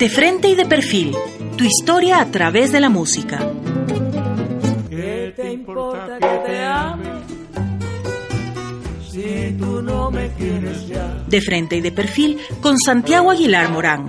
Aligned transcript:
De 0.00 0.08
frente 0.08 0.48
y 0.48 0.54
de 0.54 0.64
perfil, 0.64 1.14
tu 1.58 1.64
historia 1.64 2.22
a 2.22 2.30
través 2.30 2.72
de 2.72 2.80
la 2.80 2.88
música. 2.88 3.38
¿Qué 4.88 5.34
te 5.36 5.52
importa 5.52 6.18
que 6.18 6.50
te 6.50 6.64
ame? 6.64 7.04
Si 9.10 9.56
tú 9.58 9.82
no 9.82 10.10
me 10.10 10.30
quieres 10.38 10.88
ya. 10.88 11.22
De 11.26 11.42
frente 11.42 11.76
y 11.76 11.80
de 11.82 11.92
perfil 11.92 12.38
con 12.62 12.78
Santiago 12.78 13.30
Aguilar 13.30 13.70
Morán. 13.70 14.06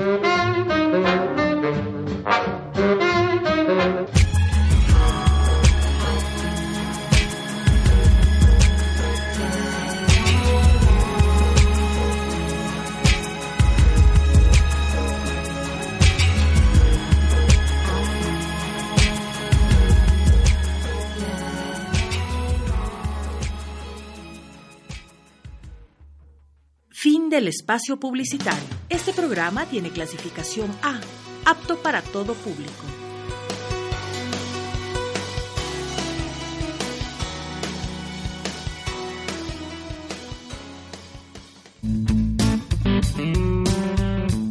Espacio 27.51 27.99
publicitario. 27.99 28.63
Este 28.87 29.11
programa 29.11 29.65
tiene 29.65 29.89
clasificación 29.89 30.71
A, 30.81 31.01
apto 31.45 31.77
para 31.77 32.01
todo 32.01 32.33
público. 32.33 32.85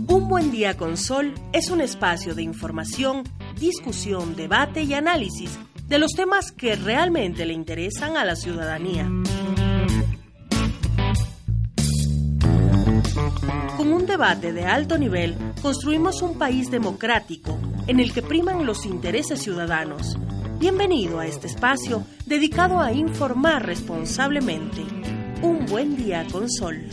Un 0.06 0.28
buen 0.28 0.50
día 0.50 0.76
con 0.76 0.98
Sol 0.98 1.32
es 1.54 1.70
un 1.70 1.80
espacio 1.80 2.34
de 2.34 2.42
información, 2.42 3.24
discusión, 3.58 4.36
debate 4.36 4.82
y 4.82 4.92
análisis 4.92 5.58
de 5.88 5.98
los 5.98 6.12
temas 6.12 6.52
que 6.52 6.76
realmente 6.76 7.46
le 7.46 7.54
interesan 7.54 8.18
a 8.18 8.24
la 8.26 8.36
ciudadanía. 8.36 9.08
Con 13.76 13.92
un 13.92 14.06
debate 14.06 14.52
de 14.52 14.66
alto 14.66 14.98
nivel, 14.98 15.36
construimos 15.62 16.22
un 16.22 16.36
país 16.36 16.70
democrático 16.70 17.58
en 17.86 18.00
el 18.00 18.12
que 18.12 18.22
priman 18.22 18.66
los 18.66 18.84
intereses 18.84 19.40
ciudadanos. 19.40 20.18
Bienvenido 20.58 21.20
a 21.20 21.26
este 21.26 21.46
espacio 21.46 22.04
dedicado 22.26 22.80
a 22.80 22.92
informar 22.92 23.64
responsablemente. 23.64 24.82
Un 25.42 25.64
buen 25.66 25.96
día 25.96 26.26
con 26.30 26.50
Sol. 26.50 26.86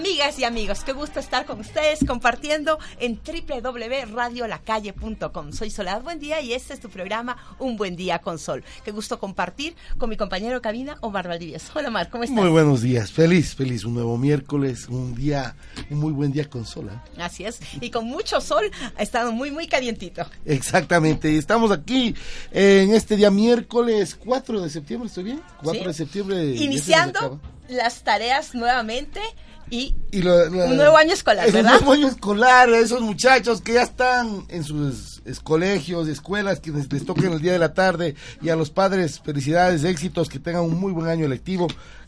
Amigas 0.00 0.38
y 0.38 0.44
amigos, 0.44 0.84
qué 0.84 0.92
gusto 0.92 1.20
estar 1.20 1.46
con 1.46 1.58
ustedes 1.60 2.00
compartiendo 2.06 2.78
en 3.00 3.18
www.radiolacalle.com. 3.18 5.52
Soy 5.52 5.70
Soledad 5.70 6.02
Buen 6.02 6.18
Día 6.18 6.42
y 6.42 6.52
este 6.52 6.74
es 6.74 6.80
tu 6.80 6.90
programa 6.90 7.38
Un 7.58 7.78
Buen 7.78 7.96
Día 7.96 8.18
con 8.18 8.38
Sol. 8.38 8.62
Qué 8.84 8.90
gusto 8.90 9.18
compartir 9.18 9.74
con 9.96 10.10
mi 10.10 10.18
compañero 10.18 10.56
de 10.56 10.60
cabina, 10.60 10.98
Omar 11.00 11.26
Valdivieso. 11.28 11.72
Hola, 11.74 11.88
Omar, 11.88 12.10
¿cómo 12.10 12.24
estás? 12.24 12.36
Muy 12.36 12.50
buenos 12.50 12.82
días, 12.82 13.10
feliz, 13.10 13.54
feliz, 13.54 13.86
un 13.86 13.94
nuevo 13.94 14.18
miércoles, 14.18 14.86
un 14.90 15.14
día, 15.14 15.56
un 15.88 15.98
muy 15.98 16.12
buen 16.12 16.30
día 16.30 16.44
con 16.44 16.66
sol. 16.66 16.90
¿eh? 16.92 16.98
Así 17.22 17.46
es, 17.46 17.58
y 17.80 17.88
con 17.88 18.04
mucho 18.04 18.42
sol, 18.42 18.70
ha 18.98 19.02
estado 19.02 19.32
muy, 19.32 19.50
muy 19.50 19.66
calientito. 19.66 20.26
Exactamente, 20.44 21.32
y 21.32 21.38
estamos 21.38 21.70
aquí 21.70 22.14
en 22.50 22.94
este 22.94 23.16
día 23.16 23.30
miércoles 23.30 24.14
4 24.14 24.60
de 24.60 24.68
septiembre, 24.68 25.08
¿estoy 25.08 25.24
bien? 25.24 25.40
4 25.62 25.80
Sí. 25.80 25.86
de 25.88 25.94
septiembre. 25.94 26.44
Iniciando 26.56 27.40
las 27.68 28.04
tareas 28.04 28.54
nuevamente 28.54 29.20
y 29.70 29.94
Y 30.12 30.22
lo- 30.22 30.48
lo- 30.48 30.64
un 30.66 30.76
nuevo 30.76 30.96
año 30.96 31.12
escolar, 31.12 31.46
es 31.48 31.52
¿verdad? 31.52 31.72
Un 31.74 31.78
nuevo 31.86 31.92
año 31.92 32.08
escolar, 32.08 32.70
esos 32.70 33.00
muchachos 33.00 33.60
que 33.60 33.74
ya 33.74 33.82
están 33.82 34.44
en 34.48 34.62
sus 34.64 35.20
es- 35.24 35.40
colegios, 35.40 36.06
escuelas, 36.08 36.60
quienes 36.60 36.92
les 36.92 37.04
toquen 37.04 37.32
el 37.32 37.40
día 37.40 37.52
de 37.52 37.58
la 37.58 37.74
tarde, 37.74 38.14
y 38.40 38.48
a 38.48 38.56
los 38.56 38.70
padres, 38.70 39.20
felicidades, 39.24 39.82
éxitos, 39.84 40.28
que 40.28 40.38
tengan 40.38 40.62
un 40.62 40.78
muy 40.78 40.92
buen 40.92 41.08
año 41.08 41.26
lectivo, 41.28 41.66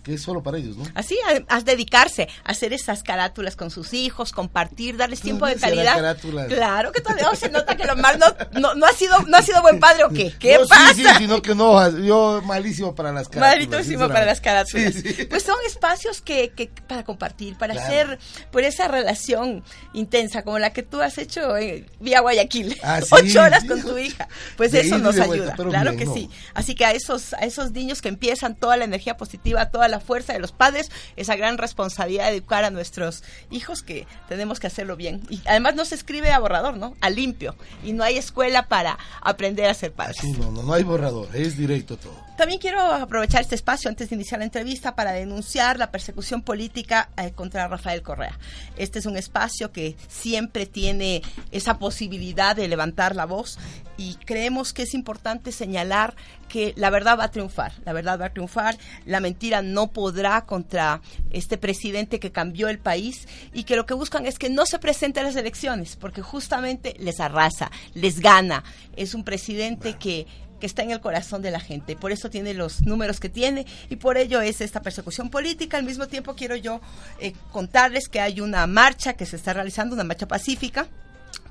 que 0.09 0.15
es 0.15 0.23
solo 0.23 0.43
para 0.43 0.57
ellos, 0.57 0.75
¿no? 0.77 0.85
Así, 0.95 1.19
a, 1.49 1.57
a 1.57 1.61
dedicarse 1.61 2.29
a 2.45 2.53
hacer 2.53 2.73
esas 2.73 3.03
carátulas 3.03 3.57
con 3.57 3.71
sus 3.71 3.93
hijos, 3.93 4.33
compartir, 4.33 4.97
darles 4.97 5.21
tiempo 5.21 5.45
de 5.47 5.57
calidad. 5.57 5.97
carátulas. 5.97 6.47
Claro 6.49 6.93
que 6.93 7.03
todavía 7.03 7.35
se 7.35 7.51
nota 7.51 7.77
que 7.77 7.87
Omar 7.91 8.19
no, 8.19 8.27
no, 8.59 8.75
no 8.75 8.87
ha 8.87 8.93
sido 8.93 9.21
no 9.25 9.37
ha 9.37 9.43
sido 9.43 9.61
buen 9.61 9.79
padre 9.81 10.05
o 10.05 10.09
qué. 10.09 10.33
¿Qué 10.39 10.55
No, 10.57 10.65
sí, 10.65 10.69
pasa? 10.71 10.95
Sí, 10.95 11.05
sino 11.19 11.43
que 11.43 11.55
no, 11.55 11.99
yo 11.99 12.41
malísimo 12.47 12.95
para 12.95 13.13
las 13.13 13.29
carátulas. 13.29 13.69
Malísimo 13.69 14.09
para 14.09 14.25
las 14.25 14.41
carátulas. 14.41 14.95
Sí, 14.95 15.03
sí. 15.03 15.25
Pues 15.27 15.43
son 15.43 15.57
espacios 15.67 16.23
que, 16.23 16.51
que 16.51 16.71
para 16.87 17.05
compartir, 17.05 17.59
para 17.59 17.75
Claro. 17.75 17.87
hacer 17.87 18.19
por 18.51 18.63
esa 18.63 18.89
relación 18.89 19.63
intensa 19.93 20.43
como 20.43 20.59
la 20.59 20.73
que 20.73 20.83
tú 20.83 21.03
has 21.03 21.19
hecho 21.19 21.57
en 21.59 21.87
vía 22.01 22.21
Guayaquil, 22.21 22.79
Ah, 22.83 23.01
sí, 23.03 23.09
ocho 23.11 23.43
horas 23.43 23.65
con 23.65 23.83
tu 23.83 23.99
hija. 23.99 24.27
Pues 24.57 24.73
eso 24.73 24.97
nos 24.99 25.17
ayuda, 25.19 25.27
vuelta, 25.27 25.55
claro 25.57 25.93
bien, 25.93 26.09
que 26.09 26.15
sí. 26.15 26.31
Así 26.55 26.75
que 26.75 26.85
a 26.87 26.93
esos 26.93 27.35
a 27.35 27.39
esos 27.41 27.73
niños 27.73 28.01
que 28.01 28.09
empiezan 28.09 28.55
toda 28.57 28.77
la 28.77 28.85
energía 28.85 29.17
positiva, 29.17 29.67
toda 29.71 29.89
la 29.89 29.98
fuerza 30.01 30.33
de 30.33 30.39
los 30.39 30.53
padres, 30.53 30.91
esa 31.17 31.37
gran 31.37 31.59
responsabilidad 31.59 32.27
de 32.27 32.37
educar 32.37 32.65
a 32.65 32.71
nuestros 32.71 33.23
hijos 33.51 33.83
que 33.83 34.07
tenemos 34.29 34.61
que 34.61 34.67
hacerlo 34.67 34.97
bien. 34.97 35.23
Y 35.31 35.41
además 35.47 35.75
no 35.75 35.85
se 35.85 35.95
escribe 35.95 36.31
a 36.33 36.39
borrador, 36.39 36.77
¿no? 36.77 36.95
A 37.01 37.11
limpio. 37.11 37.55
Y 37.83 37.93
no 37.93 38.05
hay 38.05 38.17
escuela 38.17 38.69
para 38.69 38.99
aprender 39.21 39.67
a 39.67 39.75
ser 39.75 39.93
padres. 39.93 40.19
Sí, 40.21 40.33
no, 40.33 40.51
no, 40.51 40.63
no 40.63 40.73
hay 40.73 40.83
borrador, 40.83 41.29
es 41.35 41.57
directo 41.57 41.97
todo. 41.97 42.28
También 42.39 42.61
quiero 42.61 42.81
aprovechar 42.93 43.41
este 43.41 43.57
espacio 43.57 43.91
antes 43.91 44.11
de 44.11 44.15
iniciar 44.15 44.39
la 44.39 44.45
entrevista 44.45 44.95
para 44.95 45.11
denunciar 45.11 45.77
la 45.77 45.91
persecución 45.91 46.43
política 46.43 47.11
eh, 47.17 47.33
contra 47.33 47.67
Rafael 47.67 48.01
Correa. 48.01 48.39
Este 48.77 49.01
es 49.01 49.07
un 49.07 49.17
espacio 49.17 49.73
que 49.73 49.97
siempre 50.07 50.65
tiene 50.65 51.21
esa 51.51 51.81
posibilidad 51.81 52.55
de 52.55 52.69
levantar 52.69 53.17
la 53.17 53.25
voz 53.25 53.59
y 53.97 54.15
creemos 54.25 54.73
que 54.73 54.83
es 54.83 54.95
importante 54.95 55.51
señalar 55.51 56.15
que 56.49 56.75
la 56.77 56.91
verdad 56.91 57.19
va 57.19 57.25
a 57.25 57.31
triunfar, 57.33 57.73
la 57.85 57.93
verdad 57.93 58.21
va 58.21 58.27
a 58.27 58.33
triunfar, 58.33 58.79
la 59.05 59.19
mentira 59.19 59.61
no 59.61 59.89
podrá 59.89 60.43
contra 60.43 61.03
este 61.31 61.59
presidente 61.59 62.21
que 62.21 62.31
cambió 62.31 62.69
el 62.69 62.79
país 62.79 63.27
y 63.53 63.65
que 63.65 63.75
lo 63.75 63.85
que 63.85 63.95
buscan 63.95 64.27
es 64.27 64.39
que 64.39 64.49
no 64.49 64.65
se 64.65 64.79
presente 64.79 65.19
a 65.19 65.25
las 65.25 65.35
elecciones 65.35 65.97
porque 65.97 66.23
justamente 66.23 66.95
les 67.01 67.19
arrasa, 67.19 67.73
les 67.95 68.21
gana. 68.21 68.63
Es 68.95 69.15
un 69.15 69.25
presidente 69.25 69.97
que 69.99 70.29
que 70.61 70.67
está 70.67 70.83
en 70.83 70.91
el 70.91 71.01
corazón 71.01 71.43
de 71.43 71.51
la 71.51 71.61
gente. 71.61 71.97
Por 71.97 72.13
eso 72.13 72.31
tiene 72.31 72.55
los 72.55 72.83
números 72.83 73.21
que 73.21 73.29
tiene 73.29 73.67
y 73.89 73.97
por 73.97 74.17
ello 74.17 74.41
es 74.41 74.61
esta 74.61 74.83
persecución 74.83 75.31
política. 75.31 75.77
Al 75.77 75.85
mismo 75.85 76.09
tiempo 76.09 76.35
quiero 76.35 76.57
yo 76.57 76.81
eh, 77.21 77.33
contarles 77.53 78.09
que 78.09 78.21
hay 78.21 78.41
una 78.41 78.67
marcha 78.67 79.15
que 79.15 79.27
se 79.27 79.37
está 79.37 79.53
realizando, 79.53 79.95
una 79.95 80.05
marcha 80.05 80.29
pacífica, 80.29 80.87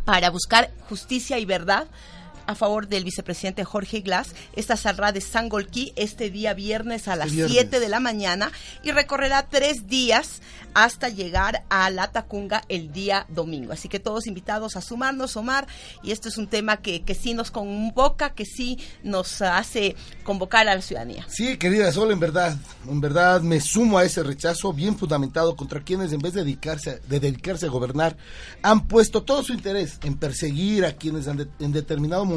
para 0.06 0.30
buscar 0.30 0.72
justicia 0.88 1.38
y 1.38 1.46
verdad 1.46 1.88
a 2.48 2.56
favor 2.56 2.88
del 2.88 3.04
vicepresidente 3.04 3.64
Jorge 3.64 4.00
Glass. 4.02 4.34
Esta 4.56 4.76
saldrá 4.78 5.12
de 5.12 5.22
Sangolquí 5.22 5.94
este 5.96 6.30
día 6.32 6.54
viernes 6.54 7.08
a 7.08 7.16
las 7.16 7.32
viernes. 7.32 7.52
7 7.54 7.80
de 7.80 7.90
la 7.90 8.00
mañana 8.00 8.52
y 8.84 8.92
recorrerá 8.92 9.48
tres 9.50 9.88
días 9.88 10.42
hasta 10.74 11.10
llegar 11.10 11.64
a 11.70 11.90
La 11.90 12.12
Tacunga 12.12 12.64
el 12.70 12.92
día 12.94 13.26
domingo. 13.30 13.74
Así 13.74 13.90
que 13.90 14.00
todos 14.00 14.28
invitados 14.28 14.76
a 14.76 14.82
sumarnos, 14.82 15.36
Omar, 15.36 15.68
y 16.04 16.12
esto 16.12 16.30
es 16.30 16.38
un 16.38 16.48
tema 16.48 16.78
que, 16.78 17.02
que 17.04 17.16
sí 17.16 17.34
nos 17.34 17.50
convoca, 17.52 18.34
que 18.34 18.46
sí 18.46 18.78
nos 19.04 19.42
hace 19.42 19.96
convocar 20.24 20.68
a 20.68 20.76
la 20.76 20.82
ciudadanía. 20.82 21.26
Sí, 21.30 21.58
querida 21.58 21.92
Sol, 21.92 22.12
en 22.12 22.20
verdad, 22.20 22.56
en 22.88 23.02
verdad 23.02 23.42
me 23.42 23.60
sumo 23.60 23.98
a 23.98 24.06
ese 24.06 24.22
rechazo 24.24 24.72
bien 24.72 24.98
fundamentado 24.98 25.56
contra 25.56 25.82
quienes 25.84 26.14
en 26.14 26.20
vez 26.20 26.34
de 26.34 26.44
dedicarse, 26.44 27.02
de 27.08 27.20
dedicarse 27.20 27.66
a 27.66 27.70
gobernar, 27.70 28.16
han 28.62 28.88
puesto 28.88 29.24
todo 29.24 29.44
su 29.44 29.54
interés 29.54 29.98
en 30.04 30.16
perseguir 30.18 30.86
a 30.86 30.94
quienes 30.94 31.28
han 31.28 31.38
de- 31.38 31.48
en 31.60 31.72
determinado 31.72 32.24
momento 32.24 32.37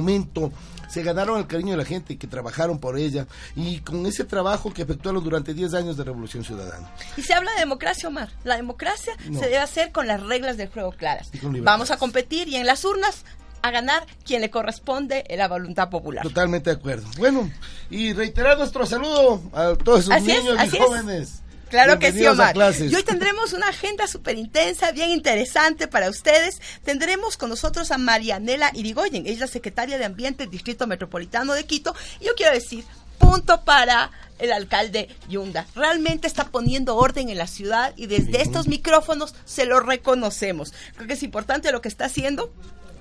se 0.88 1.02
ganaron 1.02 1.38
el 1.38 1.46
cariño 1.46 1.70
de 1.72 1.76
la 1.76 1.84
gente 1.84 2.18
que 2.18 2.26
trabajaron 2.26 2.78
por 2.78 2.98
ella 2.98 3.26
y 3.54 3.78
con 3.80 4.04
ese 4.06 4.24
trabajo 4.24 4.72
que 4.72 4.82
efectuaron 4.82 5.22
durante 5.22 5.54
10 5.54 5.74
años 5.74 5.96
de 5.96 6.04
Revolución 6.04 6.44
Ciudadana. 6.44 6.90
Y 7.16 7.22
se 7.22 7.32
habla 7.34 7.52
de 7.52 7.60
democracia, 7.60 8.08
Omar. 8.08 8.30
La 8.44 8.56
democracia 8.56 9.12
No. 9.28 9.38
se 9.38 9.46
debe 9.46 9.58
hacer 9.58 9.92
con 9.92 10.06
las 10.08 10.20
reglas 10.22 10.56
del 10.56 10.68
juego 10.68 10.92
claras. 10.92 11.30
Vamos 11.42 11.90
a 11.90 11.96
competir 11.96 12.48
y 12.48 12.56
en 12.56 12.66
las 12.66 12.84
urnas 12.84 13.24
a 13.62 13.70
ganar 13.70 14.06
quien 14.24 14.40
le 14.40 14.50
corresponde 14.50 15.24
la 15.36 15.46
voluntad 15.46 15.90
popular. 15.90 16.22
Totalmente 16.22 16.70
de 16.70 16.76
acuerdo. 16.76 17.06
Bueno, 17.18 17.50
y 17.90 18.12
reiterar 18.12 18.58
nuestro 18.58 18.86
saludo 18.86 19.40
a 19.52 19.74
todos 19.74 20.00
esos 20.00 20.14
Así 20.14 20.26
niños 20.26 20.58
y 20.64 21.10
es. 21.10 21.42
Claro 21.70 21.98
que 21.98 22.12
sí, 22.12 22.26
Omar. 22.26 22.54
Y 22.56 22.94
hoy 22.94 23.02
tendremos 23.02 23.52
una 23.52 23.68
agenda 23.68 24.06
súper 24.06 24.36
intensa, 24.36 24.92
bien 24.92 25.10
interesante 25.10 25.88
para 25.88 26.10
ustedes. 26.10 26.60
Tendremos 26.84 27.36
con 27.36 27.48
nosotros 27.48 27.90
a 27.90 27.98
Marianela 27.98 28.70
Irigoyen, 28.74 29.24
ella 29.24 29.34
es 29.34 29.40
la 29.40 29.46
secretaria 29.46 29.96
de 29.96 30.04
Ambiente 30.04 30.42
del 30.42 30.50
Distrito 30.50 30.86
Metropolitano 30.86 31.54
de 31.54 31.64
Quito. 31.64 31.94
Y 32.20 32.26
yo 32.26 32.34
quiero 32.34 32.52
decir 32.52 32.84
Punto 33.20 33.64
para 33.64 34.10
el 34.38 34.50
alcalde 34.50 35.08
Yunda. 35.28 35.66
Realmente 35.76 36.26
está 36.26 36.46
poniendo 36.46 36.96
orden 36.96 37.28
en 37.28 37.36
la 37.36 37.46
ciudad 37.46 37.92
y 37.96 38.06
desde 38.06 38.40
estos 38.40 38.66
micrófonos 38.66 39.34
se 39.44 39.66
lo 39.66 39.78
reconocemos. 39.78 40.72
Creo 40.96 41.06
que 41.06 41.12
es 41.12 41.22
importante 41.22 41.70
lo 41.70 41.82
que 41.82 41.88
está 41.88 42.06
haciendo 42.06 42.50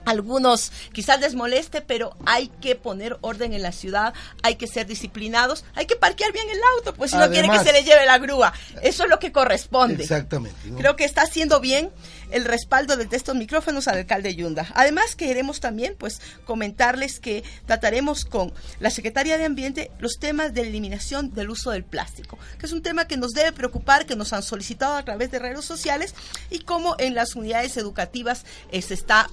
algunos 0.10 0.72
quizás 0.92 1.20
les 1.20 1.36
moleste, 1.36 1.82
pero 1.82 2.16
hay 2.26 2.48
que 2.62 2.76
poner 2.76 3.18
orden 3.22 3.54
en 3.54 3.62
la 3.62 3.72
ciudad, 3.72 4.14
hay 4.44 4.56
que 4.56 4.68
ser 4.68 4.88
disciplinados, 4.88 5.64
hay 5.76 5.86
que 5.86 5.96
parquear 5.96 6.32
bien 6.34 6.50
el 6.50 6.60
auto, 6.78 6.94
pues 6.94 7.12
si 7.12 7.18
no 7.18 7.30
quiere 7.30 7.50
que 7.50 7.60
se 7.60 7.72
le 7.72 7.84
lleve 7.84 8.06
la 8.06 8.18
grúa. 8.18 8.54
Eso 8.82 9.04
es 9.04 9.10
lo 9.10 9.20
que 9.20 9.32
corresponde. 9.32 10.04
Exactamente. 10.04 10.58
Creo 10.78 10.96
que 10.96 11.06
está 11.06 11.22
haciendo 11.22 11.60
bien 11.60 11.92
el 12.32 12.46
respaldo 12.46 12.96
de 12.96 13.08
estos 13.16 13.36
micrófonos 13.36 13.88
al 13.88 13.98
alcalde 13.98 14.36
Yunda. 14.36 14.68
Además, 14.76 15.16
queremos 15.16 15.60
también 15.60 15.96
pues 15.98 16.22
comentarles 16.46 17.20
que 17.20 17.44
trataremos 17.66 18.26
con 18.26 18.54
la 18.80 18.90
Secretaría 18.90 19.38
de 19.38 19.46
Ambiente 19.46 19.92
los 20.00 20.20
temas 20.20 20.54
de 20.54 20.62
eliminación 20.62 21.34
del 21.34 21.50
uso 21.50 21.72
del 21.72 21.84
plástico, 21.84 22.38
que 22.60 22.66
es 22.66 22.72
un 22.72 22.82
tema 22.82 23.08
que 23.08 23.18
nos 23.18 23.32
debe 23.32 23.52
preocupar, 23.52 24.06
que 24.06 24.16
nos 24.16 24.34
han 24.34 24.44
solicitado 24.44 24.96
a 24.96 25.04
través 25.04 25.32
de 25.32 25.40
redes 25.40 25.66
sociales 25.66 26.14
y 26.50 26.60
cómo 26.60 26.96
en 27.00 27.16
las 27.16 27.36
unidades 27.36 27.78
educativas 27.78 28.46
eh, 28.72 28.82
se 28.82 28.94
está 28.94 29.30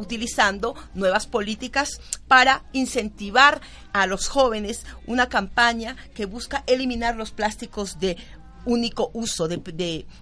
utilizando 0.00 0.74
nuevas 0.94 1.26
políticas 1.26 2.00
para 2.26 2.64
incentivar 2.72 3.60
a 3.92 4.06
los 4.06 4.28
jóvenes 4.28 4.84
una 5.06 5.28
campaña 5.28 5.96
que 6.14 6.26
busca 6.26 6.64
eliminar 6.66 7.16
los 7.16 7.30
plásticos 7.30 8.00
de 8.00 8.16
único 8.64 9.10
uso, 9.14 9.48
de, 9.48 9.56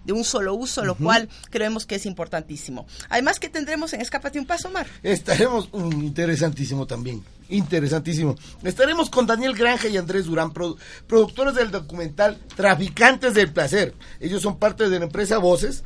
de, 0.05 0.13
un 0.13 0.25
solo 0.25 0.55
uso, 0.55 0.85
lo 0.85 0.95
cual 0.95 1.29
creemos 1.51 1.87
que 1.87 1.97
es 1.97 2.07
importantísimo. 2.07 2.87
Además 3.09 3.41
que 3.41 3.49
tendremos 3.49 3.93
en 3.93 4.01
Escápate 4.01 4.39
un 4.39 4.47
Paso, 4.47 4.71
Mar. 4.71 4.87
Estaremos, 5.03 5.69
um, 5.73 5.91
interesantísimo 6.03 6.87
también, 6.87 7.25
interesantísimo. 7.49 8.37
Estaremos 8.63 9.11
con 9.11 9.27
Daniel 9.27 9.55
Granja 9.55 9.89
y 9.89 9.97
Andrés 9.97 10.27
Durán, 10.27 10.53
productores 10.53 11.55
del 11.55 11.71
documental 11.71 12.39
Traficantes 12.55 13.35
del 13.35 13.53
Placer. 13.53 13.95
Ellos 14.21 14.43
son 14.43 14.59
parte 14.59 14.89
de 14.89 14.99
la 14.99 15.07
empresa 15.07 15.39
Voces 15.39 15.83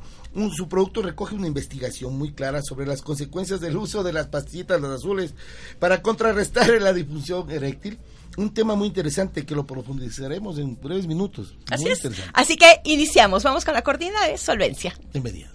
su 0.54 0.68
producto 0.68 1.02
recoge 1.02 1.34
una 1.34 1.46
investigación 1.46 2.16
muy 2.16 2.32
clara 2.32 2.62
sobre 2.62 2.86
las 2.86 3.02
consecuencias 3.02 3.60
del 3.60 3.76
uso 3.76 4.02
de 4.02 4.12
las 4.12 4.28
pastillitas 4.28 4.80
las 4.80 4.92
azules 4.92 5.34
para 5.78 6.02
contrarrestar 6.02 6.70
la 6.80 6.92
disfunción 6.92 7.50
eréctil. 7.50 7.98
Un 8.38 8.54
tema 8.54 8.74
muy 8.74 8.88
interesante 8.88 9.44
que 9.44 9.54
lo 9.54 9.66
profundizaremos 9.66 10.58
en 10.58 10.80
breves 10.80 11.06
minutos. 11.06 11.54
Así 11.70 11.88
es. 11.88 12.00
Así 12.32 12.56
que 12.56 12.80
iniciamos. 12.84 13.42
Vamos 13.42 13.64
con 13.64 13.74
la 13.74 13.82
cortina 13.82 14.26
de 14.26 14.38
solvencia. 14.38 14.96
Bienvenida. 15.12 15.50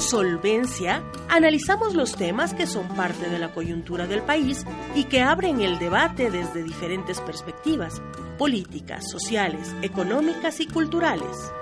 Solvencia 0.00 1.02
analizamos 1.28 1.94
los 1.94 2.16
temas 2.16 2.54
que 2.54 2.66
son 2.66 2.88
parte 2.88 3.28
de 3.28 3.38
la 3.38 3.52
coyuntura 3.52 4.06
del 4.06 4.22
país 4.22 4.64
y 4.94 5.04
que 5.04 5.20
abren 5.20 5.60
el 5.60 5.78
debate 5.78 6.30
desde 6.30 6.62
diferentes 6.62 7.20
perspectivas 7.20 8.00
políticas, 8.38 9.10
sociales, 9.10 9.74
económicas 9.82 10.60
y 10.60 10.66
culturales. 10.66 11.52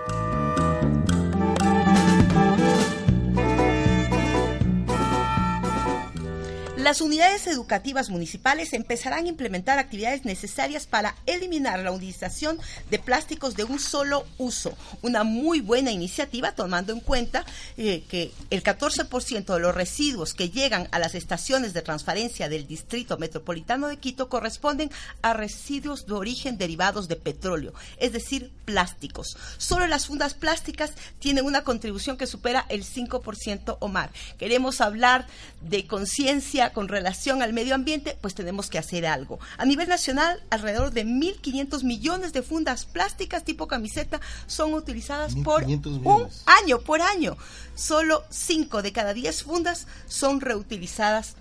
Las 6.89 7.03
unidades 7.03 7.47
educativas 7.47 8.09
municipales 8.09 8.73
empezarán 8.73 9.27
a 9.27 9.29
implementar 9.29 9.79
actividades 9.79 10.25
necesarias 10.25 10.87
para 10.87 11.17
eliminar 11.27 11.81
la 11.81 11.93
utilización 11.93 12.59
de 12.91 12.99
plásticos 12.99 13.57
de 13.57 13.65
un 13.65 13.79
solo 13.79 14.25
uso. 14.39 14.75
Una 15.03 15.23
muy 15.23 15.61
buena 15.61 15.91
iniciativa 15.91 16.53
tomando 16.53 16.95
en 16.95 17.01
cuenta 17.01 17.45
eh, 17.77 18.05
que 18.09 18.33
el 18.49 18.63
14% 18.63 19.53
de 19.53 19.61
los 19.61 19.75
residuos 19.75 20.33
que 20.33 20.49
llegan 20.49 20.89
a 20.91 20.99
las 20.99 21.15
estaciones 21.15 21.75
de 21.75 21.83
transferencia 21.83 22.49
del 22.49 22.67
Distrito 22.67 23.19
Metropolitano 23.19 23.89
de 23.89 23.99
Quito 23.99 24.31
corresponden 24.31 24.91
a 25.21 25.35
residuos 25.35 26.07
de 26.07 26.15
origen 26.15 26.57
derivados 26.57 27.07
de 27.07 27.17
petróleo, 27.17 27.75
es 27.99 28.15
decir, 28.15 28.51
plásticos. 28.65 29.37
Solo 29.59 29.87
las 29.89 30.07
fundas 30.07 30.33
plásticas 30.33 30.93
tienen 31.19 31.45
una 31.45 31.65
contribución 31.65 32.17
que 32.17 32.27
supera 32.27 32.65
el 32.71 32.83
5% 32.83 33.77
o 33.79 33.89
más. 33.89 34.09
Queremos 34.39 34.81
hablar 34.81 35.27
de 35.61 35.87
conciencia 35.87 36.73
con 36.79 36.87
relación 36.87 37.43
al 37.43 37.53
medio 37.53 37.75
ambiente, 37.75 38.17
pues 38.21 38.37
tenemos 38.37 38.71
que 38.71 38.79
hacer 38.79 39.05
algo. 39.05 39.41
A 39.57 39.65
nivel 39.65 39.89
nacional, 39.89 40.41
alrededor 40.49 40.93
de 40.93 41.05
1.500 41.05 41.83
millones 41.83 42.33
de 42.33 42.45
fundas 42.45 42.85
plásticas 42.85 43.43
tipo 43.43 43.67
camiseta 43.67 44.21
son 44.47 44.75
utilizadas 44.75 45.35
por 45.43 45.65
un 45.65 46.29
año, 46.47 46.79
por 46.79 47.03
año. 47.03 47.37
Solo 47.75 48.23
5 48.31 48.83
de 48.83 48.93
cada 48.93 49.13
10 49.13 49.43
fundas 49.43 49.89
son 50.07 50.41
reutilizadas. 50.41 51.35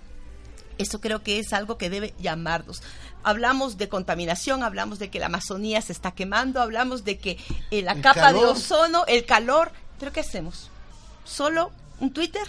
Eso 0.76 1.00
creo 1.00 1.22
que 1.22 1.38
es 1.38 1.52
algo 1.52 1.78
que 1.78 1.88
debe 1.88 2.14
llamarnos 2.18 2.82
hablamos 3.22 3.78
de 3.78 3.88
contaminación, 3.88 4.64
hablamos 4.64 4.98
de 4.98 5.08
que 5.08 5.20
la 5.20 5.26
Amazonía 5.26 5.80
se 5.82 5.92
está 5.92 6.10
quemando, 6.12 6.60
hablamos 6.60 7.04
de 7.04 7.18
que 7.18 7.38
eh, 7.70 7.82
la 7.82 8.00
capa 8.00 8.32
de 8.32 8.44
ozono, 8.44 9.04
el 9.06 9.24
calor, 9.24 9.70
pero 10.00 10.12
¿qué 10.12 10.20
hacemos? 10.20 10.68
¿Solo 11.24 11.70
un 12.00 12.12
Twitter? 12.12 12.42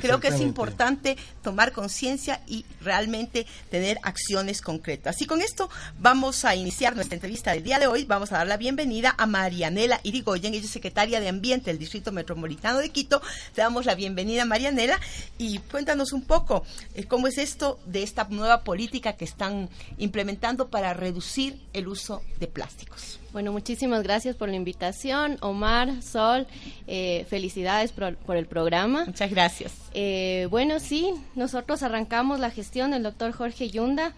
Creo 0.00 0.20
que 0.20 0.28
es 0.28 0.40
importante 0.40 1.16
tomar 1.42 1.72
conciencia 1.72 2.42
y 2.46 2.66
realmente 2.80 3.46
tener 3.70 3.98
acciones 4.02 4.60
concretas. 4.60 5.20
Y 5.22 5.26
con 5.26 5.40
esto 5.40 5.70
vamos 5.98 6.44
a 6.44 6.54
iniciar 6.54 6.94
nuestra 6.94 7.14
entrevista 7.14 7.52
del 7.52 7.62
día 7.62 7.78
de 7.78 7.86
hoy. 7.86 8.04
Vamos 8.04 8.32
a 8.32 8.38
dar 8.38 8.46
la 8.46 8.58
bienvenida 8.58 9.14
a 9.16 9.26
Marianela 9.26 10.00
Irigoyen, 10.02 10.52
ella 10.52 10.64
es 10.64 10.70
secretaria 10.70 11.20
de 11.20 11.28
Ambiente 11.28 11.70
del 11.70 11.78
Distrito 11.78 12.12
Metropolitano 12.12 12.78
de 12.78 12.90
Quito. 12.90 13.22
Te 13.54 13.62
damos 13.62 13.86
la 13.86 13.94
bienvenida, 13.94 14.44
Marianela, 14.44 15.00
y 15.38 15.58
cuéntanos 15.58 16.12
un 16.12 16.22
poco 16.22 16.64
eh, 16.94 17.04
cómo 17.04 17.26
es 17.26 17.38
esto 17.38 17.78
de 17.86 18.02
esta 18.02 18.24
nueva 18.24 18.64
política 18.64 19.14
que 19.14 19.24
están 19.24 19.70
implementando 19.96 20.68
para 20.68 20.92
reducir 20.92 21.60
el 21.72 21.88
uso 21.88 22.22
de 22.38 22.46
plásticos. 22.46 23.18
Bueno, 23.32 23.52
muchísimas 23.52 24.02
gracias 24.02 24.36
por 24.36 24.48
la 24.48 24.56
invitación, 24.56 25.36
Omar, 25.40 26.02
Sol, 26.02 26.46
eh, 26.86 27.26
felicidades 27.28 27.92
por, 27.92 28.36
el 28.36 28.46
programa. 28.46 29.04
Muchas 29.04 29.30
gracias. 29.30 29.72
Eh, 29.92 30.46
bueno, 30.50 30.80
sí, 30.80 31.12
nosotros 31.34 31.82
arrancamos 31.82 32.40
la 32.40 32.50
gestión 32.50 32.90
del 32.90 33.02
doctor 33.02 33.32
Jorge 33.32 33.68
Yunda, 33.68 34.14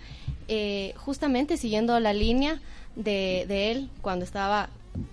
eh, 0.49 0.95
justamente 0.97 1.57
siguiendo 1.57 1.99
la 1.99 2.13
línea 2.13 2.61
de, 2.95 3.71
él 3.71 3.91
cuando 4.01 4.25
estaba 4.25 4.71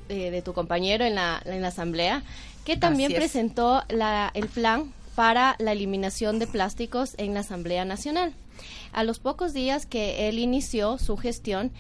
de 0.07 0.41
tu 0.41 0.53
compañero 0.53 1.05
en 1.05 1.15
la, 1.15 1.41
en 1.45 1.61
la 1.61 1.69
asamblea, 1.69 2.23
que 2.65 2.77
también 2.77 3.13
presentó 3.13 3.83
la, 3.89 4.31
el 4.33 4.47
plan 4.47 4.91
para 5.17 5.55
la 5.57 5.71
eliminación 5.71 6.37
de 6.37 6.45
plásticos 6.45 7.15
en 7.17 7.33
la 7.33 7.39
Asamblea 7.39 7.85
Nacional. 7.85 8.35
A 8.93 9.03
los 9.03 9.17
pocos 9.17 9.51
días 9.51 9.87
que 9.87 10.29
él 10.29 10.37
inició 10.37 10.99
su 10.99 11.17
gestión, 11.17 11.71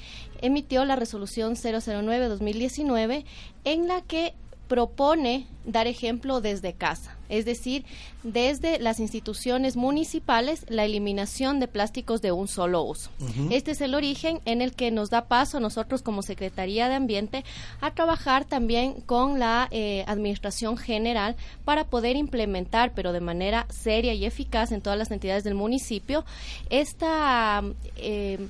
emitió 0.41 0.85
la 0.85 0.95
resolución 0.95 1.55
009-2019 1.55 3.25
en 3.63 3.87
la 3.87 4.01
que 4.01 4.33
propone 4.67 5.47
dar 5.65 5.87
ejemplo 5.87 6.41
desde 6.41 6.73
casa, 6.73 7.15
es 7.29 7.45
decir, 7.45 7.85
desde 8.23 8.79
las 8.79 8.99
instituciones 8.99 9.75
municipales, 9.75 10.65
la 10.69 10.85
eliminación 10.85 11.59
de 11.59 11.67
plásticos 11.67 12.21
de 12.21 12.31
un 12.31 12.47
solo 12.47 12.83
uso. 12.83 13.09
Este 13.49 13.71
es 13.71 13.81
el 13.81 13.95
origen 13.95 14.41
en 14.45 14.61
el 14.61 14.73
que 14.73 14.91
nos 14.91 15.09
da 15.09 15.25
paso 15.27 15.59
nosotros 15.59 16.01
como 16.01 16.21
Secretaría 16.21 16.89
de 16.89 16.95
Ambiente 16.95 17.43
a 17.81 17.91
trabajar 17.91 18.45
también 18.45 18.93
con 19.01 19.39
la 19.39 19.67
eh, 19.71 20.03
Administración 20.07 20.77
General 20.77 21.35
para 21.65 21.85
poder 21.85 22.15
implementar, 22.15 22.93
pero 22.93 23.13
de 23.13 23.21
manera 23.21 23.65
seria 23.69 24.13
y 24.13 24.25
eficaz 24.25 24.71
en 24.71 24.81
todas 24.81 24.99
las 24.99 25.11
entidades 25.11 25.43
del 25.43 25.55
municipio, 25.55 26.25
esta... 26.69 27.63
Eh, 27.97 28.47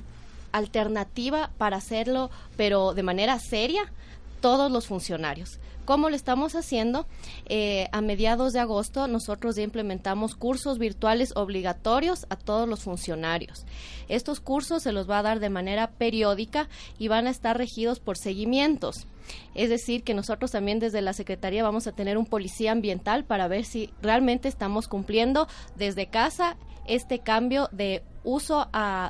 alternativa 0.52 1.50
para 1.58 1.76
hacerlo, 1.76 2.30
pero 2.56 2.94
de 2.94 3.02
manera 3.02 3.38
seria, 3.38 3.92
todos 4.40 4.70
los 4.70 4.86
funcionarios. 4.86 5.58
¿Cómo 5.88 6.10
lo 6.10 6.16
estamos 6.16 6.54
haciendo? 6.54 7.06
Eh, 7.46 7.88
a 7.92 8.02
mediados 8.02 8.52
de 8.52 8.60
agosto 8.60 9.08
nosotros 9.08 9.56
ya 9.56 9.62
implementamos 9.62 10.34
cursos 10.34 10.78
virtuales 10.78 11.32
obligatorios 11.34 12.26
a 12.28 12.36
todos 12.36 12.68
los 12.68 12.82
funcionarios. 12.82 13.64
Estos 14.08 14.40
cursos 14.40 14.82
se 14.82 14.92
los 14.92 15.08
va 15.08 15.20
a 15.20 15.22
dar 15.22 15.40
de 15.40 15.48
manera 15.48 15.92
periódica 15.92 16.68
y 16.98 17.08
van 17.08 17.26
a 17.26 17.30
estar 17.30 17.56
regidos 17.56 18.00
por 18.00 18.18
seguimientos. 18.18 19.06
Es 19.54 19.70
decir, 19.70 20.04
que 20.04 20.12
nosotros 20.12 20.50
también 20.50 20.78
desde 20.78 21.00
la 21.00 21.14
Secretaría 21.14 21.62
vamos 21.62 21.86
a 21.86 21.92
tener 21.92 22.18
un 22.18 22.26
policía 22.26 22.72
ambiental 22.72 23.24
para 23.24 23.48
ver 23.48 23.64
si 23.64 23.90
realmente 24.02 24.48
estamos 24.48 24.88
cumpliendo 24.88 25.48
desde 25.76 26.08
casa 26.08 26.58
este 26.86 27.20
cambio 27.20 27.68
de 27.72 28.02
uso 28.28 28.68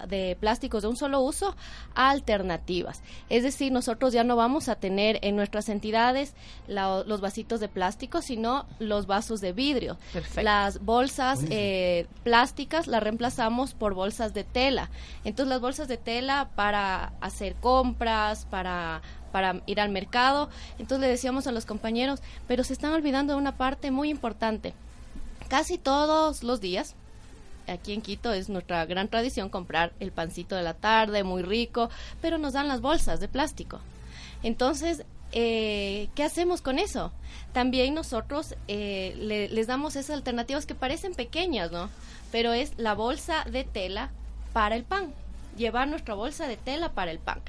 de 0.08 0.36
plásticos 0.38 0.82
de 0.82 0.88
un 0.88 0.96
solo 0.96 1.20
uso 1.20 1.56
a 1.94 2.10
alternativas. 2.10 3.02
Es 3.28 3.42
decir, 3.42 3.72
nosotros 3.72 4.12
ya 4.12 4.22
no 4.22 4.36
vamos 4.36 4.68
a 4.68 4.76
tener 4.76 5.18
en 5.22 5.34
nuestras 5.34 5.68
entidades 5.68 6.34
los 6.68 7.20
vasitos 7.20 7.58
de 7.60 7.68
plástico, 7.68 8.22
sino 8.22 8.66
los 8.78 9.06
vasos 9.06 9.40
de 9.40 9.52
vidrio. 9.52 9.98
Las 10.40 10.84
bolsas 10.84 11.40
eh, 11.50 12.06
plásticas 12.22 12.86
las 12.86 13.02
reemplazamos 13.02 13.74
por 13.74 13.94
bolsas 13.94 14.34
de 14.34 14.44
tela. 14.44 14.90
Entonces, 15.24 15.48
las 15.48 15.60
bolsas 15.60 15.88
de 15.88 15.96
tela 15.96 16.50
para 16.54 17.12
hacer 17.20 17.56
compras, 17.56 18.46
para 18.46 19.02
para 19.32 19.60
ir 19.66 19.78
al 19.78 19.90
mercado. 19.90 20.48
Entonces 20.78 21.00
le 21.00 21.08
decíamos 21.08 21.46
a 21.46 21.52
los 21.52 21.66
compañeros, 21.66 22.20
pero 22.46 22.64
se 22.64 22.72
están 22.72 22.92
olvidando 22.92 23.34
de 23.34 23.38
una 23.38 23.58
parte 23.58 23.90
muy 23.90 24.08
importante. 24.08 24.72
Casi 25.48 25.76
todos 25.76 26.42
los 26.42 26.62
días 26.62 26.96
aquí 27.68 27.92
en 27.92 28.02
Quito 28.02 28.32
es 28.32 28.48
nuestra 28.48 28.84
gran 28.86 29.08
tradición 29.08 29.48
comprar 29.48 29.92
el 30.00 30.12
pancito 30.12 30.56
de 30.56 30.62
la 30.62 30.74
tarde, 30.74 31.24
muy 31.24 31.42
rico, 31.42 31.90
pero 32.20 32.38
nos 32.38 32.52
dan 32.54 32.68
las 32.68 32.80
bolsas 32.80 33.20
de 33.20 33.28
plástico. 33.28 33.80
Entonces, 34.42 35.04
eh, 35.32 36.08
¿qué 36.14 36.24
hacemos 36.24 36.62
con 36.62 36.78
eso? 36.78 37.12
También 37.52 37.94
nosotros 37.94 38.54
eh, 38.66 39.48
les 39.50 39.66
damos 39.66 39.96
esas 39.96 40.16
alternativas 40.16 40.66
que 40.66 40.74
parecen 40.74 41.14
pequeñas, 41.14 41.70
¿no? 41.70 41.90
Pero 42.32 42.52
es 42.52 42.72
la 42.78 42.94
bolsa 42.94 43.44
de 43.44 43.64
tela 43.64 44.10
para 44.52 44.76
el 44.76 44.84
pan, 44.84 45.12
llevar 45.56 45.88
nuestra 45.88 46.14
bolsa 46.14 46.46
de 46.46 46.56
tela 46.56 46.92
para 46.92 47.10
el 47.10 47.18
pan. 47.18 47.40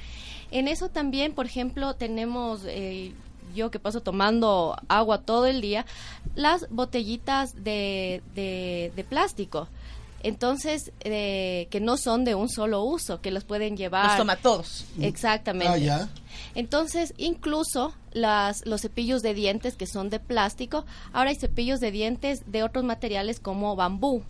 En 0.50 0.68
eso 0.68 0.88
también, 0.88 1.32
por 1.32 1.46
ejemplo, 1.46 1.94
tenemos, 1.94 2.62
eh, 2.66 3.12
yo 3.54 3.70
que 3.70 3.78
paso 3.78 4.00
tomando 4.00 4.76
agua 4.88 5.22
todo 5.22 5.46
el 5.46 5.60
día, 5.60 5.86
las 6.34 6.68
botellitas 6.70 7.62
de, 7.64 8.22
de, 8.34 9.04
plástico. 9.08 9.68
Entonces, 10.22 10.92
eh, 11.00 11.68
que 11.70 11.80
no 11.80 11.96
son 11.96 12.24
de 12.24 12.34
un 12.34 12.48
solo 12.48 12.82
uso, 12.82 13.20
que 13.20 13.30
los 13.30 13.44
pueden 13.44 13.76
llevar. 13.76 14.06
Los 14.06 14.16
toma 14.18 14.36
todos. 14.36 14.84
Exactamente. 15.00 15.90
Ah, 15.90 16.08
Entonces, 16.54 17.14
incluso 17.16 17.94
las, 18.12 18.66
los 18.66 18.82
cepillos 18.82 19.22
de 19.22 19.34
dientes 19.34 19.76
que 19.76 19.86
son 19.86 20.10
de 20.10 20.20
plástico, 20.20 20.84
ahora 21.12 21.30
hay 21.30 21.36
cepillos 21.36 21.80
de 21.80 21.90
dientes 21.90 22.40
de 22.46 22.62
otros 22.62 22.84
materiales 22.84 23.40
como 23.40 23.76
bambú. 23.76 24.22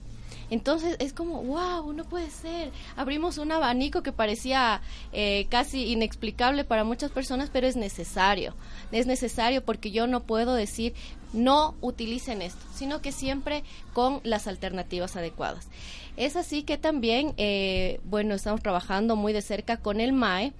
Entonces 0.50 0.96
es 0.98 1.12
como, 1.12 1.42
wow, 1.42 1.92
no 1.92 2.04
puede 2.04 2.28
ser. 2.30 2.72
Abrimos 2.96 3.38
un 3.38 3.52
abanico 3.52 4.02
que 4.02 4.12
parecía 4.12 4.82
eh, 5.12 5.46
casi 5.48 5.92
inexplicable 5.92 6.64
para 6.64 6.82
muchas 6.82 7.12
personas, 7.12 7.50
pero 7.52 7.68
es 7.68 7.76
necesario. 7.76 8.54
Es 8.90 9.06
necesario 9.06 9.64
porque 9.64 9.92
yo 9.92 10.08
no 10.08 10.20
puedo 10.20 10.54
decir, 10.54 10.92
no 11.32 11.74
utilicen 11.80 12.42
esto, 12.42 12.64
sino 12.74 13.00
que 13.00 13.12
siempre 13.12 13.62
con 13.92 14.20
las 14.24 14.46
alternativas 14.46 15.16
adecuadas. 15.16 15.68
Es 16.16 16.36
así 16.36 16.64
que 16.64 16.76
también, 16.76 17.34
eh, 17.36 18.00
bueno, 18.04 18.34
estamos 18.34 18.62
trabajando 18.62 19.16
muy 19.16 19.32
de 19.32 19.42
cerca 19.42 19.78
con 19.78 20.00
el 20.00 20.12
MAE, 20.12 20.52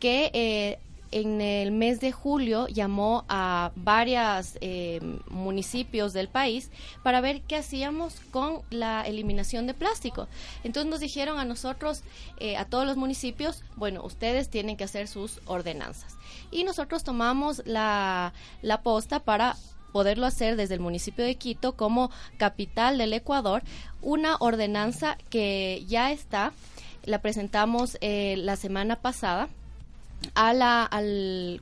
que 0.00 0.30
eh, 0.32 0.78
en 1.10 1.40
el 1.40 1.70
mes 1.70 2.00
de 2.00 2.10
julio 2.10 2.66
llamó 2.68 3.24
a 3.28 3.70
varios 3.76 4.56
eh, 4.60 5.00
municipios 5.28 6.12
del 6.12 6.28
país 6.28 6.70
para 7.02 7.20
ver 7.20 7.42
qué 7.42 7.56
hacíamos 7.56 8.16
con 8.30 8.62
la 8.70 9.02
eliminación 9.02 9.66
de 9.66 9.74
plástico. 9.74 10.26
Entonces 10.64 10.90
nos 10.90 11.00
dijeron 11.00 11.38
a 11.38 11.44
nosotros, 11.44 12.02
a 12.58 12.64
todos 12.64 12.86
los 12.86 12.96
municipios, 12.96 13.62
bueno, 13.76 14.02
ustedes 14.02 14.48
tienen 14.48 14.76
que 14.76 14.84
hacer 14.84 15.06
sus 15.06 15.40
ordenanzas. 15.46 16.16
Y 16.50 16.64
nosotros 16.64 17.04
tomamos 17.04 17.62
la, 17.64 18.32
la 18.62 18.82
posta 18.82 19.20
para 19.20 19.56
poderlo 19.94 20.26
hacer 20.26 20.56
desde 20.56 20.74
el 20.74 20.80
municipio 20.80 21.24
de 21.24 21.36
Quito 21.36 21.76
como 21.76 22.10
capital 22.36 22.98
del 22.98 23.12
Ecuador, 23.12 23.62
una 24.02 24.34
ordenanza 24.40 25.16
que 25.30 25.84
ya 25.86 26.10
está, 26.10 26.52
la 27.04 27.22
presentamos 27.22 27.96
eh, 28.00 28.34
la 28.38 28.56
semana 28.56 28.96
pasada 28.96 29.48
a 30.34 30.52
la, 30.52 30.84
al, 30.84 31.60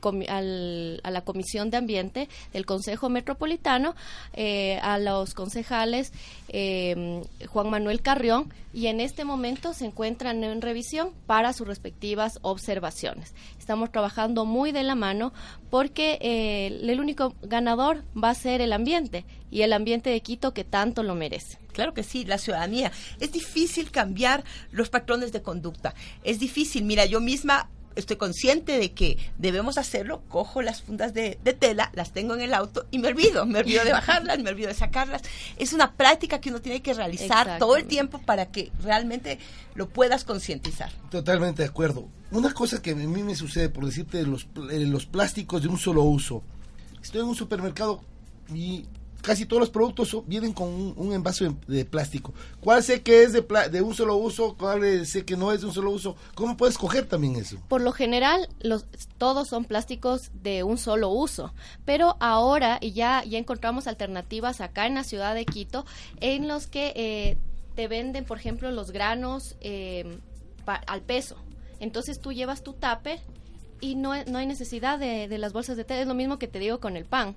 a 1.03 1.11
la 1.11 1.21
Comisión 1.25 1.71
de 1.71 1.77
Ambiente 1.77 2.29
del 2.53 2.67
Consejo 2.67 3.09
Metropolitano, 3.09 3.95
eh, 4.33 4.79
a 4.83 4.99
los 4.99 5.35
concejales 5.35 6.13
eh, 6.49 7.23
Juan 7.49 7.71
Manuel 7.71 8.03
Carrión, 8.03 8.53
y 8.75 8.87
en 8.87 9.01
este 9.01 9.25
momento 9.25 9.75
se 9.75 9.87
encuentran 9.87 10.43
en 10.45 10.63
revisión 10.63 11.11
para 11.27 11.53
sus 11.53 11.67
respectivas 11.67 12.39
observaciones. 12.43 13.35
Estamos 13.59 13.93
trabajando 13.93 14.45
muy 14.45 14.73
de 14.73 14.83
la 14.83 14.95
mano 14.95 15.33
porque 15.71 16.19
eh, 16.21 16.79
el 16.83 17.01
único 17.01 17.35
ganador 17.43 18.03
va 18.17 18.31
a 18.31 18.35
ser 18.35 18.61
el 18.61 18.73
ambiente 18.73 19.25
y 19.51 19.63
el 19.63 19.73
ambiente 19.73 20.11
de 20.11 20.21
Quito 20.21 20.55
que 20.55 20.65
tanto 20.65 21.03
lo 21.03 21.15
merece. 21.15 21.59
Claro 21.73 21.95
que 21.95 22.03
sí, 22.03 22.25
la 22.25 22.39
ciudadanía. 22.39 22.93
Es 23.21 23.33
difícil 23.33 23.91
cambiar 23.91 24.45
los 24.71 24.91
patrones 24.91 25.33
de 25.33 25.43
conducta. 25.43 25.95
Es 26.25 26.39
difícil. 26.39 26.85
Mira, 26.85 27.05
yo 27.05 27.21
misma 27.21 27.69
estoy 27.97 28.17
consciente 28.17 28.79
de 28.79 28.93
que 28.93 29.19
debemos 29.39 29.79
hacerlo, 29.79 30.23
cojo 30.29 30.63
las 30.63 30.83
fundas 30.83 31.15
de, 31.15 31.37
tela, 31.59 31.91
las 31.95 32.13
tengo 32.13 32.35
en 32.35 32.41
el 32.41 32.55
auto 32.55 32.87
y 32.91 32.99
me 32.99 33.09
olvido, 33.09 33.47
me 33.47 33.61
olvido 33.61 33.85
de 33.85 33.93
bajarlas, 33.93 34.39
me 34.41 34.51
olvido 34.51 34.69
de 34.69 34.75
sacarlas. 34.75 35.23
Es 35.59 35.73
una 35.73 35.93
práctica 35.93 36.41
que 36.41 36.51
uno 36.51 36.61
tiene 36.61 36.83
que 36.83 36.95
realizar 36.95 37.59
todo 37.59 37.77
el 37.77 37.85
tiempo 37.85 38.19
para 38.19 38.47
que 38.47 38.71
realmente 38.83 39.39
lo 39.75 39.89
puedas 39.89 40.25
concientizar. 40.25 40.93
Totalmente 41.11 41.63
de 41.63 41.69
acuerdo. 41.69 42.09
Una 42.31 42.53
cosa 42.55 42.81
que 42.81 42.93
a 42.93 42.95
mí 42.95 43.23
me 43.23 43.35
sucede, 43.35 43.69
por 43.69 43.85
decirte, 43.85 44.25
los, 44.25 44.47
eh, 44.71 44.87
los 44.87 45.07
plásticos 45.07 45.63
de 45.63 45.69
un 45.69 45.79
solo 45.79 46.03
uso. 46.03 46.43
Estoy 47.03 47.21
en 47.21 47.29
un 47.29 47.35
supermercado 47.35 48.01
y 48.55 48.87
casi 49.23 49.47
todos 49.47 49.61
los 49.61 49.71
productos 49.71 50.17
vienen 50.27 50.53
con 50.53 50.69
un, 50.97 51.13
envase 51.13 51.55
de, 51.67 51.85
plástico. 51.85 52.35
¿Cuál 52.61 52.83
sé 52.83 53.03
que 53.03 53.23
es 53.23 53.33
de, 53.33 53.47
de 53.71 53.81
un 53.81 53.95
solo 53.95 54.17
uso? 54.17 54.57
¿Cuál 54.59 55.07
sé 55.07 55.25
que 55.25 55.37
no 55.37 55.53
es 55.53 55.61
de 55.61 55.69
un 55.69 55.73
solo 55.73 55.91
uso? 55.91 56.17
¿Cómo 56.35 56.57
puedes 56.57 56.77
coger 56.77 57.07
también 57.07 57.37
eso? 57.37 57.57
Por 57.69 57.81
lo 57.81 57.93
general, 57.93 58.49
los, 58.61 58.85
todos 59.17 59.49
son 59.49 59.65
plásticos 59.65 60.31
de 60.43 60.63
un 60.65 60.77
solo 60.77 61.09
uso, 61.09 61.55
pero 61.85 62.17
ahora 62.21 62.79
ya, 62.81 63.25
ya 63.25 63.39
encontramos 63.39 63.87
alternativas 63.87 64.61
acá 64.61 64.87
en 64.87 64.95
la 64.95 65.05
ciudad 65.05 65.35
de 65.35 65.47
Quito 65.47 65.87
en 66.21 66.49
los 66.49 66.67
que 66.67 66.93
eh, 66.97 67.37
te 67.75 67.89
venden, 67.89 68.25
por 68.25 68.39
ejemplo, 68.39 68.71
los 68.71 68.91
granos 68.91 69.57
eh, 69.61 70.19
al 70.67 71.01
peso. 71.03 71.37
Entonces 71.81 72.21
tú 72.21 72.33
llevas 72.33 72.63
tu 72.63 72.73
tupper 72.73 73.21
y 73.81 73.95
no, 73.97 74.13
no 74.25 74.39
hay 74.39 74.47
necesidad 74.47 74.99
de, 74.99 75.29
de, 75.29 75.39
las 75.39 75.53
bolsas 75.53 75.77
de 75.77 75.85
té. 75.85 76.01
Es 76.01 76.07
lo 76.07 76.15
mismo 76.15 76.39
que 76.39 76.49
te 76.49 76.59
digo 76.59 76.81
con 76.81 76.97
el 76.97 77.05
pan. 77.05 77.35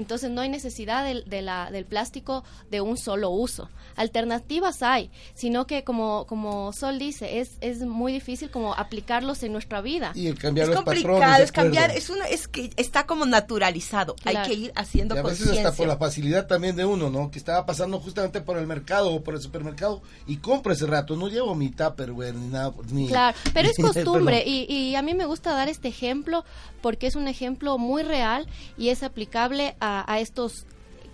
Entonces 0.00 0.30
no 0.30 0.40
hay 0.40 0.48
necesidad 0.48 1.04
de, 1.04 1.42
la, 1.42 1.70
del 1.70 1.84
plástico 1.84 2.42
de 2.70 2.80
un 2.80 2.96
solo 2.96 3.28
uso. 3.28 3.68
Alternativas 3.96 4.82
hay, 4.82 5.10
sino 5.34 5.66
que 5.66 5.84
como, 5.84 6.26
como 6.26 6.72
Sol 6.72 6.98
dice, 6.98 7.40
es, 7.40 7.58
es 7.60 7.80
muy 7.80 8.10
difícil 8.10 8.50
como 8.50 8.72
aplicarlos 8.74 9.42
en 9.42 9.52
nuestra 9.52 9.82
vida. 9.82 10.12
Y 10.14 10.26
el 10.28 10.38
cambiar 10.38 10.70
es 10.70 10.74
los 10.74 10.84
complicado, 10.84 11.42
es 11.42 11.52
cambiar, 11.52 11.90
es 11.90 12.08
una, 12.08 12.24
es 12.24 12.48
que 12.48 12.70
está 12.76 13.04
como 13.04 13.26
naturalizado. 13.26 14.16
Hay 14.24 14.36
que 14.46 14.54
ir 14.54 14.72
haciendo 14.74 15.14
y 15.14 15.18
a 15.18 15.22
veces 15.22 15.50
hasta 15.50 15.72
por 15.72 15.86
la 15.86 15.98
facilidad 15.98 16.46
también 16.46 16.76
de 16.76 16.86
uno, 16.86 17.10
¿no? 17.10 17.30
Que 17.30 17.38
estaba 17.38 17.66
pasando 17.66 18.00
justamente 18.00 18.40
por 18.40 18.56
el 18.56 18.66
mercado 18.66 19.12
o 19.12 19.22
por 19.22 19.34
el 19.34 19.42
supermercado 19.42 20.00
y 20.26 20.38
compro 20.38 20.72
ese 20.72 20.86
rato. 20.86 21.14
No 21.14 21.28
llevo 21.28 21.54
mi 21.54 21.68
Tupperware 21.68 22.34
ni 22.34 22.48
nada. 22.48 22.72
Ni, 22.90 23.06
claro, 23.06 23.36
pero 23.52 23.68
es 23.68 23.76
costumbre 23.76 24.44
y, 24.46 24.64
y 24.72 24.94
a 24.94 25.02
mí 25.02 25.12
me 25.12 25.26
gusta 25.26 25.52
dar 25.52 25.68
este 25.68 25.88
ejemplo 25.88 26.42
porque 26.80 27.06
es 27.06 27.16
un 27.16 27.28
ejemplo 27.28 27.76
muy 27.76 28.02
real 28.02 28.46
y 28.78 28.88
es 28.88 29.02
aplicable 29.02 29.76
a, 29.80 29.89
estos 30.18 30.66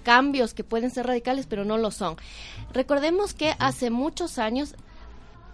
cambios 0.02 0.54
que 0.54 0.64
pueden 0.64 0.90
ser 0.90 1.06
radicales, 1.06 1.46
pero 1.46 1.64
no 1.64 1.78
lo 1.78 1.90
son. 1.90 2.16
Recordemos 2.72 3.34
que 3.34 3.54
hace 3.58 3.90
muchos 3.90 4.38
años 4.38 4.74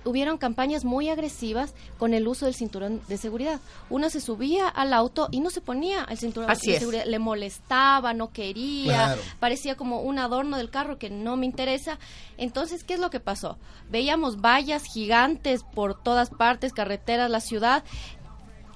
hubieron 0.05 0.39
campañas 0.39 0.85
muy 0.85 1.09
agresivas 1.09 1.75
con 1.99 2.15
el 2.15 2.27
uso 2.27 2.47
del 2.47 2.55
cinturón 2.55 3.01
de 3.09 3.17
seguridad. 3.17 3.61
Uno 3.89 4.11
se 4.11 4.21
subía 4.21 4.69
al 4.69 4.93
auto 4.93 5.29
y 5.31 5.41
no 5.41 5.51
se 5.51 5.61
ponía 5.61 6.07
el 6.09 6.19
cinturón 6.19 6.49
de 6.49 6.57
seguridad, 6.57 7.05
le 7.07 7.19
molestaba, 7.19 8.13
no 8.13 8.33
quería, 8.33 9.17
parecía 9.41 9.77
como 9.77 10.01
un 10.01 10.19
adorno 10.19 10.57
del 10.57 10.71
carro 10.71 10.99
que 10.99 11.11
no 11.11 11.37
me 11.37 11.47
interesa. 11.47 11.99
Entonces, 12.37 12.85
¿qué 12.85 12.95
es 12.95 13.01
lo 13.01 13.11
que 13.11 13.21
pasó? 13.21 13.59
Veíamos 13.91 14.41
vallas 14.41 14.85
gigantes 14.85 15.63
por 15.63 16.01
todas 16.01 16.31
partes, 16.31 16.73
carreteras, 16.73 17.31
la 17.31 17.41
ciudad, 17.41 17.85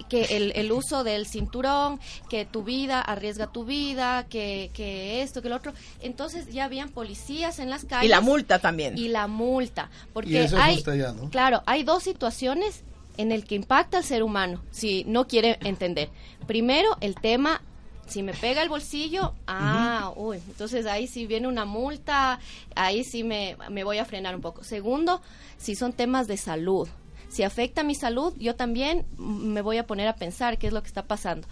que 0.09 0.37
el, 0.37 0.53
el, 0.55 0.73
uso 0.73 1.05
del 1.05 1.27
cinturón, 1.27 2.01
que 2.29 2.45
tu 2.45 2.63
vida 2.63 3.01
arriesga 3.01 3.47
tu 3.49 3.65
vida, 3.65 4.27
que, 4.29 4.71
que 4.73 5.23
esto, 5.23 5.43
que 5.43 5.49
lo 5.49 5.57
otro. 5.57 5.73
Entonces 6.01 6.49
ya 6.49 6.65
habían 6.65 6.91
policías 6.91 7.59
en 7.59 7.71
las 7.71 7.85
calles. 7.85 8.07
Y 8.07 8.09
la 8.09 8.21
multa 8.21 8.59
también. 8.59 8.97
Y 8.97 9.09
la 9.09 9.27
multa. 9.27 9.91
Porque 10.13 10.49
hay, 10.57 10.83
claro, 11.31 11.63
hay 11.67 11.83
dos 11.83 12.03
situaciones 12.03 12.83
en 13.17 13.33
el 13.33 13.45
que 13.45 13.55
impacta 13.55 13.99
al 13.99 14.05
ser 14.05 14.23
humano, 14.23 14.63
si 14.71 15.05
no 15.05 15.27
quiere 15.27 15.59
entender. 15.63 16.11
Primero, 16.47 16.97
el 17.01 17.15
tema 17.15 17.63
si 18.07 18.23
me 18.23 18.33
pega 18.35 18.63
el 18.63 18.69
bolsillo, 18.69 19.35
ah, 19.49 20.13
uy, 20.15 20.37
entonces 20.47 20.87
ahí 20.87 21.09
sí 21.09 21.27
viene 21.27 21.49
una 21.49 21.65
multa, 21.65 22.39
ahí 22.77 23.03
sí 23.03 23.25
me, 23.25 23.57
me 23.69 23.83
voy 23.83 23.99
a 23.99 24.05
frenar 24.05 24.35
un 24.35 24.41
poco. 24.41 24.63
Segundo, 24.63 25.21
si 25.59 25.75
son 25.75 25.93
temas 25.93 26.29
de 26.29 26.37
salud, 26.37 26.89
si 27.29 27.43
afecta 27.43 27.83
mi 27.83 27.95
salud, 27.95 28.35
yo 28.39 28.55
también 28.57 29.05
me 29.19 29.61
voy 29.61 29.79
a 29.79 29.87
poner 29.87 30.09
a 30.09 30.17
pensar 30.17 30.59
qué 30.59 30.69
es 30.69 30.73
lo 30.73 30.83
que 30.83 30.89
está 30.89 31.05
pasando. 31.05 31.47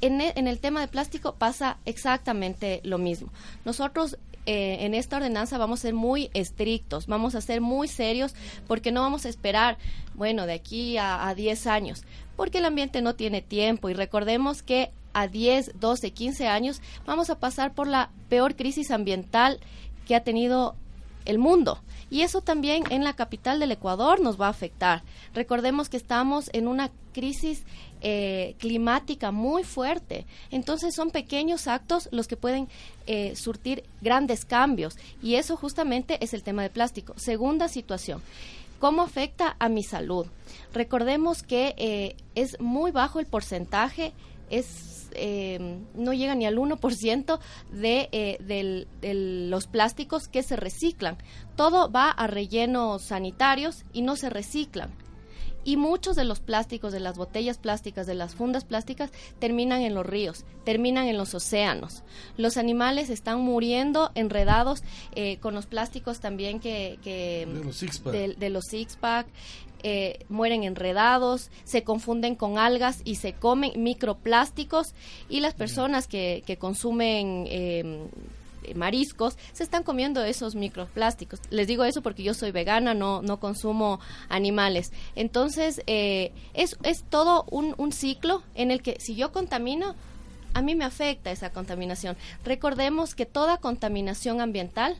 En, 0.00 0.20
e, 0.20 0.32
el 0.36 0.58
tema 0.60 0.80
de 0.80 0.88
plástico 0.88 1.34
pasa 1.34 1.78
exactamente 1.84 2.80
lo 2.84 2.98
mismo. 2.98 3.30
Nosotros 3.64 4.16
eh, 4.46 4.78
en 4.80 4.94
esta 4.94 5.16
ordenanza 5.16 5.58
vamos 5.58 5.80
a 5.80 5.82
ser 5.82 5.94
muy 5.94 6.30
estrictos, 6.34 7.06
vamos 7.06 7.34
a 7.34 7.40
ser 7.40 7.60
muy 7.60 7.88
serios 7.88 8.34
porque 8.66 8.92
no 8.92 9.02
vamos 9.02 9.26
a 9.26 9.28
esperar, 9.28 9.76
bueno, 10.14 10.46
de 10.46 10.54
aquí 10.54 10.96
a, 10.96 11.28
a 11.28 11.34
10 11.34 11.66
años, 11.66 12.04
porque 12.36 12.58
el 12.58 12.64
ambiente 12.64 13.02
no 13.02 13.14
tiene 13.14 13.42
tiempo 13.42 13.90
y 13.90 13.94
recordemos 13.94 14.62
que 14.62 14.90
a 15.12 15.26
10, 15.26 15.72
12, 15.80 16.12
15 16.12 16.46
años 16.46 16.80
vamos 17.04 17.28
a 17.30 17.38
pasar 17.38 17.74
por 17.74 17.88
la 17.88 18.10
peor 18.28 18.56
crisis 18.56 18.90
ambiental 18.90 19.58
que 20.06 20.14
ha 20.14 20.24
tenido 20.24 20.76
el 21.24 21.38
mundo. 21.38 21.80
Y 22.10 22.22
eso 22.22 22.40
también 22.40 22.84
en 22.90 23.04
la 23.04 23.12
capital 23.12 23.60
del 23.60 23.72
Ecuador 23.72 24.20
nos 24.20 24.40
va 24.40 24.46
a 24.46 24.50
afectar. 24.50 25.02
Recordemos 25.34 25.88
que 25.88 25.98
estamos 25.98 26.48
en 26.52 26.66
una 26.66 26.90
crisis 27.12 27.64
eh, 28.00 28.54
climática 28.58 29.30
muy 29.30 29.64
fuerte. 29.64 30.24
Entonces 30.50 30.94
son 30.94 31.10
pequeños 31.10 31.66
actos 31.66 32.08
los 32.12 32.28
que 32.28 32.36
pueden 32.36 32.68
eh, 33.06 33.34
surtir 33.36 33.84
grandes 34.00 34.44
cambios 34.44 34.96
y 35.22 35.34
eso 35.34 35.56
justamente 35.56 36.22
es 36.24 36.32
el 36.32 36.42
tema 36.42 36.62
de 36.62 36.70
plástico. 36.70 37.14
Segunda 37.16 37.68
situación. 37.68 38.22
¿Cómo 38.78 39.02
afecta 39.02 39.56
a 39.58 39.68
mi 39.68 39.82
salud? 39.82 40.26
Recordemos 40.72 41.42
que 41.42 41.74
eh, 41.76 42.14
es 42.36 42.60
muy 42.60 42.92
bajo 42.92 43.18
el 43.18 43.26
porcentaje, 43.26 44.12
es 44.50 44.84
no 45.94 46.12
llega 46.12 46.34
ni 46.34 46.44
al 46.44 46.58
1% 46.58 47.38
de, 47.72 48.86
de 49.00 49.14
los 49.48 49.66
plásticos 49.66 50.28
que 50.28 50.42
se 50.42 50.54
reciclan. 50.54 51.16
Todo 51.56 51.90
va 51.90 52.10
a 52.10 52.26
rellenos 52.26 53.04
sanitarios 53.06 53.84
y 53.94 54.02
no 54.02 54.16
se 54.16 54.28
reciclan 54.28 54.92
y 55.68 55.76
muchos 55.76 56.16
de 56.16 56.24
los 56.24 56.40
plásticos, 56.40 56.94
de 56.94 57.00
las 57.00 57.18
botellas 57.18 57.58
plásticas, 57.58 58.06
de 58.06 58.14
las 58.14 58.34
fundas 58.34 58.64
plásticas, 58.64 59.10
terminan 59.38 59.82
en 59.82 59.94
los 59.94 60.06
ríos, 60.06 60.46
terminan 60.64 61.08
en 61.08 61.18
los 61.18 61.34
océanos. 61.34 62.04
Los 62.38 62.56
animales 62.56 63.10
están 63.10 63.42
muriendo 63.42 64.10
enredados 64.14 64.82
eh, 65.14 65.36
con 65.40 65.54
los 65.54 65.66
plásticos 65.66 66.20
también 66.20 66.58
que... 66.58 66.98
de 67.04 67.64
los 67.64 67.76
six-pack. 67.76 68.14
De, 68.38 68.48
los 68.48 68.64
six-pack. 68.64 69.26
Eh, 69.82 70.24
mueren 70.28 70.64
enredados, 70.64 71.50
se 71.64 71.84
confunden 71.84 72.34
con 72.34 72.58
algas 72.58 73.00
y 73.04 73.14
se 73.14 73.32
comen 73.32 73.72
microplásticos 73.76 74.94
y 75.28 75.40
las 75.40 75.54
personas 75.54 76.08
que, 76.08 76.42
que 76.46 76.56
consumen 76.56 77.44
eh, 77.48 78.08
eh, 78.68 78.74
mariscos, 78.74 79.36
se 79.52 79.62
están 79.62 79.82
comiendo 79.82 80.22
esos 80.24 80.54
microplásticos. 80.54 81.40
Les 81.50 81.66
digo 81.66 81.84
eso 81.84 82.02
porque 82.02 82.22
yo 82.22 82.34
soy 82.34 82.50
vegana, 82.50 82.94
no, 82.94 83.22
no 83.22 83.40
consumo 83.40 84.00
animales. 84.28 84.92
Entonces, 85.14 85.82
eh, 85.86 86.32
es, 86.54 86.76
es 86.82 87.04
todo 87.04 87.44
un, 87.50 87.74
un 87.78 87.92
ciclo 87.92 88.42
en 88.54 88.70
el 88.70 88.82
que 88.82 88.98
si 89.00 89.14
yo 89.14 89.32
contamino, 89.32 89.94
a 90.54 90.62
mí 90.62 90.74
me 90.74 90.84
afecta 90.84 91.30
esa 91.30 91.50
contaminación. 91.50 92.16
Recordemos 92.44 93.14
que 93.14 93.26
toda 93.26 93.58
contaminación 93.58 94.40
ambiental 94.40 94.96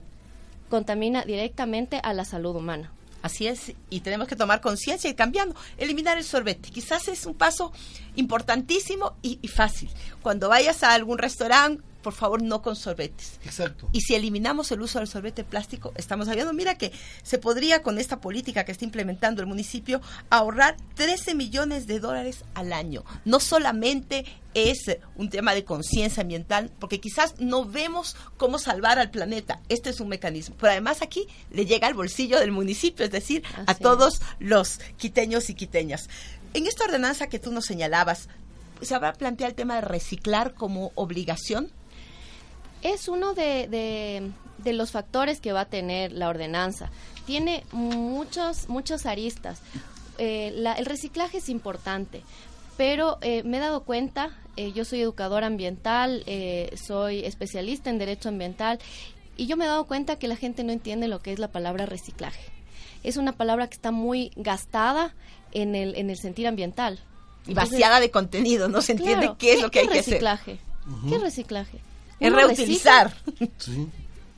contamina 0.70 1.24
directamente 1.24 2.00
a 2.02 2.12
la 2.12 2.24
salud 2.24 2.54
humana. 2.56 2.92
Así 3.20 3.48
es, 3.48 3.72
y 3.90 4.00
tenemos 4.00 4.28
que 4.28 4.36
tomar 4.36 4.60
conciencia 4.60 5.10
y 5.10 5.14
cambiando. 5.14 5.56
Eliminar 5.76 6.18
el 6.18 6.24
sorbete, 6.24 6.70
quizás 6.70 7.08
es 7.08 7.26
un 7.26 7.34
paso 7.34 7.72
importantísimo 8.14 9.16
y, 9.22 9.38
y, 9.42 9.48
fácil. 9.48 9.90
Cuando 10.22 10.48
vayas 10.48 10.82
a 10.84 10.94
algún 10.94 11.18
restaurante, 11.18 11.82
por 12.02 12.12
favor, 12.12 12.42
no 12.42 12.62
con 12.62 12.76
sorbetes. 12.76 13.38
Exacto. 13.44 13.88
Y 13.92 14.00
si 14.00 14.14
eliminamos 14.14 14.70
el 14.72 14.80
uso 14.80 14.98
del 14.98 15.08
sorbete 15.08 15.44
plástico, 15.44 15.92
estamos 15.96 16.28
hablando, 16.28 16.52
mira 16.52 16.78
que 16.78 16.92
se 17.22 17.38
podría 17.38 17.82
con 17.82 17.98
esta 17.98 18.20
política 18.20 18.64
que 18.64 18.72
está 18.72 18.84
implementando 18.84 19.42
el 19.42 19.48
municipio 19.48 20.00
ahorrar 20.30 20.76
13 20.94 21.34
millones 21.34 21.86
de 21.86 22.00
dólares 22.00 22.44
al 22.54 22.72
año. 22.72 23.04
No 23.24 23.40
solamente 23.40 24.24
es 24.54 24.78
un 25.16 25.28
tema 25.28 25.54
de 25.54 25.64
conciencia 25.64 26.22
ambiental, 26.22 26.70
porque 26.78 27.00
quizás 27.00 27.34
no 27.38 27.64
vemos 27.64 28.16
cómo 28.36 28.58
salvar 28.58 28.98
al 28.98 29.10
planeta. 29.10 29.60
Este 29.68 29.90
es 29.90 30.00
un 30.00 30.08
mecanismo. 30.08 30.56
Pero 30.58 30.72
además 30.72 31.02
aquí 31.02 31.26
le 31.50 31.66
llega 31.66 31.86
al 31.86 31.94
bolsillo 31.94 32.38
del 32.38 32.52
municipio, 32.52 33.04
es 33.04 33.10
decir, 33.10 33.42
a 33.66 33.74
todos 33.74 34.20
los 34.38 34.80
quiteños 34.96 35.50
y 35.50 35.54
quiteñas. 35.54 36.08
En 36.54 36.66
esta 36.66 36.84
ordenanza 36.84 37.28
que 37.28 37.38
tú 37.38 37.52
nos 37.52 37.66
señalabas, 37.66 38.28
¿se 38.80 38.94
habrá 38.94 39.12
planteado 39.12 39.50
el 39.50 39.56
tema 39.56 39.76
de 39.76 39.82
reciclar 39.82 40.54
como 40.54 40.92
obligación? 40.94 41.70
Es 42.82 43.08
uno 43.08 43.34
de, 43.34 44.32
de, 44.58 44.72
los 44.72 44.90
factores 44.90 45.40
que 45.40 45.52
va 45.52 45.62
a 45.62 45.64
tener 45.64 46.12
la 46.12 46.28
ordenanza. 46.28 46.90
Tiene 47.26 47.64
muchos, 47.72 48.68
muchos 48.68 49.06
aristas. 49.06 49.60
Eh, 50.18 50.48
el 50.76 50.86
reciclaje 50.86 51.38
es 51.38 51.48
importante, 51.48 52.22
pero 52.76 53.18
eh, 53.20 53.42
me 53.44 53.58
he 53.58 53.60
dado 53.60 53.84
cuenta, 53.84 54.36
eh, 54.56 54.72
yo 54.72 54.84
soy 54.84 55.00
educadora 55.00 55.46
ambiental, 55.46 56.24
soy 56.76 57.24
especialista 57.24 57.90
en 57.90 57.98
derecho 57.98 58.28
ambiental, 58.28 58.78
y 59.36 59.46
yo 59.46 59.56
me 59.56 59.64
he 59.64 59.68
dado 59.68 59.86
cuenta 59.86 60.18
que 60.18 60.28
la 60.28 60.36
gente 60.36 60.64
no 60.64 60.72
entiende 60.72 61.06
lo 61.06 61.20
que 61.20 61.32
es 61.32 61.38
la 61.38 61.48
palabra 61.48 61.86
reciclaje. 61.86 62.42
Es 63.04 63.16
una 63.16 63.32
palabra 63.32 63.68
que 63.68 63.74
está 63.74 63.92
muy 63.92 64.32
gastada 64.34 65.14
en 65.52 65.76
el, 65.76 65.94
en 65.94 66.10
el 66.10 66.18
sentir 66.18 66.48
ambiental. 66.48 66.98
Y 67.46 67.54
vaciada 67.54 68.00
de 68.00 68.10
contenido, 68.10 68.68
no 68.68 68.82
se 68.82 68.92
entiende 68.92 69.32
qué 69.38 69.54
es 69.54 69.62
lo 69.62 69.70
que 69.70 69.80
hay 69.80 69.88
que 69.88 70.00
hacer. 70.00 70.20
¿Qué 71.08 71.14
es 71.14 71.20
reciclaje? 71.20 71.80
Es 72.20 72.32
reutilizar. 72.32 73.12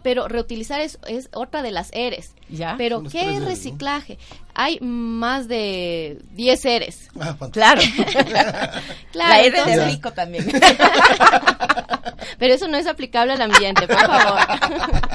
Pero 0.02 0.28
reutilizar 0.28 0.80
es, 0.80 0.98
es, 1.06 1.28
otra 1.32 1.62
de 1.62 1.72
las 1.72 1.90
eres. 1.92 2.32
¿Ya? 2.48 2.74
Pero 2.78 3.02
¿qué 3.02 3.36
es 3.36 3.44
reciclaje? 3.44 4.18
Hay 4.54 4.80
más 4.80 5.46
de 5.46 6.20
10 6.32 6.64
eres. 6.64 7.08
Ah, 7.20 7.36
claro. 7.52 7.82
claro. 8.22 8.72
La 9.12 9.40
R 9.42 9.64
de 9.64 9.84
rico 9.86 10.12
también. 10.12 10.50
Pero 12.38 12.54
eso 12.54 12.68
no 12.68 12.78
es 12.78 12.86
aplicable 12.86 13.34
al 13.34 13.42
ambiente, 13.42 13.86
por 13.86 13.98
favor. 13.98 14.40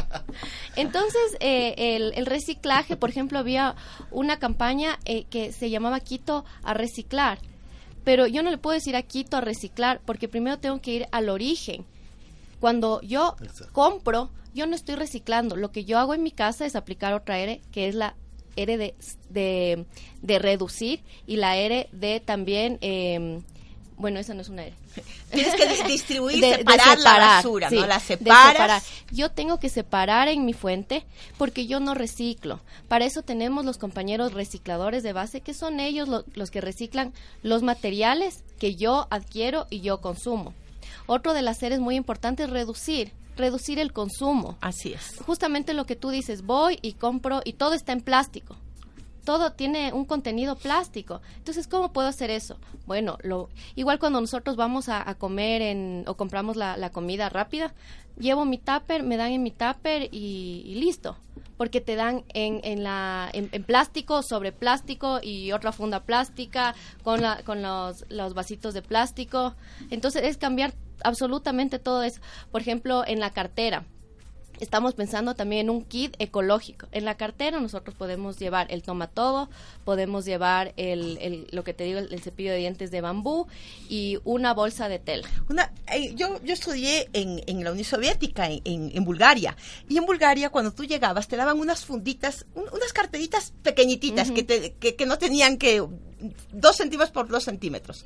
Entonces, 0.75 1.37
eh, 1.39 1.73
el, 1.77 2.13
el, 2.15 2.25
reciclaje, 2.25 2.95
por 2.97 3.09
ejemplo, 3.09 3.39
había 3.39 3.75
una 4.11 4.37
campaña 4.37 4.99
eh, 5.05 5.25
que 5.29 5.51
se 5.51 5.69
llamaba 5.69 5.99
Quito 5.99 6.45
a 6.63 6.73
reciclar. 6.73 7.39
Pero 8.03 8.27
yo 8.27 8.43
no 8.43 8.51
le 8.51 8.59
puedo 8.59 8.75
decir 8.75 8.95
a 8.95 9.01
Quito 9.01 9.37
a 9.37 9.41
reciclar 9.41 9.99
porque 10.05 10.27
primero 10.27 10.59
tengo 10.59 10.79
que 10.79 10.91
ir 10.91 11.07
al 11.11 11.29
origen 11.29 11.85
cuando 12.65 12.99
yo 13.01 13.35
compro, 13.73 14.31
yo 14.55 14.65
no 14.65 14.75
estoy 14.75 14.95
reciclando. 14.95 15.55
Lo 15.55 15.71
que 15.71 15.85
yo 15.85 15.99
hago 15.99 16.15
en 16.15 16.23
mi 16.23 16.31
casa 16.31 16.65
es 16.65 16.75
aplicar 16.75 17.13
otra 17.13 17.37
R, 17.37 17.61
que 17.71 17.87
es 17.87 17.93
la 17.93 18.15
R 18.55 18.77
de, 18.79 19.85
de, 20.19 20.39
reducir 20.39 21.03
y 21.27 21.35
la 21.35 21.57
R 21.57 21.87
de 21.91 22.19
también... 22.21 22.79
Eh, 22.81 23.39
bueno, 23.97 24.17
esa 24.17 24.33
no 24.33 24.41
es 24.41 24.49
una 24.49 24.63
R. 24.63 24.73
Tienes 25.31 25.53
que 25.53 25.83
distribuir, 25.83 26.43
separar, 26.43 26.97
la 26.97 27.19
basura, 27.19 27.69
¿no? 27.69 27.85
La 27.85 27.99
separas. 27.99 28.83
Yo 29.11 29.29
tengo 29.29 29.59
que 29.59 29.69
separar 29.69 30.27
en 30.27 30.43
mi 30.43 30.53
fuente 30.53 31.05
porque 31.37 31.67
yo 31.67 31.79
no 31.79 31.93
reciclo. 31.93 32.61
Para 32.87 33.05
eso 33.05 33.21
tenemos 33.21 33.63
los 33.63 33.77
compañeros 33.77 34.33
recicladores 34.33 35.03
de 35.03 35.13
base, 35.13 35.41
que 35.41 35.53
son 35.53 35.79
ellos 35.79 36.09
los 36.33 36.49
que 36.49 36.61
reciclan 36.61 37.13
los 37.43 37.61
materiales 37.61 38.43
que 38.57 38.75
yo 38.75 39.05
adquiero 39.11 39.67
y 39.69 39.81
yo 39.81 40.01
consumo. 40.01 40.55
Otro 41.07 41.33
de 41.33 41.41
las 41.41 41.57
series 41.57 41.79
muy 41.79 41.95
importante 41.95 42.43
es 42.43 42.49
reducir 42.49 43.13
reducir 43.35 43.79
el 43.79 43.91
consumo. 43.91 44.57
Así 44.61 44.93
es. 44.93 45.19
Justamente 45.25 45.73
lo 45.73 45.85
que 45.85 45.95
tú 45.95 46.09
dices, 46.09 46.43
voy 46.43 46.79
y 46.81 46.93
compro 46.93 47.41
y 47.43 47.53
todo 47.53 47.73
está 47.73 47.91
en 47.91 48.01
plástico. 48.01 48.55
Todo 49.23 49.53
tiene 49.53 49.91
un 49.91 50.05
contenido 50.05 50.55
plástico. 50.55 51.19
Entonces, 51.37 51.67
¿cómo 51.67 51.91
puedo 51.91 52.07
hacer 52.07 52.29
eso? 52.29 52.57
Bueno, 52.85 53.17
lo, 53.23 53.49
igual 53.75 53.97
cuando 53.97 54.21
nosotros 54.21 54.55
vamos 54.55 54.87
a, 54.87 55.15
comer 55.15 55.63
en, 55.63 56.03
o 56.07 56.15
compramos 56.15 56.55
la, 56.55 56.89
comida 56.91 57.29
rápida, 57.29 57.73
llevo 58.19 58.45
mi 58.45 58.59
tupper, 58.59 59.01
me 59.01 59.17
dan 59.17 59.31
en 59.31 59.43
mi 59.43 59.51
tupper 59.51 60.09
y 60.11 60.75
listo 60.75 61.17
porque 61.57 61.81
te 61.81 61.95
dan 61.95 62.23
en, 62.33 62.59
en, 62.63 62.83
la, 62.83 63.29
en, 63.31 63.63
plástico, 63.63 64.21
sobre 64.23 64.51
plástico 64.51 65.19
y 65.21 65.51
otra 65.51 65.71
funda 65.71 66.01
plástica 66.01 66.75
con, 67.03 67.21
la, 67.21 67.41
con 67.43 67.61
los, 67.61 68.05
los 68.09 68.33
vasitos 68.33 68.73
de 68.73 68.81
plástico. 68.81 69.55
Entonces 69.89 70.23
es 70.23 70.37
cambiar 70.37 70.73
absolutamente 71.03 71.79
todo 71.79 72.03
eso. 72.03 72.21
Por 72.51 72.61
ejemplo, 72.61 73.03
en 73.05 73.19
la 73.19 73.31
cartera 73.31 73.85
estamos 74.59 74.93
pensando 74.93 75.35
también 75.35 75.67
en 75.67 75.69
un 75.69 75.83
kit 75.83 76.15
ecológico. 76.19 76.87
En 76.91 77.05
la 77.05 77.15
cartera 77.15 77.59
nosotros 77.59 77.95
podemos 77.95 78.37
llevar 78.39 78.67
el 78.71 78.83
tomatodo, 78.83 79.49
podemos 79.83 80.25
llevar 80.25 80.73
el, 80.77 81.17
el 81.21 81.47
lo 81.51 81.63
que 81.63 81.73
te 81.73 81.83
digo, 81.83 81.99
el, 81.99 82.21
cepillo 82.21 82.51
de 82.51 82.57
dientes 82.57 82.91
de 82.91 83.01
bambú 83.01 83.47
y 83.89 84.19
una 84.23 84.53
bolsa 84.53 84.89
de 84.89 84.99
tela. 84.99 85.27
Una, 85.49 85.71
eh, 85.93 86.13
yo, 86.15 86.41
yo 86.43 86.53
estudié 86.53 87.09
en, 87.13 87.41
en, 87.47 87.63
la 87.63 87.71
Unión 87.71 87.85
Soviética, 87.85 88.47
en, 88.47 88.61
en, 88.63 89.05
Bulgaria, 89.05 89.55
y 89.87 89.97
en 89.97 90.05
Bulgaria 90.05 90.49
cuando 90.49 90.73
tú 90.73 90.85
llegabas 90.85 91.27
te 91.27 91.35
daban 91.35 91.59
unas 91.59 91.85
funditas, 91.85 92.45
unas 92.55 92.93
carteritas 92.93 93.53
pequeñititas 93.63 94.31
que, 94.31 94.43
te, 94.43 94.73
que, 94.73 94.95
que 94.95 95.05
no 95.05 95.17
tenían 95.17 95.57
que 95.57 95.83
dos 96.51 96.77
centímetros 96.77 97.11
por 97.11 97.27
dos 97.27 97.43
centímetros 97.43 98.05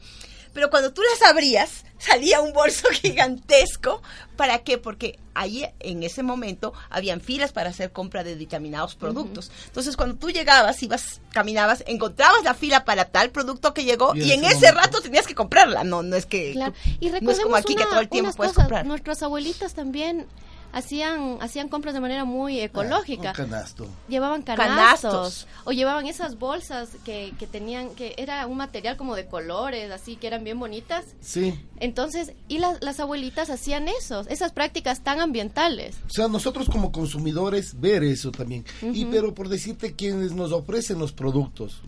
pero 0.54 0.70
cuando 0.70 0.92
tú 0.92 1.02
las 1.02 1.30
abrías, 1.30 1.86
salía 1.98 2.42
un 2.42 2.54
bolso 2.54 2.88
gigantesco. 2.92 4.02
¿Para 4.36 4.60
qué? 4.60 4.78
Porque 4.78 5.20
ahí 5.34 5.66
en 5.80 6.04
ese 6.04 6.24
momento 6.24 6.74
habían 6.90 7.22
filas 7.22 7.52
para 7.52 7.70
hacer 7.70 7.92
compra 7.92 8.24
de 8.24 8.36
determinados 8.36 8.96
productos. 8.96 9.52
Entonces, 9.66 9.98
cuando 9.98 10.16
tú 10.16 10.30
llegabas, 10.30 10.82
ibas, 10.82 11.22
caminabas, 11.32 11.84
encontrabas 11.88 12.44
la 12.44 12.54
fila 12.54 12.86
para 12.86 13.06
tal 13.06 13.32
producto 13.32 13.74
que 13.74 13.84
llegó 13.84 14.16
y, 14.16 14.32
en 14.32 14.46
ese, 14.46 14.72
rato 14.72 15.02
tenías 15.02 15.28
que 15.28 15.36
comprarla. 15.36 15.84
No, 15.84 16.04
no 16.04 16.16
es 16.16 16.26
que 16.26 16.54
claro. 16.54 16.74
y 17.00 17.10
no 17.10 17.32
es 17.32 17.40
como 17.42 17.56
aquí 17.56 17.76
que 17.76 17.84
todo 17.84 18.00
el 18.00 18.10
tiempo 18.10 18.32
puedes 18.34 18.54
comprar. 18.54 18.86
Nuestras 18.86 19.22
abuelitas 19.24 19.74
también 19.74 20.26
hacían 20.72 21.38
hacían 21.42 21.70
compras 21.70 21.94
de 21.94 22.00
manera 22.00 22.26
muy 22.26 22.60
ecológica. 22.60 23.32
Ah, 23.32 23.34
canasto. 23.34 23.88
Llevaban 24.08 24.44
canastos, 24.44 25.48
o 25.66 25.72
llevaban 25.72 26.08
esas 26.08 26.38
bolsas 26.38 26.90
que, 27.04 27.34
que 27.40 27.48
tenían 27.48 27.96
que 27.96 28.14
era 28.18 28.46
un 28.48 28.58
material 28.58 28.98
como 28.98 29.16
de 29.16 29.26
colores, 29.26 29.92
así 29.92 30.16
que 30.16 30.28
eran 30.28 30.44
bien 30.44 30.60
bonitas. 30.60 31.06
Sí. 31.22 31.60
Entonces, 31.80 32.34
y 32.48 32.60
las, 32.60 32.82
las 32.84 33.00
abuelitas 33.00 33.50
hacían 33.50 33.88
eso, 33.88 34.22
esas 34.30 34.52
prácticas 34.52 35.02
tan 35.02 35.20
ambientales. 35.20 35.98
O 36.08 36.10
sea, 36.10 36.28
nosotros 36.28 36.70
como 36.70 36.92
consumidores 36.92 37.80
ver 37.80 38.04
eso 38.04 38.32
también. 38.32 38.66
Y 38.82 39.06
pero 39.06 39.34
por 39.34 39.50
decirte 39.50 39.96
quienes 39.96 40.34
nos 40.34 40.52
ofrecen 40.52 41.00
los 41.00 41.12
productos 41.12 41.82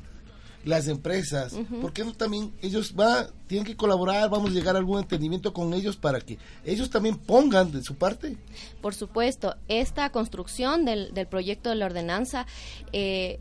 las 0.64 0.88
empresas, 0.88 1.56
¿por 1.82 1.94
qué 1.94 2.04
no 2.04 2.14
también 2.14 2.54
ellos 2.62 2.94
va, 3.00 3.28
tienen 3.48 3.66
que 3.66 3.76
colaborar, 3.76 4.30
vamos 4.30 4.52
a 4.52 4.54
llegar 4.54 4.76
a 4.76 4.80
algún 4.80 5.00
entendimiento 5.00 5.54
con 5.54 5.74
ellos 5.74 5.98
para 5.98 6.20
que 6.22 6.38
ellos 6.66 6.90
también 6.90 7.18
pongan 7.18 7.72
de 7.72 7.84
su 7.84 7.96
parte? 7.96 8.38
Por 8.82 8.94
supuesto, 8.94 9.56
esta 9.68 10.10
construcción 10.12 10.86
del, 10.86 11.14
del 11.14 11.28
proyecto 11.28 11.70
de 11.70 11.76
la 11.76 11.86
ordenanza 11.86 12.46
eh, 12.92 13.40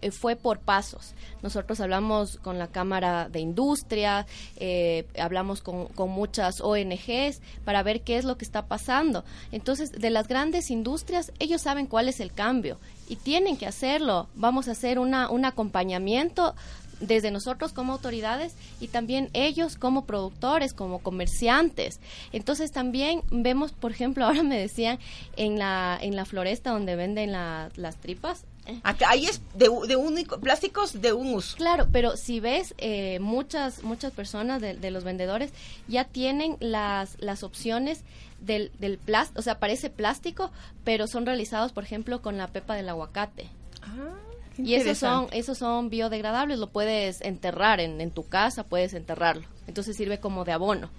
eh, 0.00 0.10
fue 0.10 0.36
por 0.36 0.60
pasos. 0.60 1.14
Nosotros 1.42 1.80
hablamos 1.80 2.38
con 2.38 2.58
la 2.58 2.68
Cámara 2.68 3.28
de 3.28 3.40
Industria, 3.40 4.26
eh, 4.56 5.06
hablamos 5.18 5.60
con, 5.60 5.86
con, 5.88 6.10
muchas 6.10 6.60
ONGs 6.60 7.40
para 7.64 7.82
ver 7.82 8.02
qué 8.02 8.16
es 8.16 8.24
lo 8.24 8.36
que 8.36 8.44
está 8.44 8.66
pasando. 8.66 9.24
Entonces, 9.52 9.92
de 9.92 10.10
las 10.10 10.26
grandes 10.26 10.70
industrias, 10.70 11.32
ellos 11.38 11.62
saben 11.62 11.86
cuál 11.86 12.08
es 12.08 12.20
el 12.20 12.32
cambio 12.32 12.78
y 13.10 13.16
tienen 13.16 13.56
que 13.56 13.66
hacerlo. 13.66 14.28
Vamos 14.36 14.68
a 14.68 14.70
hacer 14.70 15.00
una, 15.00 15.28
un 15.28 15.44
acompañamiento 15.44 16.54
desde 17.00 17.30
nosotros 17.30 17.72
como 17.72 17.92
autoridades 17.92 18.54
y 18.80 18.88
también 18.88 19.30
ellos 19.32 19.76
como 19.76 20.04
productores, 20.04 20.72
como 20.72 21.00
comerciantes. 21.00 22.00
Entonces 22.32 22.70
también 22.70 23.22
vemos, 23.30 23.72
por 23.72 23.90
ejemplo, 23.90 24.24
ahora 24.26 24.42
me 24.42 24.58
decían 24.58 24.98
en 25.36 25.58
la, 25.58 25.98
en 26.00 26.16
la 26.16 26.24
floresta 26.24 26.70
donde 26.70 26.96
venden 26.96 27.32
la, 27.32 27.70
las 27.76 27.96
tripas, 27.96 28.44
Acá, 28.84 29.10
ahí 29.10 29.26
es 29.26 29.40
de, 29.54 29.68
de 29.88 29.96
único, 29.96 30.38
plásticos 30.38 31.00
de 31.00 31.12
un 31.12 31.34
uso. 31.34 31.56
Claro, 31.56 31.88
pero 31.90 32.16
si 32.16 32.38
ves, 32.40 32.74
eh, 32.78 33.18
muchas 33.18 33.82
muchas 33.82 34.12
personas 34.12 34.60
de, 34.60 34.74
de, 34.74 34.90
los 34.92 35.02
vendedores 35.02 35.50
ya 35.88 36.04
tienen 36.04 36.56
las, 36.60 37.16
las 37.20 37.42
opciones 37.42 38.04
del, 38.40 38.70
del 38.78 38.98
plástico, 38.98 39.40
o 39.40 39.42
sea, 39.42 39.58
parece 39.58 39.90
plástico, 39.90 40.50
pero 40.84 41.06
son 41.06 41.26
realizados, 41.26 41.72
por 41.72 41.84
ejemplo, 41.84 42.22
con 42.22 42.38
la 42.38 42.48
pepa 42.48 42.74
del 42.74 42.88
aguacate. 42.88 43.48
Ah. 43.82 44.29
Y 44.64 44.74
esos 44.74 44.98
son, 44.98 45.28
esos 45.32 45.58
son 45.58 45.90
biodegradables, 45.90 46.58
lo 46.58 46.68
puedes 46.68 47.20
enterrar 47.20 47.80
en, 47.80 48.00
en 48.00 48.10
tu 48.10 48.28
casa, 48.28 48.64
puedes 48.64 48.94
enterrarlo. 48.94 49.46
Entonces 49.66 49.96
sirve 49.96 50.18
como 50.18 50.44
de 50.44 50.52
abono. 50.52 50.90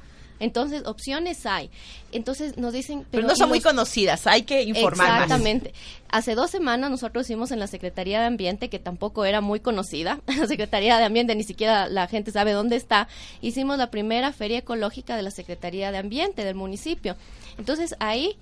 Entonces, 0.41 0.81
opciones 0.87 1.45
hay. 1.45 1.69
Entonces 2.11 2.57
nos 2.57 2.73
dicen... 2.73 3.05
Pero, 3.11 3.21
pero 3.21 3.27
no 3.27 3.35
son 3.35 3.47
muy 3.47 3.61
conocidas, 3.61 4.25
hay 4.25 4.41
que 4.41 4.63
informar 4.63 5.21
Exactamente. 5.21 5.69
Más. 5.69 5.79
Hace 6.09 6.33
dos 6.33 6.49
semanas 6.49 6.89
nosotros 6.89 7.27
hicimos 7.27 7.51
en 7.51 7.59
la 7.59 7.67
Secretaría 7.67 8.19
de 8.19 8.25
Ambiente, 8.25 8.67
que 8.67 8.79
tampoco 8.79 9.23
era 9.23 9.39
muy 9.39 9.59
conocida, 9.59 10.19
la 10.39 10.47
Secretaría 10.47 10.97
de 10.97 11.03
Ambiente 11.03 11.35
ni 11.35 11.43
siquiera 11.43 11.87
la 11.87 12.07
gente 12.07 12.31
sabe 12.31 12.53
dónde 12.53 12.75
está, 12.75 13.07
hicimos 13.41 13.77
la 13.77 13.91
primera 13.91 14.33
feria 14.33 14.57
ecológica 14.57 15.15
de 15.15 15.21
la 15.21 15.29
Secretaría 15.29 15.91
de 15.91 15.99
Ambiente 15.99 16.43
del 16.43 16.55
municipio. 16.55 17.15
Entonces 17.59 17.95
ahí 17.99 18.35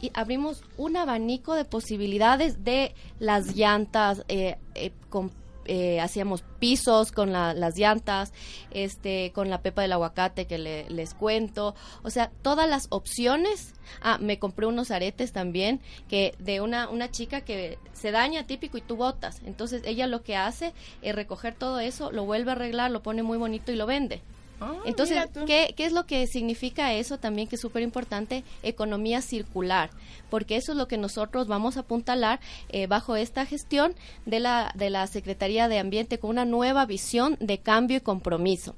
y 0.00 0.10
abrimos 0.14 0.62
un 0.76 0.96
abanico 0.96 1.54
de 1.54 1.64
posibilidades 1.64 2.64
de 2.64 2.94
las 3.18 3.56
llantas 3.56 4.24
eh, 4.28 4.56
eh, 4.74 4.92
con 5.08 5.30
eh, 5.68 6.00
hacíamos 6.00 6.44
pisos 6.60 7.10
con 7.10 7.32
la, 7.32 7.52
las 7.52 7.76
llantas, 7.76 8.32
este, 8.70 9.32
con 9.32 9.50
la 9.50 9.62
pepa 9.62 9.82
del 9.82 9.92
aguacate 9.92 10.46
que 10.46 10.58
le, 10.58 10.88
les 10.90 11.12
cuento, 11.12 11.74
o 12.04 12.10
sea, 12.10 12.30
todas 12.42 12.68
las 12.68 12.86
opciones. 12.90 13.74
Ah, 14.00 14.18
me 14.20 14.38
compré 14.38 14.66
unos 14.66 14.90
aretes 14.90 15.32
también 15.32 15.80
que 16.08 16.34
de 16.38 16.60
una, 16.60 16.88
una 16.88 17.10
chica 17.10 17.40
que 17.40 17.78
se 17.92 18.12
daña 18.12 18.46
típico 18.46 18.78
y 18.78 18.80
tú 18.80 18.96
botas. 18.96 19.40
Entonces 19.44 19.82
ella 19.84 20.06
lo 20.06 20.22
que 20.22 20.36
hace 20.36 20.72
es 21.02 21.14
recoger 21.14 21.54
todo 21.54 21.80
eso, 21.80 22.12
lo 22.12 22.24
vuelve 22.24 22.50
a 22.50 22.54
arreglar, 22.54 22.90
lo 22.90 23.02
pone 23.02 23.22
muy 23.22 23.38
bonito 23.38 23.72
y 23.72 23.76
lo 23.76 23.86
vende. 23.86 24.22
Ah, 24.60 24.74
Entonces, 24.86 25.18
¿qué, 25.46 25.74
¿qué, 25.76 25.84
es 25.84 25.92
lo 25.92 26.06
que 26.06 26.26
significa 26.26 26.94
eso 26.94 27.18
también 27.18 27.46
que 27.46 27.56
es 27.56 27.60
súper 27.60 27.82
importante? 27.82 28.42
Economía 28.62 29.20
circular, 29.20 29.90
porque 30.30 30.56
eso 30.56 30.72
es 30.72 30.78
lo 30.78 30.88
que 30.88 30.96
nosotros 30.96 31.46
vamos 31.46 31.76
a 31.76 31.80
apuntalar 31.80 32.40
eh, 32.70 32.86
bajo 32.86 33.16
esta 33.16 33.44
gestión 33.44 33.94
de 34.24 34.40
la, 34.40 34.72
de 34.74 34.88
la 34.88 35.06
Secretaría 35.08 35.68
de 35.68 35.78
Ambiente 35.78 36.18
con 36.18 36.30
una 36.30 36.46
nueva 36.46 36.86
visión 36.86 37.36
de 37.38 37.58
cambio 37.58 37.98
y 37.98 38.00
compromiso. 38.00 38.74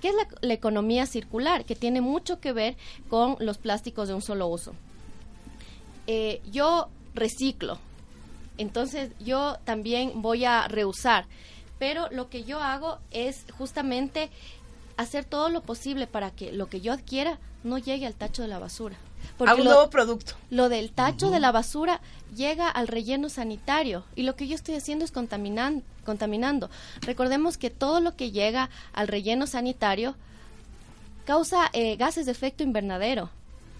¿Qué 0.00 0.08
es 0.08 0.16
la, 0.16 0.26
la 0.40 0.54
economía 0.54 1.06
circular? 1.06 1.64
Que 1.64 1.76
tiene 1.76 2.00
mucho 2.00 2.40
que 2.40 2.52
ver 2.52 2.76
con 3.08 3.36
los 3.38 3.58
plásticos 3.58 4.08
de 4.08 4.14
un 4.14 4.22
solo 4.22 4.48
uso. 4.48 4.74
Eh, 6.06 6.42
yo 6.50 6.88
reciclo, 7.14 7.78
entonces 8.58 9.12
yo 9.20 9.58
también 9.64 10.20
voy 10.20 10.44
a 10.44 10.68
reusar, 10.68 11.26
pero 11.78 12.08
lo 12.10 12.28
que 12.28 12.44
yo 12.44 12.60
hago 12.60 12.98
es 13.10 13.46
justamente 13.56 14.30
hacer 14.96 15.24
todo 15.24 15.48
lo 15.48 15.62
posible 15.62 16.06
para 16.06 16.30
que 16.30 16.52
lo 16.52 16.68
que 16.68 16.80
yo 16.80 16.92
adquiera 16.92 17.38
no 17.62 17.78
llegue 17.78 18.06
al 18.06 18.14
tacho 18.14 18.42
de 18.42 18.48
la 18.48 18.58
basura. 18.58 18.96
Porque 19.38 19.52
a 19.52 19.54
un 19.54 19.64
lo, 19.64 19.70
nuevo 19.72 19.90
producto. 19.90 20.34
Lo 20.50 20.68
del 20.68 20.92
tacho 20.92 21.26
uh 21.26 21.28
-huh. 21.30 21.32
de 21.32 21.40
la 21.40 21.52
basura 21.52 22.00
llega 22.34 22.68
al 22.68 22.88
relleno 22.88 23.28
sanitario 23.28 24.04
y 24.14 24.22
lo 24.22 24.36
que 24.36 24.46
yo 24.46 24.54
estoy 24.54 24.74
haciendo 24.74 25.04
es 25.04 25.12
contaminan 25.12 25.82
contaminando. 26.04 26.70
Recordemos 27.00 27.56
que 27.56 27.70
todo 27.70 28.00
lo 28.00 28.14
que 28.16 28.30
llega 28.30 28.70
al 28.92 29.08
relleno 29.08 29.46
sanitario 29.46 30.14
causa 31.24 31.70
eh, 31.72 31.96
gases 31.96 32.26
de 32.26 32.32
efecto 32.32 32.62
invernadero 32.62 33.30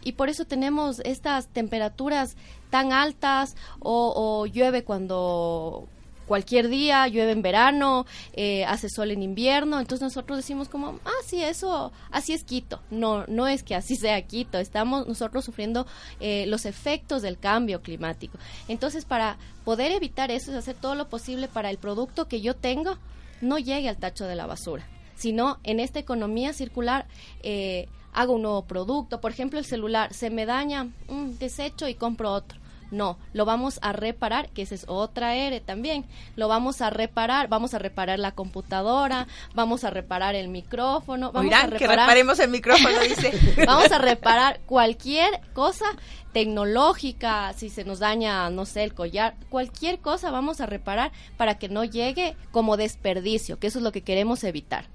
y 0.03 0.13
por 0.13 0.29
eso 0.29 0.45
tenemos 0.45 1.01
estas 1.01 1.49
temperaturas 1.49 2.37
tan 2.71 2.93
altas 2.93 3.57
o, 3.81 4.13
o 4.17 4.47
llueve 4.47 4.85
cuando 4.85 5.89
cualquier 6.27 6.69
día, 6.69 7.07
llueve 7.09 7.33
en 7.33 7.43
verano, 7.43 8.07
eh, 8.33 8.65
hace 8.65 8.89
sol 8.89 9.11
en 9.11 9.23
invierno, 9.23 9.81
entonces 9.81 10.03
nosotros 10.03 10.39
decimos 10.39 10.69
como, 10.69 11.01
ah, 11.05 11.23
sí, 11.27 11.43
eso, 11.43 11.93
así 12.11 12.33
es 12.33 12.45
Quito. 12.45 12.81
No, 12.91 13.27
no 13.27 13.47
es 13.47 13.63
que 13.63 13.75
así 13.75 13.97
sea 13.97 14.21
Quito, 14.23 14.59
estamos 14.59 15.07
nosotros 15.07 15.45
sufriendo 15.45 15.87
eh, 16.21 16.47
los 16.47 16.67
efectos 16.67 17.23
del 17.23 17.39
cambio 17.39 17.83
climático. 17.83 18.39
Entonces, 18.69 19.05
para 19.05 19.37
poder 19.65 19.93
evitar 19.93 20.31
eso, 20.31 20.51
es 20.51 20.57
hacer 20.57 20.77
todo 20.77 20.95
lo 20.95 21.09
posible 21.09 21.49
para 21.49 21.71
el 21.71 21.79
producto 21.79 22.29
que 22.29 22.41
yo 22.41 22.55
tengo 22.55 22.99
no 23.41 23.59
llegue 23.59 23.89
al 23.89 23.99
tacho 23.99 24.27
de 24.27 24.37
la 24.37 24.47
basura, 24.47 24.87
sino 25.17 25.59
en 25.65 25.81
esta 25.81 25.99
economía 25.99 26.53
circular, 26.53 27.07
eh, 27.43 27.89
hago 28.13 28.35
un 28.35 28.43
nuevo 28.43 28.63
producto, 28.63 29.21
por 29.21 29.33
ejemplo, 29.33 29.59
el 29.59 29.65
celular, 29.65 30.15
se 30.15 30.31
me 30.31 30.47
daña, 30.47 30.85
mm, 31.09 31.33
desecho 31.39 31.89
y 31.89 31.95
compro 31.95 32.33
otro 32.33 32.64
no, 32.95 33.19
lo 33.33 33.45
vamos 33.45 33.79
a 33.83 33.93
reparar, 33.93 34.49
que 34.51 34.63
esa 34.63 34.75
es 34.75 34.85
otra 34.89 35.37
R 35.37 35.61
también. 35.61 36.07
Lo 36.37 36.49
vamos 36.49 36.81
a 36.81 36.91
reparar, 36.91 37.49
vamos 37.49 37.75
a 37.75 37.79
reparar 37.79 38.19
la 38.19 38.33
computadora, 38.33 39.27
vamos 39.55 39.85
a 39.85 39.91
reparar 39.91 40.35
el 40.35 40.49
micrófono. 40.49 41.33
Vamos 41.33 41.47
Oirán, 41.47 41.67
a 41.67 41.71
reparar, 41.71 41.79
que 41.79 42.01
reparemos 42.03 42.39
el 42.39 42.51
micrófono, 42.51 42.99
dice. 43.01 43.33
vamos 43.67 43.93
a 43.93 43.99
reparar 43.99 44.61
cualquier 44.67 45.41
cosa 45.53 45.87
tecnológica, 46.33 47.53
si 47.55 47.71
se 47.71 47.85
nos 47.85 48.01
daña, 48.01 48.51
no 48.51 48.67
sé, 48.67 48.83
el 48.83 48.93
collar, 48.93 49.35
cualquier 49.51 50.01
cosa 50.01 50.31
vamos 50.31 50.61
a 50.61 50.67
reparar 50.67 51.13
para 51.37 51.59
que 51.59 51.69
no 51.69 51.85
llegue 51.85 52.37
como 52.51 52.77
desperdicio, 52.77 53.59
que 53.59 53.69
eso 53.69 53.79
es 53.79 53.85
lo 53.85 53.93
que 53.93 54.03
queremos 54.03 54.43
evitar. 54.45 54.87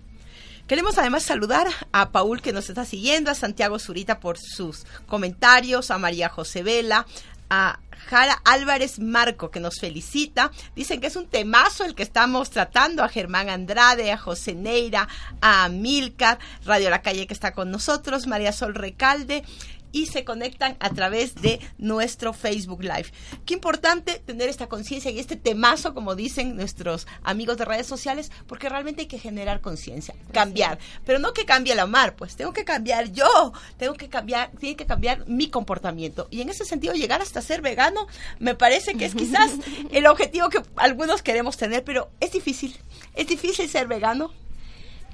Queremos 0.68 1.00
además 1.00 1.24
saludar 1.24 1.68
a 1.92 2.12
Paul 2.12 2.44
que 2.44 2.54
nos 2.54 2.70
está 2.70 2.86
siguiendo, 2.86 3.32
a 3.32 3.34
Santiago 3.34 3.80
Zurita 3.80 4.20
por 4.20 4.38
sus 4.38 4.86
comentarios, 5.08 5.90
a 5.90 5.98
María 5.98 6.30
José 6.30 6.62
Vela, 6.62 7.08
a 7.50 7.80
Jara 8.08 8.42
Álvarez 8.46 9.00
Marco, 9.00 9.52
que 9.52 9.60
nos 9.60 9.80
felicita. 9.80 10.52
Dicen 10.76 11.02
que 11.02 11.08
es 11.08 11.16
un 11.16 11.28
temazo 11.28 11.86
el 11.86 11.96
que 11.96 12.04
estamos 12.04 12.50
tratando. 12.50 13.04
A 13.04 13.10
Germán 13.10 13.50
Andrade, 13.50 14.12
a 14.12 14.18
José 14.18 14.56
Neira, 14.56 15.08
a 15.42 15.70
Milcar, 15.70 16.40
Radio 16.66 16.90
La 16.90 17.02
Calle 17.02 17.28
que 17.28 17.34
está 17.34 17.54
con 17.54 17.72
nosotros, 17.72 18.28
María 18.28 18.52
Sol 18.52 18.76
Recalde 18.76 19.44
y 19.92 20.08
se 20.08 20.24
conectan 20.24 20.78
a 20.80 20.90
través 20.92 21.36
de 21.36 21.60
nuestro 21.78 22.34
Facebook 22.34 22.84
Live. 22.84 23.08
Qué 23.46 23.54
importante 23.54 24.22
tener 24.26 24.50
esta 24.50 24.68
conciencia 24.68 25.12
y 25.12 25.20
este 25.20 25.36
temazo, 25.36 25.94
como 25.94 26.16
dicen 26.16 26.56
nuestros 26.56 27.08
amigos 27.24 27.58
de 27.58 27.66
redes 27.66 27.88
sociales, 27.88 28.32
porque 28.48 28.70
realmente 28.70 29.02
hay 29.02 29.08
que 29.08 29.20
generar 29.20 29.62
conciencia, 29.62 30.16
cambiar. 30.32 30.80
Pero 31.06 31.20
no 31.20 31.34
que 31.34 31.46
cambie 31.46 31.76
la 31.76 31.86
mar, 31.86 32.16
pues 32.16 32.36
tengo 32.36 32.54
que 32.54 32.66
cambiar 32.66 33.12
yo, 33.12 33.54
tengo 33.78 33.94
que 33.94 34.10
cambiar, 34.10 34.52
tiene 34.60 34.76
que 34.76 34.86
cambiar 34.86 35.28
mi 35.28 35.50
comportamiento. 35.50 36.28
Y 36.32 36.42
en 36.42 36.50
ese 36.50 36.66
sentido, 36.66 36.94
llegar 36.94 37.22
hasta 37.22 37.42
ser 37.42 37.62
vegano 37.62 38.08
me 38.40 38.56
parece 38.56 38.96
que 38.96 39.06
es 39.06 39.16
quizás 39.16 39.52
el 39.92 40.08
objetivo 40.08 40.50
que 40.50 40.62
algunos 40.76 41.22
queremos 41.22 41.58
tener, 41.58 41.84
pero 41.84 42.10
es 42.20 42.32
difícil. 42.32 42.78
Es 43.16 43.28
difícil 43.28 43.70
ser 43.70 43.88
vegano. 43.88 44.32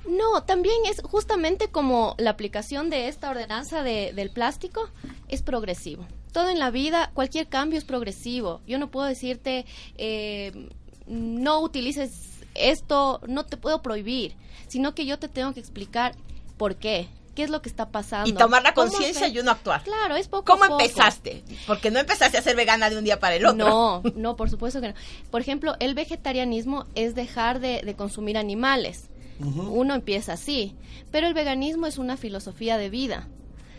No, 0.08 0.44
también 0.44 0.76
es 0.90 1.02
justamente 1.02 1.70
como 1.70 2.16
la 2.18 2.32
aplicación 2.32 2.90
de 2.90 3.08
esta 3.08 3.30
ordenanza 3.30 3.84
de, 3.84 4.14
del 4.14 4.30
plástico 4.30 4.90
es 5.28 5.42
progresivo. 5.42 6.06
Todo 6.32 6.50
en 6.50 6.60
la 6.60 6.70
vida, 6.70 7.12
cualquier 7.14 7.48
cambio 7.48 7.78
es 7.78 7.86
progresivo. 7.86 8.62
Yo 8.68 8.78
no 8.78 8.92
puedo 8.92 9.08
decirte, 9.08 9.66
eh, 9.98 10.70
no 11.08 11.60
utilices 11.60 12.12
esto, 12.54 13.22
no 13.28 13.46
te 13.46 13.58
puedo 13.58 13.82
prohibir, 13.82 14.36
sino 14.68 14.96
que 14.96 15.06
yo 15.06 15.20
te 15.20 15.28
tengo 15.28 15.54
que 15.54 15.60
explicar 15.60 16.16
por 16.58 16.76
qué. 16.76 17.10
¿Qué 17.36 17.44
es 17.44 17.50
lo 17.50 17.62
que 17.62 17.68
está 17.68 17.90
pasando? 17.90 18.30
Y 18.30 18.34
tomar 18.34 18.64
la 18.64 18.74
conciencia 18.74 19.28
y 19.28 19.38
uno 19.40 19.52
actuar. 19.52 19.84
Claro, 19.84 20.16
es 20.16 20.30
poco 20.30 20.46
¿Cómo 20.46 20.64
a 20.64 20.68
poco. 20.70 20.80
empezaste? 20.80 21.44
Porque 21.68 21.92
no 21.92 22.00
empezaste 22.00 22.38
a 22.38 22.42
ser 22.42 22.56
vegana 22.56 22.90
de 22.90 22.98
un 22.98 23.04
día 23.04 23.20
para 23.20 23.36
el 23.36 23.46
otro. 23.46 23.68
No, 23.68 24.04
no, 24.16 24.38
por 24.38 24.50
supuesto 24.50 24.80
que 24.80 24.90
no. 24.90 24.94
Por 25.32 25.42
ejemplo, 25.42 25.76
el 25.82 25.96
vegetarianismo 25.96 26.86
es 26.96 27.14
dejar 27.14 27.60
de, 27.60 27.82
de 27.84 27.94
consumir 27.96 28.38
animales. 28.38 29.10
Uno 29.40 29.96
empieza 29.96 30.34
así, 30.34 30.76
pero 31.12 31.28
el 31.28 31.34
veganismo 31.34 31.88
es 31.88 31.98
una 31.98 32.18
filosofía 32.18 32.78
de 32.78 32.90
vida. 32.90 33.28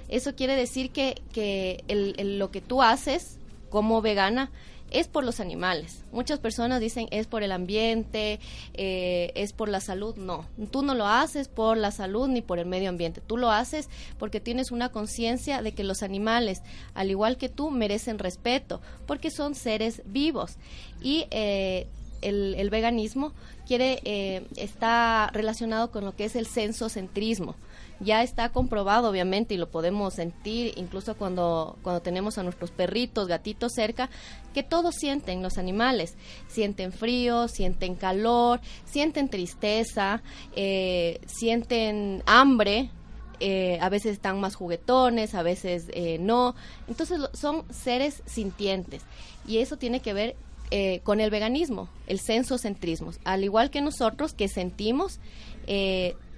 Eso 0.09 0.35
quiere 0.35 0.55
decir 0.55 0.91
que, 0.91 1.23
que 1.33 1.83
el, 1.89 2.39
lo 2.39 2.51
que 2.51 2.61
tú 2.61 2.83
haces 2.83 3.39
como 3.71 4.03
vegana 4.03 4.51
es 4.91 5.09
por 5.09 5.25
los 5.25 5.41
animales. 5.41 6.05
Muchas 6.13 6.39
personas 6.39 6.81
dicen 6.81 7.09
es 7.11 7.27
por 7.27 7.43
el 7.43 7.53
ambiente, 7.53 8.39
eh, 8.75 9.33
es 9.35 9.53
por 9.53 9.69
la 9.69 9.81
salud. 9.81 10.17
No, 10.17 10.47
tú 10.71 10.83
no 10.83 10.95
lo 10.95 11.07
haces 11.07 11.49
por 11.49 11.77
la 11.77 11.91
salud 11.91 12.29
ni 12.29 12.41
por 12.41 12.59
el 12.59 12.67
medio 12.67 12.89
ambiente. 12.89 13.21
Tú 13.21 13.37
lo 13.37 13.51
haces 13.51 13.89
porque 14.19 14.41
tienes 14.41 14.71
una 14.71 14.91
conciencia 14.91 15.63
de 15.63 15.73
que 15.73 15.85
los 15.85 16.03
animales, 16.03 16.63
al 16.95 17.11
igual 17.11 17.37
que 17.37 17.49
tú, 17.49 17.71
merecen 17.71 18.19
respeto, 18.19 18.81
porque 19.07 19.31
son 19.31 19.55
seres 19.55 20.03
vivos. 20.07 20.57
Y 21.03 21.27
eh, 21.31 21.89
el, 22.29 22.71
veganismo 22.71 23.33
quiere 23.67 24.01
eh, 24.05 24.47
está 24.57 25.31
relacionado 25.33 25.91
con 25.91 26.05
lo 26.05 26.15
que 26.15 26.25
es 26.25 26.37
el 26.37 26.47
sensocentrismo. 26.47 27.55
Ya 27.99 28.23
está 28.23 28.51
comprobado 28.51 29.09
obviamente 29.09 29.55
y 29.55 29.57
lo 29.57 29.71
podemos 29.71 30.15
sentir 30.15 30.75
incluso 30.77 31.17
cuando, 31.17 31.79
cuando 31.83 32.03
tenemos 32.03 32.37
a 32.37 32.43
nuestros 32.43 32.71
perritos, 32.71 33.27
gatitos 33.27 33.73
cerca, 33.73 34.11
que 34.53 34.63
todos 34.63 34.95
sienten 34.95 35.43
los 35.43 35.57
animales, 35.57 36.15
sienten 36.47 36.93
frío, 36.93 37.49
sienten 37.49 37.95
calor, 37.95 38.61
sienten 38.85 39.31
tristeza, 39.31 40.23
eh, 40.55 41.21
sienten 41.27 42.23
hambre, 42.27 42.91
eh, 43.39 43.79
a 43.83 43.89
veces 43.91 44.13
están 44.13 44.41
más 44.41 44.55
juguetones, 44.55 45.35
a 45.35 45.43
veces 45.43 45.87
eh, 45.93 46.19
no. 46.19 46.55
Entonces 46.89 47.21
son 47.35 47.65
seres 47.71 48.23
sintientes. 48.27 49.03
Y 49.47 49.59
eso 49.59 49.77
tiene 49.77 50.01
que 50.01 50.13
ver 50.13 50.37
con 51.05 51.21
el 51.21 51.31
veganismo, 51.31 51.89
el 52.07 52.21
sensocentrismo. 52.21 53.13
Al 53.25 53.45
igual 53.45 53.71
que 53.71 53.81
nosotros 53.81 54.33
que 54.35 54.49
sentimos, 54.49 55.21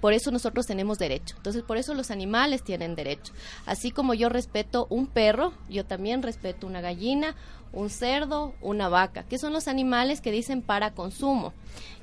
por 0.01 0.13
eso 0.13 0.31
nosotros 0.31 0.65
tenemos 0.65 0.97
derecho. 0.97 1.35
Entonces, 1.37 1.61
por 1.61 1.77
eso 1.77 1.93
los 1.93 2.09
animales 2.09 2.63
tienen 2.63 2.95
derecho. 2.95 3.33
Así 3.65 3.91
como 3.91 4.13
yo 4.13 4.29
respeto 4.29 4.87
un 4.89 5.07
perro, 5.07 5.53
yo 5.69 5.85
también 5.85 6.23
respeto 6.23 6.67
una 6.67 6.79
gallina, 6.79 7.35
un 7.73 7.89
cerdo, 7.89 8.53
una 8.61 8.89
vaca, 8.89 9.23
que 9.23 9.37
son 9.37 9.53
los 9.53 9.67
animales 9.67 10.21
que 10.21 10.31
dicen 10.31 10.61
para 10.61 10.91
consumo. 10.91 11.53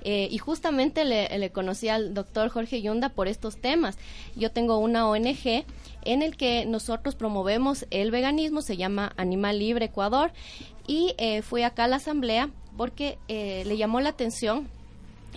Eh, 0.03 0.29
y 0.31 0.39
justamente 0.39 1.05
le, 1.05 1.51
conocí 1.51 1.89
al 1.89 2.15
doctor 2.15 2.49
Jorge 2.49 2.81
Yunda 2.81 3.09
por 3.09 3.27
estos 3.27 3.57
temas. 3.57 3.99
Yo 4.37 4.53
tengo 4.53 4.79
una 4.79 5.09
ONG 5.09 5.65
en 6.05 6.23
el 6.23 6.37
que 6.37 6.65
nosotros 6.65 7.17
promovemos 7.17 7.87
el 7.91 8.11
veganismo, 8.11 8.63
se 8.63 8.77
llama 8.77 9.13
Animal 9.17 9.59
Libre 9.59 9.87
Ecuador, 9.87 10.33
y 10.87 11.15
eh, 11.19 11.43
fui 11.43 11.63
acá 11.63 11.85
a 11.85 11.89
la 11.89 11.97
asamblea 11.97 12.51
porque 12.77 13.19
eh, 13.29 13.65
le 13.67 13.77
llamó 13.77 14.01
la 14.01 14.11
atención 14.11 14.69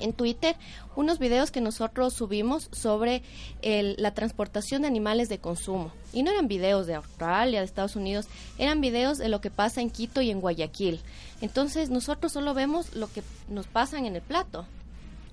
en 0.02 0.14
Twitter 0.14 0.56
unos 0.96 1.20
videos 1.20 1.52
que 1.52 1.62
nosotros 1.62 2.14
subimos 2.14 2.70
sobre 2.72 3.24
la 3.62 4.14
transportación 4.14 4.82
de 4.82 4.88
animales 4.88 5.30
de 5.30 5.40
consumo. 5.40 5.92
Y 6.14 6.24
no 6.24 6.32
eran 6.32 6.48
videos 6.48 6.88
de 6.88 6.96
Australia, 6.96 7.60
de 7.60 7.66
Estados 7.66 7.96
Unidos, 7.96 8.28
eran 8.58 8.82
videos 8.82 9.18
de 9.18 9.30
lo 9.30 9.42
que 9.42 9.52
pasa 9.52 9.82
en 9.82 9.90
Quito 9.90 10.22
y 10.22 10.32
en 10.32 10.42
Guayaquil. 10.42 11.00
Entonces 11.42 11.90
nosotros 11.90 12.32
solo 12.32 12.54
vemos 12.54 12.96
lo 12.96 13.12
que 13.12 13.24
nos 13.48 13.68
pasa 13.68 13.98
en 13.98 14.06
el 14.06 14.22
plato. 14.22 14.66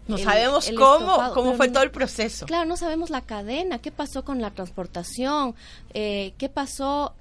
No 0.08 0.18
sabemos 0.18 0.70
cómo, 0.76 1.32
cómo 1.34 1.54
fue 1.54 1.68
todo 1.68 1.82
el 1.82 1.90
proceso. 1.90 2.46
Claro, 2.46 2.64
no 2.64 2.76
sabemos 2.76 3.10
la 3.10 3.22
cadena, 3.22 3.80
qué 3.80 3.90
pasó 3.90 4.24
con 4.24 4.40
la 4.40 4.50
transportación, 4.52 5.54
eh, 5.94 6.32
qué 6.38 6.48
pasó. 6.48 7.14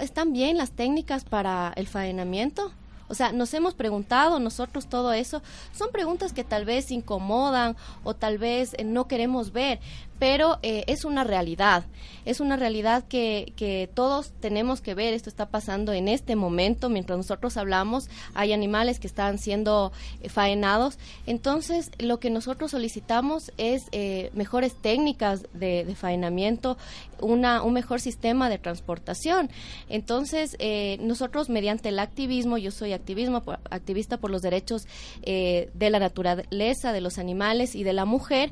¿Están 0.00 0.32
bien 0.32 0.56
las 0.56 0.70
técnicas 0.70 1.24
para 1.24 1.72
el 1.76 1.86
faenamiento? 1.86 2.72
O 3.08 3.14
sea, 3.14 3.32
nos 3.32 3.52
hemos 3.54 3.74
preguntado 3.74 4.38
nosotros 4.38 4.86
todo 4.86 5.12
eso. 5.12 5.42
Son 5.72 5.90
preguntas 5.90 6.32
que 6.32 6.44
tal 6.44 6.64
vez 6.64 6.90
incomodan 6.90 7.76
o 8.02 8.14
tal 8.14 8.38
vez 8.38 8.74
eh, 8.78 8.84
no 8.84 9.06
queremos 9.08 9.52
ver, 9.52 9.80
pero 10.18 10.58
eh, 10.62 10.84
es 10.86 11.04
una 11.04 11.24
realidad, 11.24 11.84
es 12.24 12.40
una 12.40 12.56
realidad 12.56 13.04
que, 13.04 13.52
que, 13.56 13.90
todos 13.92 14.32
tenemos 14.40 14.80
que 14.80 14.94
ver, 14.94 15.12
esto 15.12 15.28
está 15.28 15.46
pasando 15.46 15.92
en 15.92 16.08
este 16.08 16.36
momento, 16.36 16.88
mientras 16.88 17.16
nosotros 17.16 17.56
hablamos, 17.56 18.08
hay 18.34 18.52
animales 18.52 19.00
que 19.00 19.06
están 19.06 19.38
siendo 19.38 19.92
eh, 20.22 20.28
faenados, 20.28 20.98
entonces 21.26 21.90
lo 21.98 22.20
que 22.20 22.30
nosotros 22.30 22.70
solicitamos 22.70 23.52
es 23.58 23.86
eh, 23.92 24.30
mejores 24.34 24.74
técnicas 24.80 25.46
de, 25.52 25.94
faenamiento, 25.96 26.76
una, 27.20 27.62
un 27.62 27.72
mejor 27.72 28.00
sistema 28.00 28.48
de 28.48 28.58
transportación, 28.58 29.50
entonces 29.88 30.56
nosotros 31.00 31.48
mediante 31.48 31.88
el 31.88 31.98
activismo, 31.98 32.58
yo 32.58 32.70
soy 32.70 32.92
activismo, 32.92 33.42
activista 33.70 34.16
por 34.16 34.30
los 34.30 34.42
derechos 34.42 34.86
de 35.22 35.90
la 35.90 35.98
naturaleza, 35.98 36.92
de 36.92 37.00
los 37.00 37.18
animales 37.18 37.74
y 37.74 37.84
de 37.84 37.92
la 37.92 38.04
mujer, 38.04 38.50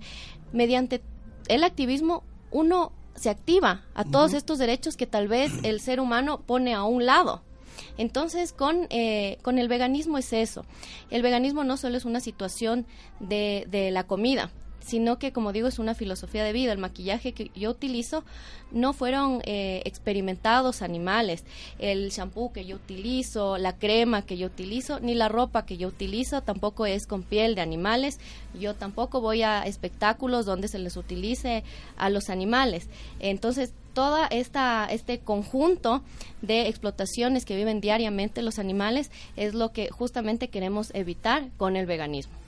mediante 0.52 1.00
el 1.48 1.64
activismo 1.64 2.22
uno 2.50 2.92
se 3.14 3.30
activa 3.30 3.82
a 3.94 4.04
todos 4.04 4.32
estos 4.32 4.58
derechos 4.58 4.96
que 4.96 5.06
tal 5.06 5.28
vez 5.28 5.52
el 5.62 5.80
ser 5.80 6.00
humano 6.00 6.40
pone 6.40 6.74
a 6.74 6.82
un 6.84 7.06
lado. 7.06 7.42
Entonces, 7.98 8.52
con, 8.52 8.86
eh, 8.90 9.38
con 9.42 9.58
el 9.58 9.68
veganismo 9.68 10.18
es 10.18 10.32
eso. 10.32 10.64
El 11.10 11.22
veganismo 11.22 11.64
no 11.64 11.76
solo 11.76 11.96
es 11.96 12.04
una 12.04 12.20
situación 12.20 12.86
de, 13.20 13.66
de 13.70 13.90
la 13.90 14.04
comida, 14.04 14.50
sino 14.84 15.18
que, 15.18 15.32
como 15.32 15.52
digo, 15.52 15.68
es 15.68 15.78
una 15.78 15.94
filosofía 15.94 16.44
de 16.44 16.52
vida. 16.52 16.72
El 16.72 16.78
maquillaje 16.78 17.32
que 17.32 17.50
yo 17.54 17.70
utilizo 17.70 18.24
no 18.70 18.92
fueron 18.92 19.42
eh, 19.44 19.82
experimentados 19.84 20.82
animales. 20.82 21.44
El 21.78 22.10
shampoo 22.10 22.52
que 22.52 22.64
yo 22.64 22.76
utilizo, 22.76 23.58
la 23.58 23.76
crema 23.76 24.22
que 24.22 24.36
yo 24.36 24.46
utilizo, 24.46 25.00
ni 25.00 25.14
la 25.14 25.28
ropa 25.28 25.66
que 25.66 25.76
yo 25.76 25.88
utilizo 25.88 26.42
tampoco 26.42 26.86
es 26.86 27.06
con 27.06 27.22
piel 27.22 27.54
de 27.54 27.60
animales. 27.60 28.18
Yo 28.58 28.74
tampoco 28.74 29.20
voy 29.20 29.42
a 29.42 29.62
espectáculos 29.62 30.46
donde 30.46 30.68
se 30.68 30.78
les 30.78 30.96
utilice 30.96 31.64
a 31.96 32.10
los 32.10 32.30
animales. 32.30 32.88
Entonces, 33.20 33.74
esta 34.30 34.86
este 34.90 35.18
conjunto 35.20 36.02
de 36.40 36.68
explotaciones 36.68 37.44
que 37.44 37.56
viven 37.56 37.82
diariamente 37.82 38.40
los 38.40 38.58
animales 38.58 39.10
es 39.36 39.52
lo 39.52 39.72
que 39.72 39.90
justamente 39.90 40.48
queremos 40.48 40.90
evitar 40.94 41.50
con 41.58 41.76
el 41.76 41.84
veganismo 41.84 42.41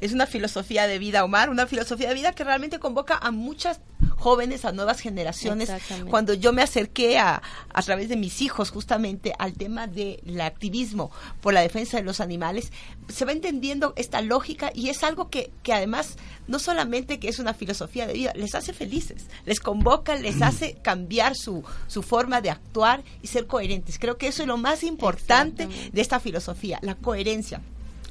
es 0.00 0.12
una 0.12 0.26
filosofía 0.26 0.86
de 0.86 0.98
vida, 0.98 1.24
Omar, 1.24 1.50
una 1.50 1.66
filosofía 1.66 2.08
de 2.08 2.14
vida 2.14 2.32
que 2.32 2.44
realmente 2.44 2.78
convoca 2.78 3.16
a 3.16 3.30
muchas 3.30 3.80
jóvenes, 4.16 4.64
a 4.64 4.72
nuevas 4.72 5.00
generaciones. 5.00 5.70
Cuando 6.10 6.34
yo 6.34 6.52
me 6.52 6.62
acerqué 6.62 7.18
a, 7.18 7.42
a 7.72 7.82
través 7.82 8.08
de 8.08 8.16
mis 8.16 8.42
hijos 8.42 8.70
justamente 8.70 9.32
al 9.38 9.54
tema 9.54 9.86
del 9.86 10.40
activismo 10.40 11.10
por 11.40 11.54
la 11.54 11.60
defensa 11.60 11.96
de 11.96 12.02
los 12.02 12.20
animales, 12.20 12.72
se 13.08 13.24
va 13.24 13.32
entendiendo 13.32 13.92
esta 13.96 14.20
lógica 14.22 14.70
y 14.74 14.88
es 14.88 15.02
algo 15.02 15.28
que, 15.30 15.50
que 15.62 15.72
además 15.72 16.16
no 16.46 16.58
solamente 16.58 17.18
que 17.18 17.28
es 17.28 17.38
una 17.38 17.54
filosofía 17.54 18.06
de 18.06 18.14
vida, 18.14 18.32
les 18.34 18.54
hace 18.54 18.72
felices, 18.72 19.26
les 19.44 19.60
convoca, 19.60 20.16
les 20.16 20.42
hace 20.42 20.74
cambiar 20.82 21.36
su, 21.36 21.64
su 21.86 22.02
forma 22.02 22.40
de 22.40 22.50
actuar 22.50 23.02
y 23.22 23.28
ser 23.28 23.46
coherentes. 23.46 23.98
Creo 23.98 24.16
que 24.16 24.28
eso 24.28 24.42
es 24.42 24.48
lo 24.48 24.56
más 24.56 24.82
importante 24.82 25.68
de 25.92 26.00
esta 26.00 26.20
filosofía, 26.20 26.78
la 26.82 26.94
coherencia 26.94 27.60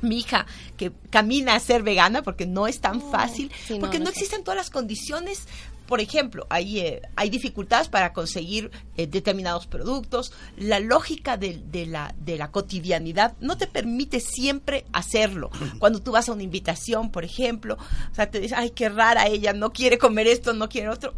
mi 0.08 0.20
hija 0.20 0.46
que 0.78 0.91
camina 1.10 1.56
a 1.56 1.60
ser 1.60 1.84
vegana 1.84 2.22
porque 2.22 2.46
no 2.46 2.68
es 2.68 2.80
tan 2.80 3.02
fácil, 3.12 3.52
porque 3.80 4.00
no, 4.00 4.10
existen 4.10 4.44
todas 4.44 4.58
las 4.58 4.70
condiciones 4.70 5.48
por 5.86 6.02
ejemplo, 6.02 6.48
hay, 6.50 6.80
eh, 6.80 7.02
hay 7.15 7.30
dificultades 7.30 7.89
para 7.89 8.12
conseguir 8.12 8.72
eh, 8.98 9.06
determinados 9.06 9.68
productos. 9.68 10.34
La 10.58 10.80
lógica 10.80 11.38
de, 11.38 11.62
de, 11.72 11.86
la, 11.86 12.15
de 12.18 12.38
la 12.38 12.52
cotidianidad 12.52 13.36
no 13.39 13.58
te 13.58 13.68
permite 13.68 14.20
siempre 14.20 14.86
hacerlo. 14.94 15.52
Cuando 15.78 16.02
tú 16.02 16.12
vas 16.12 16.28
a 16.28 16.34
una 16.34 16.44
invitación, 16.44 17.12
por 17.12 17.24
ejemplo, 17.24 17.78
o 18.12 18.15
sea, 18.15 18.32
te 18.32 18.39
dices, 18.39 18.58
ay, 18.58 18.72
qué 18.72 18.89
rara 18.89 19.28
ella, 19.28 19.54
no 19.54 19.72
quiere 19.72 19.98
comer 19.98 20.28
esto, 20.28 20.54
no 20.54 20.70
quiere 20.70 20.89
otro 20.89 21.13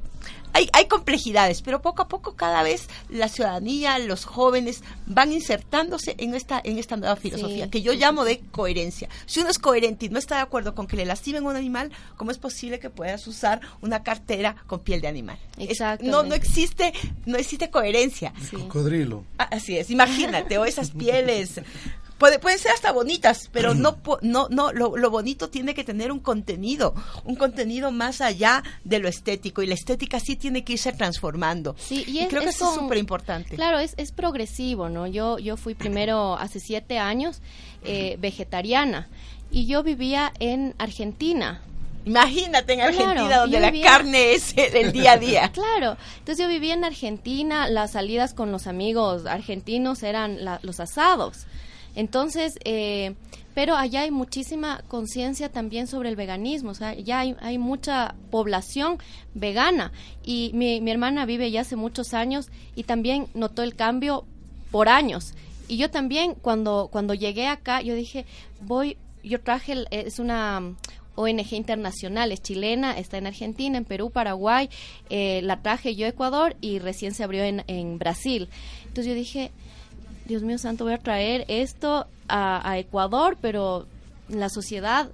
hay, 0.58 0.70
hay 0.74 0.86
complejidades, 0.86 1.62
pero 1.62 1.84
poco 1.84 2.02
a 2.02 2.08
poco 2.08 2.36
cada 2.36 2.64
vez 2.64 2.88
la 3.10 3.28
ciudadanía, 3.28 4.00
los 4.00 4.26
jóvenes 4.26 4.84
van 5.06 5.32
insertándose 5.32 6.16
en 6.18 6.34
esta, 6.34 6.60
en 6.64 6.80
esta 6.80 6.98
nueva 6.98 7.16
filosofía 7.16 7.70
que 7.70 7.84
yo 7.84 7.94
llamo 7.94 8.26
de 8.26 8.40
coherencia. 8.52 9.08
Si 9.28 9.40
uno 9.40 9.50
es 9.50 9.60
coherente 9.60 10.08
y 10.08 10.10
no 10.10 10.18
está 10.18 10.38
de 10.38 10.42
acuerdo 10.42 10.74
con 10.74 10.88
que 10.88 10.98
le 10.98 11.06
lastimen 11.06 11.46
un 11.46 11.56
animal, 11.56 11.92
¿cómo 12.16 12.32
es 12.32 12.40
posible 12.40 12.80
que 12.80 12.90
puedas 12.90 13.28
usar 13.28 13.62
una 13.82 14.02
cartera 14.02 14.56
con 14.66 14.80
piel 14.80 15.00
de 15.00 15.08
animal? 15.08 15.38
no, 16.02 16.24
no 16.24 16.34
existe, 16.34 16.92
no 17.28 17.38
existe 17.38 17.70
coherencia. 17.70 18.34
Cocodrilo. 18.52 19.24
Ah, 19.38 19.50
así 19.52 19.78
es, 19.78 19.92
imagínate, 19.92 20.58
o 20.58 20.66
esas 20.66 20.90
pieles 20.90 21.62
Puede, 22.18 22.40
pueden 22.40 22.60
ser 22.60 22.72
hasta 22.72 22.92
bonitas, 22.92 23.50
pero 23.52 23.74
no, 23.76 23.98
no, 24.22 24.48
no, 24.50 24.72
lo, 24.72 25.10
bonito 25.10 25.50
tiene 25.50 25.74
que 25.74 25.84
tener 25.84 26.12
un 26.12 26.20
contenido, 26.20 26.94
un 27.24 27.36
contenido 27.36 27.92
más 27.92 28.22
allá 28.22 28.64
de 28.84 29.00
lo 29.00 29.08
estético, 29.08 29.62
y 29.62 29.68
la 29.68 29.74
estética 29.74 30.20
sí 30.20 30.36
tiene 30.36 30.64
que 30.64 30.74
irse 30.74 30.92
transformando. 30.94 31.76
Sí, 31.78 32.04
y, 32.08 32.26
creo 32.28 32.42
que 32.42 32.50
eso 32.50 32.70
es 32.70 32.76
súper 32.76 32.98
importante. 32.98 33.56
Claro, 33.56 33.80
es, 33.80 33.94
es 33.98 34.12
progresivo, 34.12 34.90
¿no? 34.90 35.08
Yo, 35.08 35.40
yo 35.40 35.58
fui 35.58 35.76
primero 35.76 36.36
hace 36.36 36.60
siete 36.60 36.98
años 36.98 37.42
eh, 37.84 38.18
vegetariana, 38.20 39.08
y 39.52 39.66
yo 39.66 39.84
vivía 39.84 40.34
en 40.40 40.76
Argentina, 40.78 41.62
Imagínate 42.08 42.74
en 42.74 42.82
Argentina 42.82 43.40
donde 43.40 43.60
la 43.60 43.72
carne 43.82 44.32
es 44.32 44.56
el 44.56 44.94
día 44.94 45.14
a 45.14 45.18
día. 45.18 45.52
claro, 45.54 45.98
entonces 46.20 46.38
yo 46.42 46.48
vivía 46.48 46.74
en 46.74 46.86
Argentina, 46.86 47.68
las 47.68 47.92
salidas 47.92 48.34
con 48.34 48.50
los 48.50 48.66
amigos 48.66 49.26
argentinos 49.26 50.04
eran 50.04 50.40
los 50.62 50.80
asados. 50.80 51.48
Entonces, 51.98 52.60
eh, 52.64 53.16
pero 53.56 53.76
allá 53.76 54.02
hay 54.02 54.12
muchísima 54.12 54.84
conciencia 54.88 55.50
también 55.50 55.88
sobre 55.88 56.10
el 56.10 56.16
veganismo, 56.16 56.70
o 56.70 56.76
sea, 56.76 56.94
ya 56.94 57.22
hay, 57.22 57.58
mucha 57.58 58.14
población 58.30 59.00
vegana 59.34 59.92
y 60.24 60.52
mi, 60.54 60.80
mi 60.80 60.92
hermana 60.92 61.26
vive 61.26 61.50
ya 61.50 61.62
hace 61.62 61.76
muchos 61.76 62.14
años 62.14 62.52
y 62.76 62.84
también 62.84 63.26
notó 63.34 63.64
el 63.64 63.76
cambio 63.76 64.26
por 64.70 64.90
años 64.90 65.34
Y 65.68 65.78
yo 65.78 65.90
también, 65.90 66.36
cuando, 66.36 66.90
cuando 66.92 67.16
llegué 67.16 67.48
acá, 67.48 67.82
yo 67.82 67.96
dije, 67.96 68.28
voy, 68.62 68.98
yo 69.24 69.42
traje, 69.42 69.86
es 69.90 70.20
una 70.20 70.76
ONG 71.16 71.54
internacional, 71.54 72.32
es 72.32 72.44
chilena, 72.44 72.96
está 72.96 73.18
en 73.18 73.26
Argentina, 73.26 73.76
en 73.76 73.86
Perú, 73.86 74.12
Paraguay, 74.12 74.70
eh, 75.10 75.42
la 75.42 75.64
traje 75.64 75.96
yo 75.96 76.06
a 76.06 76.10
Ecuador 76.10 76.56
y 76.62 76.78
recién 76.78 77.16
se 77.16 77.24
abrió 77.24 77.44
en, 77.44 77.64
en 77.66 77.98
Brasil. 77.98 78.50
Entonces 78.86 79.08
yo 79.08 79.16
dije, 79.16 79.52
Dios 80.28 80.44
mío 80.44 80.58
santo, 80.58 80.84
voy 80.84 80.94
a 80.94 80.98
traer 80.98 81.46
esto 81.48 82.06
a, 82.28 82.78
Ecuador, 82.78 83.38
pero 83.42 83.88
la 84.30 84.50
sociedad 84.50 85.10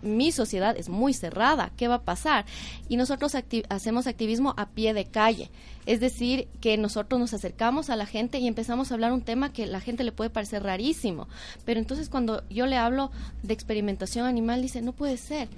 mi 0.00 0.32
sociedad 0.32 0.76
es 0.76 0.90
muy 0.90 1.14
cerrada, 1.14 1.72
¿qué 1.78 1.88
va 1.88 1.94
a 1.94 2.02
pasar? 2.02 2.44
Y 2.90 2.98
nosotros 2.98 3.34
hacemos 3.70 4.06
activismo 4.06 4.52
a 4.58 4.68
pie 4.68 4.92
de 4.92 5.06
calle, 5.06 5.50
es 5.86 5.98
decir, 5.98 6.46
que 6.60 6.76
nosotros 6.76 7.18
nos 7.18 7.32
acercamos 7.32 7.88
a 7.88 7.96
la 7.96 8.04
gente 8.04 8.38
y 8.38 8.46
empezamos 8.46 8.90
a 8.90 8.94
hablar 8.94 9.14
un 9.14 9.22
tema 9.22 9.54
que 9.54 9.64
la 9.64 9.80
gente 9.80 10.04
le 10.04 10.12
puede 10.12 10.28
parecer 10.28 10.62
rarísimo, 10.62 11.26
pero 11.64 11.80
entonces 11.80 12.10
cuando 12.10 12.42
yo 12.50 12.66
le 12.66 12.76
hablo 12.76 13.12
de 13.42 13.54
experimentación 13.54 14.26
animal, 14.26 14.60
dice, 14.60 14.82
no 14.82 14.92
puede 14.92 15.16
ser, 15.16 15.48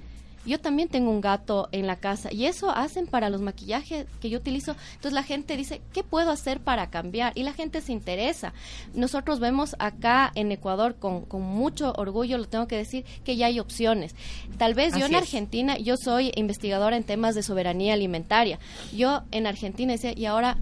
yo 0.46 0.60
también 0.60 0.88
tengo 0.88 1.10
un 1.10 1.20
gato 1.20 1.68
en 1.72 1.86
la 1.86 1.96
casa 1.96 2.32
y 2.32 2.46
eso 2.46 2.70
hacen 2.70 3.06
para 3.06 3.30
los 3.30 3.40
maquillajes 3.40 4.06
que 4.20 4.30
yo 4.30 4.38
utilizo. 4.38 4.76
Entonces 4.94 5.12
la 5.12 5.22
gente 5.22 5.56
dice, 5.56 5.80
¿qué 5.92 6.04
puedo 6.04 6.30
hacer 6.30 6.60
para 6.60 6.88
cambiar? 6.88 7.32
Y 7.34 7.42
la 7.42 7.52
gente 7.52 7.80
se 7.80 7.92
interesa. 7.92 8.52
Nosotros 8.94 9.40
vemos 9.40 9.76
acá 9.78 10.30
en 10.34 10.52
Ecuador 10.52 10.96
con, 10.96 11.24
con 11.24 11.42
mucho 11.42 11.92
orgullo, 11.96 12.38
lo 12.38 12.48
tengo 12.48 12.68
que 12.68 12.76
decir, 12.76 13.04
que 13.24 13.36
ya 13.36 13.46
hay 13.46 13.60
opciones. 13.60 14.14
Tal 14.56 14.74
vez 14.74 14.94
yo 14.96 15.06
en 15.06 15.16
Argentina, 15.16 15.76
yo 15.78 15.96
soy 15.96 16.32
investigadora 16.36 16.96
en 16.96 17.04
temas 17.04 17.34
de 17.34 17.42
soberanía 17.42 17.94
alimentaria. 17.94 18.58
Yo 18.94 19.22
en 19.32 19.46
Argentina 19.46 19.92
decía, 19.92 20.12
¿y 20.16 20.26
ahora 20.26 20.58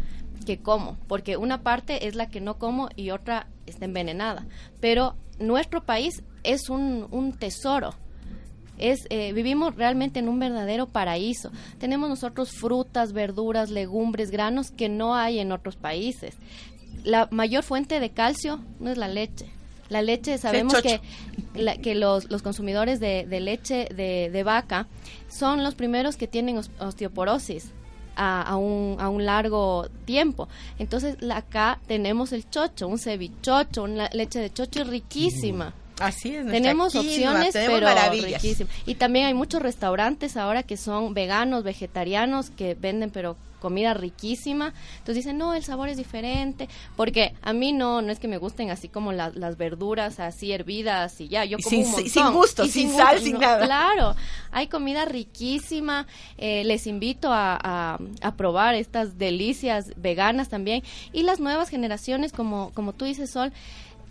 qué 0.47 0.59
como? 0.59 0.97
Porque 1.07 1.37
una 1.37 1.63
parte 1.63 2.07
es 2.07 2.15
la 2.15 2.29
que 2.29 2.41
no 2.41 2.59
como 2.59 2.89
y 2.97 3.11
otra 3.11 3.49
está 3.67 3.85
envenenada. 3.85 4.47
Pero 4.81 5.17
nuestro 5.39 5.85
país 5.85 6.23
es 6.43 6.69
un, 6.69 7.07
un 7.11 7.33
tesoro 7.33 7.95
es 8.79 9.07
eh, 9.11 9.33
vivimos 9.33 9.77
realmente 9.77 10.21
en 10.21 10.29
un 10.29 10.39
verdadero 10.39 10.87
paraíso. 10.87 11.51
Tenemos 11.79 12.09
nosotros 12.09 12.51
frutas, 12.53 13.13
verduras, 13.13 13.71
legumbres, 13.71 14.31
granos 14.31 14.71
que 14.71 14.89
no 14.89 15.15
hay 15.15 15.39
en 15.39 15.53
otros 15.53 15.77
países. 15.77 16.37
La 17.05 17.29
mayor 17.31 17.63
fuente 17.63 18.01
de 18.01 18.11
calcio 18.11 18.61
no 18.81 18.91
es 18.91 18.99
la 18.99 19.09
leche. 19.09 19.47
La 19.91 20.01
leche, 20.01 20.39
sabemos 20.39 20.75
que, 20.81 21.01
que 21.83 21.95
los, 21.95 22.31
los 22.31 22.43
consumidores 22.43 23.01
de, 23.01 23.27
leche 23.41 23.87
de, 23.95 24.31
de, 24.33 24.43
vaca 24.43 24.87
son 25.29 25.63
los 25.63 25.75
primeros 25.75 26.17
que 26.17 26.27
tienen 26.27 26.59
osteoporosis. 26.79 27.73
A, 28.17 28.43
a, 28.43 28.57
un, 28.57 28.97
a 29.01 29.09
un 29.09 29.25
largo 29.25 29.89
tiempo. 30.05 30.49
Entonces, 30.79 31.17
acá 31.33 31.81
tenemos 31.89 32.33
el 32.33 32.49
chocho, 32.49 32.87
un 32.87 33.01
cevichocho, 33.01 33.83
una 33.83 34.09
leche 34.13 34.39
de 34.39 34.53
chocho 34.53 34.85
riquísima. 34.85 35.75
Así 36.01 36.35
es. 36.35 36.47
Tenemos 36.47 36.95
opciones, 36.95 37.51
pero. 37.53 37.89
Y 38.87 38.95
también 38.97 39.27
hay 39.27 39.35
muchos 39.35 39.63
restaurantes 39.63 40.37
ahora 40.37 40.63
que 40.63 40.77
son 40.77 41.15
veganos, 41.15 41.63
vegetarianos, 41.63 42.51
que 42.51 42.75
venden 42.75 43.11
pero 43.11 43.37
comida 43.65 43.95
riquísima. 43.95 44.75
Entonces 44.99 45.25
dicen, 45.25 45.39
no, 45.39 45.55
el 45.55 45.65
sabor 45.65 45.89
es 45.89 45.97
diferente. 45.97 46.69
Porque 46.97 47.33
a 47.41 47.55
mí 47.55 47.73
no, 47.73 48.03
no 48.03 48.13
es 48.13 48.19
que 48.19 48.29
me 48.29 48.37
gusten 48.37 48.71
así 48.71 48.91
como 48.91 49.11
las 49.13 49.57
verduras 49.57 50.21
así 50.21 50.53
hervidas 50.53 51.19
y 51.19 51.29
ya. 51.29 51.47
Yo 51.47 51.57
como 51.57 51.71
sin, 51.71 51.87
un 51.87 51.91
montón. 51.93 52.11
sin 52.11 52.33
gusto, 52.33 52.67
sin, 52.67 52.93
sal, 52.93 53.21
sin 53.21 53.39
nada. 53.39 53.65
Claro, 53.65 54.17
hay 54.53 54.67
comida 54.67 55.07
riquísima. 55.07 56.07
Eh, 56.37 56.65
les 56.65 56.87
invito 56.87 57.33
a, 57.33 57.99
a, 58.21 58.33
probar 58.37 58.75
estas 58.75 59.17
delicias 59.17 59.93
veganas 59.97 60.51
también. 60.51 60.83
Y 61.15 61.23
las 61.23 61.41
nuevas 61.41 61.71
generaciones, 61.71 62.33
como, 62.33 62.71
como 62.75 62.93
tú 62.93 63.07
dices, 63.07 63.31
Sol, 63.31 63.51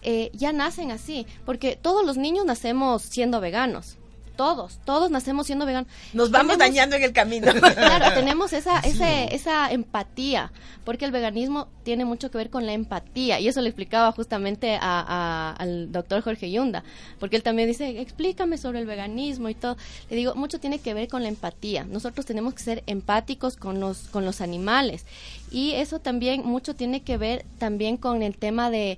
eh, 0.03 0.29
ya 0.33 0.53
nacen 0.53 0.91
así, 0.91 1.25
porque 1.45 1.75
todos 1.75 2.05
los 2.05 2.17
niños 2.17 2.45
nacemos 2.45 3.01
siendo 3.03 3.39
veganos. 3.39 3.97
Todos, 4.35 4.79
todos 4.83 5.11
nacemos 5.11 5.45
siendo 5.45 5.67
veganos. 5.67 5.91
Nos 6.11 6.31
vamos 6.31 6.57
dañando 6.57 6.95
en 6.95 7.03
el 7.03 7.13
camino. 7.13 7.51
Claro, 7.53 8.15
tenemos 8.15 8.51
esa, 8.53 8.79
esa 8.79 9.71
empatía, 9.71 10.51
porque 10.83 11.05
el 11.05 11.11
veganismo 11.11 11.67
tiene 11.83 12.03
mucho 12.03 12.31
que 12.31 12.39
ver 12.39 12.49
con 12.49 12.65
la 12.65 12.73
empatía, 12.73 13.39
y 13.39 13.47
eso 13.47 13.61
le 13.61 13.69
explicaba 13.69 14.11
justamente 14.11 14.75
al 14.81 15.91
doctor 15.91 16.23
Jorge 16.23 16.49
Yunda, 16.49 16.83
porque 17.19 17.35
él 17.35 17.43
también 17.43 17.67
dice, 17.67 18.01
explícame 18.01 18.57
sobre 18.57 18.79
el 18.79 18.87
veganismo 18.87 19.49
y 19.49 19.55
todo. 19.55 19.77
Le 20.09 20.15
digo, 20.15 20.33
mucho 20.33 20.59
tiene 20.59 20.79
que 20.79 20.95
ver 20.95 21.07
con 21.09 21.21
la 21.21 21.29
empatía. 21.29 21.83
Nosotros 21.83 22.25
tenemos 22.25 22.55
que 22.55 22.63
ser 22.63 22.83
empáticos 22.87 23.55
con 23.55 23.79
los, 23.79 24.07
con 24.07 24.25
los 24.25 24.41
animales, 24.41 25.05
y 25.51 25.73
eso 25.73 25.99
también 25.99 26.43
mucho 26.43 26.75
tiene 26.75 27.03
que 27.03 27.17
ver 27.17 27.45
también 27.59 27.97
con 27.97 28.23
el 28.23 28.35
tema 28.35 28.71
de 28.71 28.97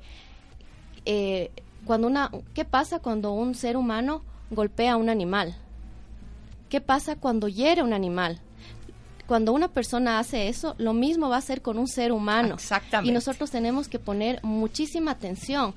eh, 1.05 1.51
cuando 1.85 2.07
una, 2.07 2.31
¿qué 2.53 2.65
pasa 2.65 2.99
cuando 2.99 3.31
un 3.31 3.55
ser 3.55 3.77
humano 3.77 4.23
golpea 4.49 4.93
a 4.93 4.97
un 4.97 5.09
animal? 5.09 5.55
¿Qué 6.69 6.81
pasa 6.81 7.15
cuando 7.15 7.47
hiere 7.47 7.81
a 7.81 7.83
un 7.83 7.93
animal? 7.93 8.41
Cuando 9.27 9.53
una 9.53 9.69
persona 9.69 10.19
hace 10.19 10.49
eso, 10.49 10.75
lo 10.77 10.93
mismo 10.93 11.29
va 11.29 11.35
a 11.35 11.39
hacer 11.39 11.61
con 11.61 11.77
un 11.77 11.87
ser 11.87 12.11
humano. 12.11 12.55
Exactamente. 12.55 13.09
Y 13.09 13.13
nosotros 13.13 13.49
tenemos 13.49 13.87
que 13.87 13.99
poner 13.99 14.39
muchísima 14.43 15.11
atención 15.11 15.73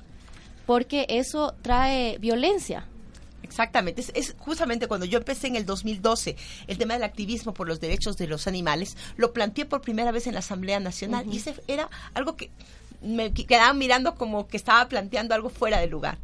porque 0.65 1.05
eso 1.09 1.55
trae 1.61 2.17
violencia. 2.19 2.85
Exactamente, 3.41 4.03
es, 4.13 4.35
justamente 4.37 4.87
cuando 4.87 5.07
yo 5.07 5.17
empecé 5.17 5.47
en 5.47 5.55
el 5.55 5.65
2012 5.65 6.35
el 6.67 6.77
tema 6.77 6.93
del 6.93 7.01
activismo 7.01 7.51
por 7.51 7.67
los 7.67 7.79
derechos 7.79 8.15
de 8.17 8.27
los 8.27 8.45
animales, 8.45 8.95
lo 9.17 9.33
planteé 9.33 9.65
por 9.65 9.81
primera 9.81 10.11
vez 10.11 10.27
en 10.27 10.33
la 10.33 10.39
Asamblea 10.39 10.79
Nacional 10.79 11.25
y 11.33 11.37
ese 11.37 11.55
era 11.67 11.89
algo 12.13 12.35
que 12.35 12.51
me 13.01 13.33
quedaba 13.33 13.73
mirando 13.73 14.15
como 14.15 14.47
que 14.47 14.57
estaba 14.57 14.87
planteando 14.87 15.33
algo 15.35 15.49
fuera 15.49 15.79
de 15.79 15.87
lugar. 15.87 16.17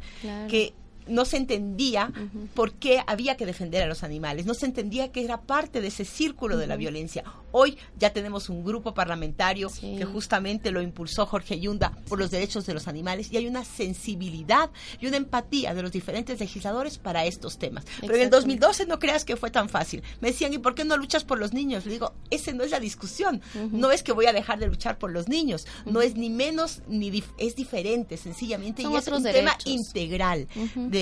Que 0.48 0.74
no 1.06 1.24
se 1.24 1.36
entendía 1.36 2.12
por 2.54 2.72
qué 2.72 3.02
había 3.06 3.36
que 3.36 3.46
defender 3.46 3.82
a 3.82 3.86
los 3.86 4.02
animales, 4.02 4.46
no 4.46 4.54
se 4.54 4.66
entendía 4.66 5.12
que 5.12 5.24
era 5.24 5.40
parte 5.40 5.80
de 5.80 5.88
ese 5.88 6.04
círculo 6.04 6.56
de 6.56 6.66
la 6.66 6.76
violencia. 6.76 7.24
Hoy 7.52 7.78
ya 7.98 8.12
tenemos 8.12 8.50
un 8.50 8.64
grupo 8.64 8.92
parlamentario 8.92 9.70
que 9.80 10.04
justamente 10.04 10.70
lo 10.70 10.82
impulsó 10.82 11.26
Jorge 11.26 11.58
Yunda 11.58 11.96
por 12.08 12.18
los 12.18 12.30
derechos 12.30 12.66
de 12.66 12.74
los 12.74 12.86
animales 12.88 13.32
y 13.32 13.36
hay 13.38 13.46
una 13.46 13.64
sensibilidad 13.64 14.70
y 15.00 15.06
una 15.06 15.16
empatía 15.16 15.72
de 15.72 15.82
los 15.82 15.92
diferentes 15.92 16.38
legisladores 16.38 16.98
para 16.98 17.24
estos 17.24 17.58
temas. 17.58 17.84
Pero 18.00 18.14
en 18.16 18.22
el 18.22 18.30
2012 18.30 18.86
no 18.86 18.98
creas 18.98 19.24
que 19.24 19.36
fue 19.36 19.50
tan 19.50 19.68
fácil. 19.68 20.02
Me 20.20 20.28
decían, 20.28 20.52
¿y 20.52 20.58
por 20.58 20.74
qué 20.74 20.84
no 20.84 20.96
luchas 20.96 21.24
por 21.24 21.38
los 21.38 21.54
niños? 21.54 21.86
Le 21.86 21.92
digo, 21.92 22.12
ese 22.30 22.52
no 22.52 22.64
es 22.64 22.70
la 22.70 22.80
discusión. 22.80 23.40
No 23.72 23.90
es 23.90 24.02
que 24.02 24.12
voy 24.12 24.26
a 24.26 24.32
dejar 24.32 24.58
de 24.58 24.66
luchar 24.66 24.98
por 24.98 25.10
los 25.10 25.28
niños. 25.28 25.66
No 25.84 26.02
es 26.02 26.16
ni 26.16 26.30
menos 26.30 26.82
ni 26.88 27.22
es 27.38 27.56
diferente, 27.56 28.16
sencillamente. 28.16 28.82
y 28.82 28.94
es 28.94 29.08
un 29.08 29.22
tema 29.22 29.56
integral 29.64 30.48
de, 30.74 30.95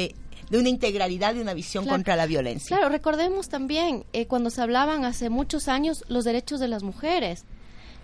una 0.58 0.68
integralidad, 0.68 1.34
de 1.34 1.40
una 1.40 1.54
visión 1.54 1.86
contra 1.86 2.16
la 2.16 2.26
violencia. 2.26 2.76
Claro, 2.76 2.90
recordemos 2.90 3.48
también 3.48 4.04
eh, 4.12 4.26
cuando 4.26 4.50
se 4.50 4.62
hablaban 4.62 5.04
hace 5.04 5.30
muchos 5.30 5.68
años 5.68 6.04
los 6.08 6.24
derechos 6.24 6.60
de 6.60 6.68
las 6.68 6.82
mujeres. 6.82 7.44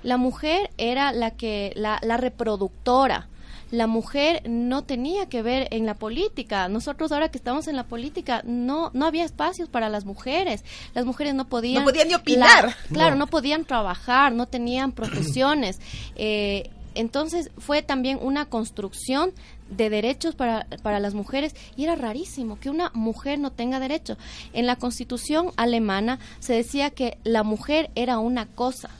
La 0.03 0.17
mujer 0.17 0.71
era 0.79 1.13
la 1.13 1.33
que 1.33 1.73
la, 1.77 1.99
la 2.03 2.17
reproductora. 2.17 3.29
La 3.71 3.87
mujer 3.87 4.43
no 4.49 4.83
tenía 4.83 5.27
que 5.27 5.43
ver 5.43 5.69
en 5.71 5.87
la 5.87 5.95
política. 5.95 6.69
Nosotros 6.69 7.13
ahora 7.13 7.31
que 7.31 7.39
estamos 7.39 7.69
en 7.69 7.77
la 7.77 7.85
política 7.85 8.43
no 8.45 8.91
no 8.95 9.07
había 9.07 9.25
espacios 9.25 9.69
para 9.69 9.89
las 9.89 10.05
mujeres. 10.05 10.65
Las 10.93 11.05
mujeres 11.05 11.35
no 11.35 11.49
podían 11.49 11.85
no 11.85 11.89
podían 11.89 12.09
ni 12.09 12.15
opinar. 12.15 12.75
claro, 12.93 13.15
no. 13.15 13.29
podían 13.29 13.65
trabajar, 13.65 14.33
no 14.33 14.47
tenían 14.47 14.93
profesiones. 14.93 15.79
Eh, 16.23 16.71
entonces 17.01 17.51
fue 17.59 17.83
también 17.83 18.19
una 18.21 18.47
construcción 18.47 19.33
de 19.71 19.91
derechos 19.91 20.35
para, 20.35 20.67
para 20.83 21.01
las 21.01 21.15
mujeres 21.15 21.55
y 21.77 21.85
era 21.85 21.97
rarísimo 21.97 22.59
que 22.59 22.71
una 22.71 22.91
mujer 22.95 23.39
no 23.39 23.51
tenga 23.51 23.81
derecho. 23.81 24.17
En 24.53 24.67
la 24.67 24.77
constitución 24.77 25.51
alemana 25.57 26.19
se 26.41 26.55
decía 26.55 26.91
que 26.91 27.19
la 27.25 27.43
mujer 27.43 27.91
era 27.95 28.19
una 28.19 28.47
cosa, 28.47 28.91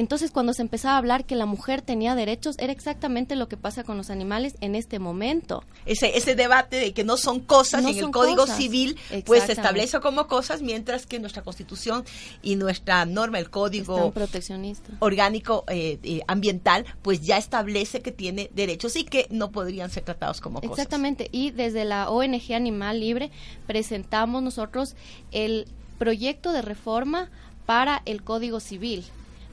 entonces, 0.00 0.30
cuando 0.30 0.54
se 0.54 0.62
empezaba 0.62 0.94
a 0.94 0.98
hablar 0.98 1.26
que 1.26 1.36
la 1.36 1.44
mujer 1.44 1.82
tenía 1.82 2.14
derechos, 2.14 2.56
era 2.58 2.72
exactamente 2.72 3.36
lo 3.36 3.48
que 3.48 3.58
pasa 3.58 3.84
con 3.84 3.98
los 3.98 4.08
animales 4.08 4.54
en 4.62 4.74
este 4.74 4.98
momento. 4.98 5.62
Ese, 5.84 6.16
ese 6.16 6.34
debate 6.34 6.76
de 6.76 6.94
que 6.94 7.04
no 7.04 7.18
son 7.18 7.40
cosas 7.40 7.84
en 7.84 7.98
el 7.98 8.10
Código 8.10 8.46
Civil, 8.46 8.96
pues 9.26 9.42
se 9.44 9.52
establece 9.52 10.00
como 10.00 10.26
cosas, 10.26 10.62
mientras 10.62 11.04
que 11.04 11.18
nuestra 11.18 11.42
Constitución 11.42 12.06
y 12.40 12.56
nuestra 12.56 13.04
norma, 13.04 13.38
el 13.38 13.50
Código 13.50 14.10
proteccionista. 14.12 14.90
Orgánico 15.00 15.64
eh, 15.68 15.98
eh, 16.02 16.22
Ambiental, 16.26 16.86
pues 17.02 17.20
ya 17.20 17.36
establece 17.36 18.00
que 18.00 18.10
tiene 18.10 18.50
derechos 18.54 18.96
y 18.96 19.04
que 19.04 19.26
no 19.28 19.50
podrían 19.50 19.90
ser 19.90 20.04
tratados 20.04 20.40
como 20.40 20.62
cosas. 20.62 20.78
Exactamente. 20.78 21.28
Y 21.30 21.50
desde 21.50 21.84
la 21.84 22.08
ONG 22.08 22.54
Animal 22.54 23.00
Libre 23.00 23.30
presentamos 23.66 24.42
nosotros 24.42 24.96
el 25.30 25.68
proyecto 25.98 26.52
de 26.52 26.62
reforma 26.62 27.30
para 27.66 28.00
el 28.06 28.22
Código 28.22 28.60
Civil 28.60 29.04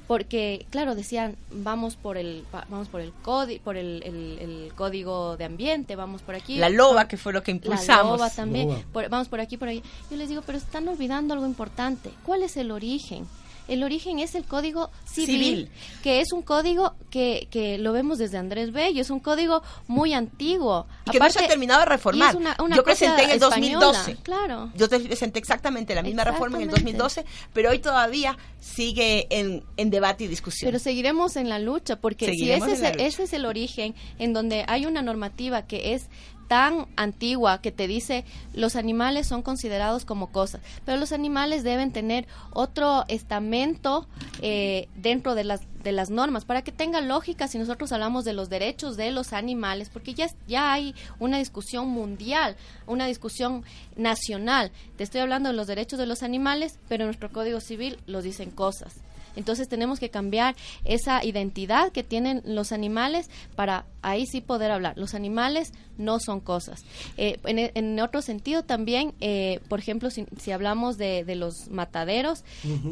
porque 0.08 0.66
claro 0.70 0.96
decían 0.96 1.36
vamos 1.52 1.96
por 1.96 2.18
el 2.18 2.46
vamos 2.70 2.88
por 2.88 3.02
el 3.02 3.12
código 3.12 3.62
por 3.64 3.76
el, 3.76 4.72
código 4.76 5.38
de 5.38 5.46
ambiente 5.46 5.96
vamos 5.96 6.22
por 6.22 6.36
aquí. 6.36 6.58
La 6.58 6.70
loba 6.70 7.08
que 7.08 7.18
fue 7.18 7.34
lo 7.34 7.44
que 7.44 7.52
impulsamos. 7.52 8.20
la 8.20 8.26
loba. 8.26 8.30
También 8.30 8.86
vamos 8.94 9.28
por 9.28 9.42
aquí 9.42 9.58
por 9.58 9.68
ahí. 9.68 9.84
Yo 10.10 10.18
les 10.18 10.30
digo 10.30 10.42
pero 10.46 10.58
están 10.58 10.88
olvidando 10.88 11.34
algo 11.34 11.46
importante. 11.46 12.12
Cuál 12.26 12.44
es 12.44 12.58
el 12.58 12.72
origen 12.72 13.28
El 13.68 13.84
origen 13.84 14.20
es 14.20 14.36
el 14.36 14.46
código 14.46 14.92
civil, 15.06 15.70
que 16.04 16.22
es 16.22 16.32
un 16.32 16.42
código 16.42 16.94
que, 17.10 17.48
que 17.52 17.78
lo 17.78 17.94
vemos 17.94 18.18
desde 18.18 18.38
Andrés 18.38 18.72
Bello, 18.72 19.02
es 19.02 19.10
un 19.10 19.20
código 19.20 19.62
muy 19.88 20.14
antiguo. 20.14 20.88
Y 21.06 21.12
que 21.12 21.20
no 21.20 21.30
se 21.30 21.44
ha 21.44 21.48
terminado 21.48 21.82
de 21.82 21.86
reformar. 21.88 22.38
Yo 22.76 22.84
presenté 22.84 23.24
en 23.24 23.30
el 23.32 23.40
2012. 23.40 24.18
Claro. 24.24 24.72
Yo 24.76 24.88
presenté 24.88 25.40
exactamente 25.40 25.96
la 25.96 26.02
misma 26.02 26.24
reforma 26.24 26.58
en 26.58 26.64
el 26.64 26.70
2012, 26.70 27.26
pero 27.54 27.72
hoy 27.72 27.80
todavía 27.80 28.38
sigue 28.60 29.28
en, 29.30 29.64
en 29.78 29.90
debate 29.90 30.26
y 30.26 30.28
discusión. 30.28 30.68
Pero 30.68 30.80
seguiremos 30.80 31.36
en 31.36 31.50
la 31.50 31.60
lucha, 31.60 31.98
porque 31.98 32.32
si 32.32 32.52
ese 32.52 32.74
es, 32.74 32.82
ese 32.82 33.24
es 33.24 33.34
el 33.34 33.46
origen 33.46 33.96
en 34.20 34.34
donde 34.34 34.66
hay 34.68 34.86
una 34.86 35.02
normativa 35.02 35.64
que 35.64 35.94
es 35.94 36.10
tan 36.48 36.88
antigua 36.96 37.62
que 37.62 37.72
te 37.72 37.88
dice 37.88 38.26
los 38.54 38.76
animales 38.76 39.28
son 39.28 39.42
considerados 39.42 40.06
como 40.06 40.32
cosas, 40.32 40.62
pero 40.86 40.98
los 40.98 41.12
animales 41.12 41.64
deben 41.64 41.92
tener 41.92 42.28
otro 42.52 43.06
estamento 43.08 44.08
eh, 44.42 44.88
dentro 44.96 45.36
de 45.36 45.44
las, 45.44 45.62
de 45.84 45.92
las 45.92 46.10
normas 46.10 46.46
para 46.46 46.62
que 46.62 46.72
tenga 46.72 47.02
lógica 47.02 47.48
si 47.48 47.58
nosotros 47.58 47.92
hablamos 47.92 48.26
de 48.26 48.34
los 48.34 48.50
derechos 48.50 48.98
de 48.98 49.12
los 49.12 49.34
animales, 49.34 49.90
porque 49.90 50.14
ya, 50.14 50.28
ya 50.48 50.74
hay 50.74 50.96
una 51.20 51.38
discusión 51.38 51.88
mundial, 51.88 52.56
una 52.86 53.06
discusión 53.06 53.64
nacional. 53.96 54.72
Te 54.96 55.04
estoy 55.04 55.22
hablando 55.22 55.50
de 55.50 55.56
los 55.56 55.68
derechos 55.68 56.00
de 56.00 56.06
los 56.06 56.24
animales, 56.24 56.80
pero 56.88 57.04
en 57.04 57.08
nuestro 57.08 57.32
Código 57.32 57.60
Civil 57.60 58.00
los 58.08 58.24
dicen 58.24 58.52
cosas. 58.52 58.96
Entonces 59.38 59.70
tenemos 59.70 60.00
que 60.00 60.10
cambiar 60.10 60.56
esa 60.84 61.24
identidad 61.24 61.92
que 61.92 62.04
tienen 62.04 62.42
los 62.46 62.72
animales 62.72 63.30
para 63.56 63.86
ahí 64.02 64.26
sí 64.26 64.42
poder 64.42 64.72
hablar. 64.72 64.98
Los 64.98 65.14
animales 65.14 65.74
no 65.98 66.20
son 66.20 66.40
cosas. 66.40 66.86
Eh, 67.18 67.40
en, 67.46 68.00
otro 68.00 68.22
sentido 68.22 68.64
también, 68.64 69.14
eh, 69.20 69.60
por 69.68 69.80
ejemplo, 69.80 70.10
si, 70.10 70.52
hablamos 70.52 70.98
de, 70.98 71.24
los 71.36 71.70
mataderos, 71.70 72.44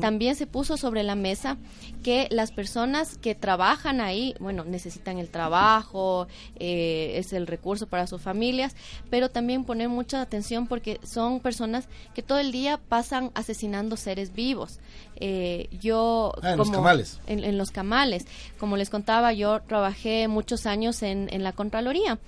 también 0.02 0.36
se 0.36 0.48
puso 0.48 0.78
sobre 0.78 1.04
la 1.04 1.16
mesa 1.16 1.58
que 2.04 2.28
las 2.32 2.52
personas 2.52 3.18
que 3.18 3.34
trabajan 3.36 4.02
ahí, 4.02 4.36
bueno, 4.40 4.64
necesitan 4.66 5.18
el 5.18 5.30
trabajo, 5.30 6.28
eh, 6.60 7.14
es 7.16 7.34
el 7.34 7.48
recurso 7.48 7.88
para 7.88 8.08
sus 8.08 8.22
familias, 8.22 8.76
pero 9.10 9.30
también 9.30 9.64
poner 9.64 9.90
mucha 9.90 10.22
atención 10.22 10.68
porque 10.68 11.00
son 11.04 11.40
personas 11.40 11.88
que 12.14 12.22
todo 12.22 12.40
el 12.40 12.52
día 12.52 12.80
pasan 12.90 13.32
asesinando 13.36 13.98
seres 13.98 14.34
vivos. 14.34 14.80
yo 15.82 16.34
ah, 16.42 16.52
en 16.52 16.58
los 16.58 16.72
camales. 16.72 17.20
En, 17.28 17.58
los 17.58 17.72
camales. 17.72 18.26
Como 18.60 18.78
les 18.78 18.90
contaba, 18.90 19.34
yo 19.34 19.62
trabajé 19.62 20.28
muchos 20.28 20.66
años 20.66 21.04
en, 21.04 21.28
en 21.32 21.44
la 21.44 21.52
Contraloría 21.54 22.20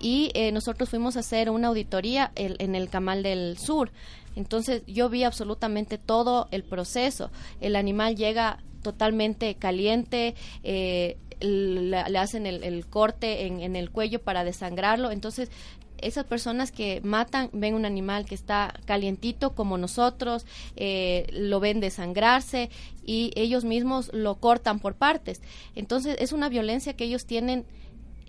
y 0.00 0.30
eh, 0.34 0.52
nosotros 0.52 0.88
fuimos 0.90 1.16
a 1.16 1.20
hacer 1.20 1.50
una 1.50 1.68
auditoría 1.68 2.32
en 2.34 2.74
el 2.74 2.88
Camal 2.88 3.22
del 3.22 3.58
Sur. 3.58 3.90
Entonces 4.34 4.82
yo 4.86 5.08
vi 5.08 5.24
absolutamente 5.24 5.98
todo 5.98 6.48
el 6.50 6.62
proceso. 6.62 7.30
El 7.60 7.74
animal 7.74 8.16
llega 8.16 8.58
totalmente 8.82 9.54
caliente, 9.54 10.34
eh, 10.62 11.16
le, 11.40 11.96
hacen 12.18 12.46
el, 12.46 12.86
corte 12.86 13.46
en, 13.46 13.60
en, 13.60 13.76
el 13.76 13.90
cuello 13.90 14.20
para 14.20 14.44
desangrarlo. 14.44 15.10
Entonces 15.10 15.50
esas 15.98 16.24
personas 16.24 16.72
que 16.72 17.00
matan 17.02 17.50
ven 17.52 17.74
un 17.74 17.84
animal 17.84 18.26
que 18.26 18.34
está 18.34 18.74
calientito 18.84 19.54
como 19.54 19.78
nosotros, 19.78 20.46
eh, 20.76 21.26
lo 21.32 21.60
ven 21.60 21.80
desangrarse 21.80 22.70
y 23.04 23.32
ellos 23.36 23.64
mismos 23.64 24.10
lo 24.12 24.36
cortan 24.36 24.80
por 24.80 24.94
partes. 24.94 25.40
Entonces 25.74 26.16
es 26.18 26.32
una 26.32 26.48
violencia 26.48 26.94
que 26.94 27.04
ellos 27.04 27.26
tienen 27.26 27.64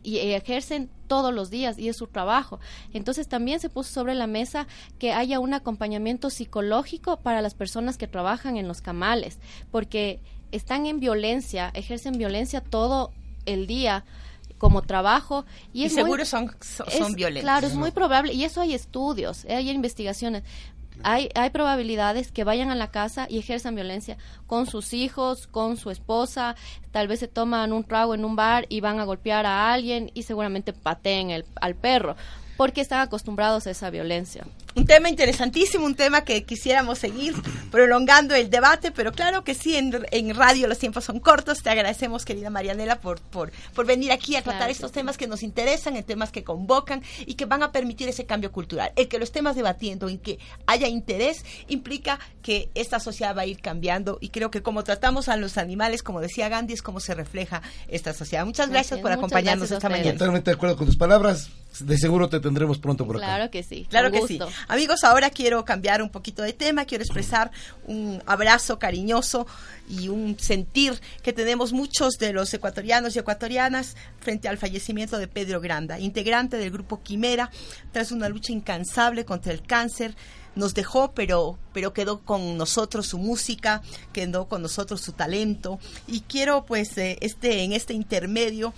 y 0.04 0.20
ejercen 0.20 0.90
todos 1.08 1.34
los 1.34 1.50
días 1.50 1.78
y 1.78 1.90
es 1.90 1.98
su 1.98 2.08
trabajo. 2.08 2.60
Entonces 2.94 3.28
también 3.28 3.60
se 3.60 3.70
puso 3.70 3.92
sobre 3.92 4.16
la 4.16 4.28
mesa 4.28 4.68
que 5.00 5.12
haya 5.12 5.40
un 5.40 5.54
acompañamiento 5.54 6.30
psicológico 6.30 7.18
para 7.18 7.42
las 7.42 7.56
personas 7.56 7.98
que 7.98 8.08
trabajan 8.08 8.56
en 8.56 8.68
los 8.70 8.82
camales, 8.82 9.40
porque 9.70 10.22
están 10.52 10.86
en 10.86 11.02
violencia, 11.02 11.72
ejercen 11.74 12.18
violencia 12.18 12.62
todo 12.62 13.12
el 13.46 13.68
día 13.68 14.06
como 14.58 14.82
trabajo 14.82 15.46
y, 15.74 15.86
es 15.86 15.94
seguro 15.94 16.26
son, 16.26 16.56
son, 16.62 17.14
violentos. 17.14 17.44
Claro, 17.44 17.68
es 17.68 17.76
muy 17.76 17.92
probable 17.92 18.34
y 18.34 18.44
eso 18.44 18.62
hay 18.62 18.74
estudios, 18.74 19.46
hay 19.46 19.70
investigaciones 19.70 20.44
hay, 21.04 21.30
hay 21.36 21.50
probabilidades 21.50 22.32
que 22.32 22.44
vayan 22.44 22.70
a 22.72 22.76
la 22.76 22.92
casa 22.92 23.28
y 23.30 23.38
ejerzan 23.38 23.76
violencia 23.76 24.18
con 24.46 24.66
sus 24.66 24.94
hijos, 24.94 25.48
con 25.48 25.78
su 25.78 25.92
esposa, 25.92 26.56
tal 26.92 27.08
vez 27.08 27.20
se 27.20 27.28
toman 27.28 27.74
un 27.74 27.84
trago 27.84 28.16
en 28.16 28.26
un 28.26 28.36
bar 28.36 28.66
y 28.70 28.82
van 28.82 29.00
a 29.00 29.04
golpear 29.04 29.46
a 29.46 29.72
alguien 29.72 30.12
y 30.14 30.24
seguramente 30.24 30.74
pateen 30.74 31.30
el, 31.30 31.46
al 31.56 31.76
perro 31.76 32.16
porque 32.58 32.82
están 32.82 33.02
acostumbrados 33.02 33.68
a 33.68 33.72
esa 33.72 33.90
violencia. 33.92 34.48
Un 34.78 34.86
tema 34.86 35.10
interesantísimo, 35.10 35.88
un 35.88 35.96
tema 35.96 36.22
que 36.22 36.44
quisiéramos 36.44 37.00
seguir 37.00 37.34
prolongando 37.72 38.36
el 38.36 38.52
debate, 38.52 38.92
pero 38.92 39.12
claro 39.12 39.44
que 39.44 39.56
sí, 39.56 39.76
en, 39.76 40.06
en 40.12 40.36
radio 40.36 40.68
los 40.68 40.78
tiempos 40.78 41.04
son 41.04 41.20
cortos. 41.20 41.64
Te 41.64 41.72
agradecemos, 41.72 42.26
querida 42.26 42.52
Marianela, 42.52 43.02
por, 43.02 43.20
por, 43.20 43.52
por 43.74 43.88
venir 43.88 44.12
aquí 44.12 44.36
a 44.36 44.44
tratar 44.44 44.70
estos 44.70 44.92
temas 44.92 45.18
que 45.18 45.26
nos 45.26 45.42
interesan, 45.42 45.96
en 45.96 46.04
temas 46.04 46.32
que 46.32 46.44
convocan 46.44 47.02
y 47.26 47.34
que 47.34 47.46
van 47.46 47.64
a 47.64 47.72
permitir 47.72 48.08
ese 48.08 48.28
cambio 48.28 48.52
cultural. 48.52 48.92
El 48.96 49.08
que 49.08 49.18
lo 49.18 49.24
estemos 49.24 49.56
debatiendo 49.56 50.10
y 50.10 50.20
que 50.20 50.38
haya 50.68 50.88
interés 50.88 51.44
implica 51.68 52.20
que 52.44 52.70
esta 52.76 53.00
sociedad 53.00 53.36
va 53.36 53.42
a 53.42 53.46
ir 53.48 53.60
cambiando 53.60 54.20
y 54.22 54.30
creo 54.30 54.52
que 54.52 54.62
como 54.62 54.84
tratamos 54.84 55.28
a 55.28 55.38
los 55.38 55.58
animales, 55.58 56.04
como 56.04 56.22
decía 56.22 56.50
Gandhi, 56.50 56.76
es 56.76 56.84
como 56.84 57.00
se 57.00 57.16
refleja 57.16 57.64
esta 57.88 58.14
sociedad. 58.14 58.46
Muchas 58.46 58.70
gracias 58.70 59.00
por 59.00 59.12
acompañarnos 59.12 59.72
esta 59.72 59.90
mañana. 59.90 60.14
Totalmente 60.14 60.52
de 60.52 60.56
acuerdo 60.56 60.78
con 60.78 60.86
tus 60.86 60.98
palabras. 60.98 61.50
De 61.80 61.98
seguro 61.98 62.30
te 62.30 62.40
tendremos 62.40 62.80
pronto 62.80 63.06
por 63.06 63.18
acá. 63.18 63.26
Claro 63.26 63.52
que 63.52 63.62
sí. 63.64 63.86
Claro 63.90 64.12
que 64.12 64.22
sí. 64.26 64.40
Amigos, 64.70 65.06
ahora 65.06 65.30
quiero 65.30 65.64
cambiar 65.64 66.02
un 66.02 66.10
poquito 66.10 66.42
de 66.42 66.52
tema, 66.52 66.84
quiero 66.84 67.02
expresar 67.02 67.52
un 67.86 68.22
abrazo 68.26 68.78
cariñoso 68.78 69.48
y 69.88 70.10
un 70.10 70.38
sentir 70.38 71.00
que 71.24 71.32
tenemos 71.32 71.72
muchos 71.72 72.16
de 72.16 72.34
los 72.34 72.54
ecuatorianos 72.54 73.16
y 73.16 73.20
ecuatorianas 73.20 73.96
frente 74.20 74.50
al 74.50 74.58
fallecimiento 74.58 75.20
de 75.20 75.30
Pedro 75.30 75.62
Granda, 75.62 76.00
integrante 76.00 76.58
del 76.58 76.72
grupo 76.72 77.02
Quimera, 77.02 77.50
tras 77.94 78.12
una 78.12 78.28
lucha 78.28 78.52
incansable 78.52 79.24
contra 79.24 79.54
el 79.54 79.62
cáncer 79.62 80.16
nos 80.56 80.74
dejó, 80.74 81.12
pero, 81.14 81.58
pero 81.72 81.94
quedó 81.94 82.20
con 82.20 82.58
nosotros 82.58 83.08
su 83.08 83.20
música, 83.20 83.82
quedó 84.12 84.48
con 84.48 84.64
nosotros 84.64 85.02
su 85.02 85.14
talento. 85.14 85.80
Y 86.08 86.22
quiero, 86.22 86.66
pues, 86.66 86.98
eh, 86.98 87.18
este, 87.22 87.62
en 87.64 87.74
este 87.74 87.94
intermedio, 87.94 88.74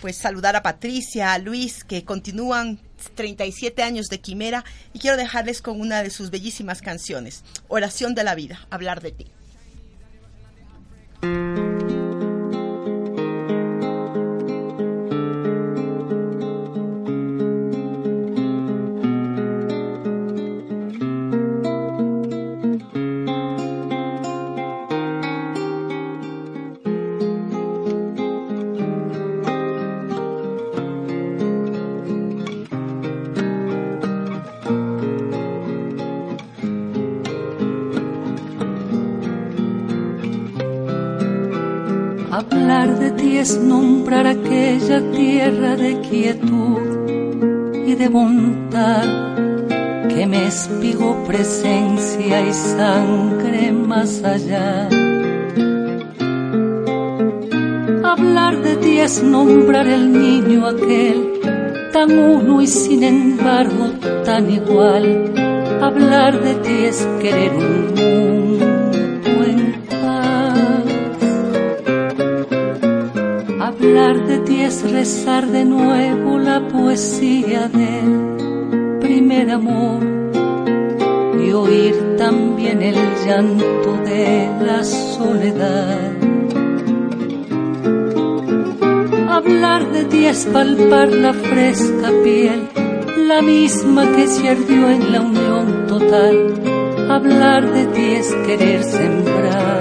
pues 0.00 0.16
saludar 0.16 0.54
a 0.54 0.62
Patricia, 0.62 1.32
a 1.32 1.38
Luis, 1.38 1.82
que 1.82 2.04
continúan 2.04 2.78
37 3.14 3.82
años 3.82 4.08
de 4.08 4.20
Quimera 4.20 4.64
y 4.92 4.98
quiero 4.98 5.16
dejarles 5.16 5.62
con 5.62 5.80
una 5.80 6.02
de 6.02 6.10
sus 6.10 6.30
bellísimas 6.30 6.82
canciones, 6.82 7.44
Oración 7.68 8.14
de 8.14 8.24
la 8.24 8.34
Vida, 8.34 8.66
hablar 8.70 9.00
de 9.00 9.12
ti. 9.12 9.26
Es 43.40 43.56
nombrar 43.58 44.26
aquella 44.26 45.00
tierra 45.12 45.74
de 45.74 45.98
quietud 46.00 47.08
y 47.86 47.94
de 47.94 48.08
bondad 48.08 49.08
que 50.08 50.26
me 50.26 50.46
espigó 50.46 51.24
presencia 51.24 52.46
y 52.46 52.52
sangre 52.52 53.72
más 53.72 54.22
allá. 54.22 54.88
Hablar 58.04 58.60
de 58.60 58.76
ti 58.76 58.98
es 58.98 59.22
nombrar 59.22 59.86
el 59.86 60.12
niño 60.12 60.66
aquel, 60.66 61.40
tan 61.94 62.10
uno 62.10 62.60
y 62.60 62.66
sin 62.66 63.02
embargo 63.02 63.92
tan 64.22 64.50
igual. 64.50 65.32
Hablar 65.80 66.42
de 66.42 66.54
ti 66.56 66.84
es 66.84 67.08
querer 67.22 67.52
un 67.54 67.94
mundo 67.94 68.39
Hablar 73.90 74.24
de 74.24 74.38
ti 74.38 74.60
es 74.60 74.88
rezar 74.88 75.48
de 75.48 75.64
nuevo 75.64 76.38
la 76.38 76.60
poesía 76.68 77.66
del 77.66 79.00
primer 79.00 79.50
amor 79.50 79.98
y 81.44 81.50
oír 81.50 82.14
también 82.16 82.82
el 82.82 82.94
llanto 83.26 83.96
de 84.04 84.48
la 84.64 84.84
soledad. 84.84 86.12
Hablar 89.28 89.90
de 89.90 90.04
ti 90.04 90.24
es 90.24 90.46
palpar 90.46 91.08
la 91.10 91.32
fresca 91.32 92.12
piel, 92.22 92.68
la 93.26 93.42
misma 93.42 94.04
que 94.12 94.28
se 94.28 94.50
ardió 94.50 94.88
en 94.88 95.10
la 95.10 95.20
unión 95.20 95.86
total. 95.88 96.54
Hablar 97.10 97.68
de 97.72 97.86
ti 97.86 98.12
es 98.12 98.32
querer 98.46 98.84
sembrar 98.84 99.79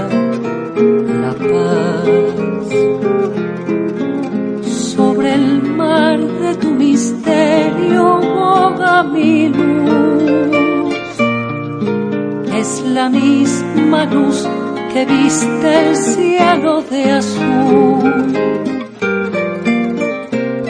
mi 9.13 9.49
luz. 9.49 10.93
Es 12.61 12.83
la 12.85 13.09
misma 13.09 14.05
luz 14.05 14.47
que 14.93 15.05
viste 15.05 15.89
el 15.89 15.95
cielo 15.95 16.81
de 16.83 17.11
azul. 17.11 18.39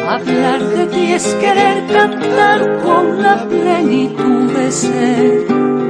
Hablar 0.07 0.61
de 0.75 0.85
ti 0.87 1.13
es 1.13 1.25
querer 1.35 1.85
cantar 1.87 2.59
con 2.83 3.21
la 3.21 3.37
plenitud 3.47 4.51
de 4.57 4.71
ser, 4.71 5.45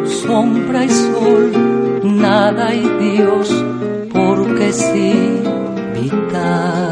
sombra 0.06 0.86
y 0.86 0.90
sol, 0.90 1.52
nada 2.04 2.76
y 2.76 2.88
Dios, 3.04 3.66
porque 4.14 4.74
sí, 4.74 5.42
vital. 5.96 6.89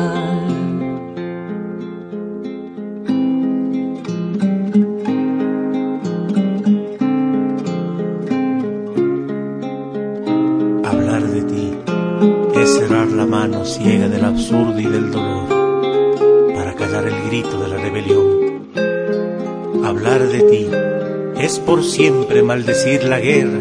Siempre 21.88 22.44
maldecir 22.44 23.04
la 23.06 23.20
guerra, 23.20 23.60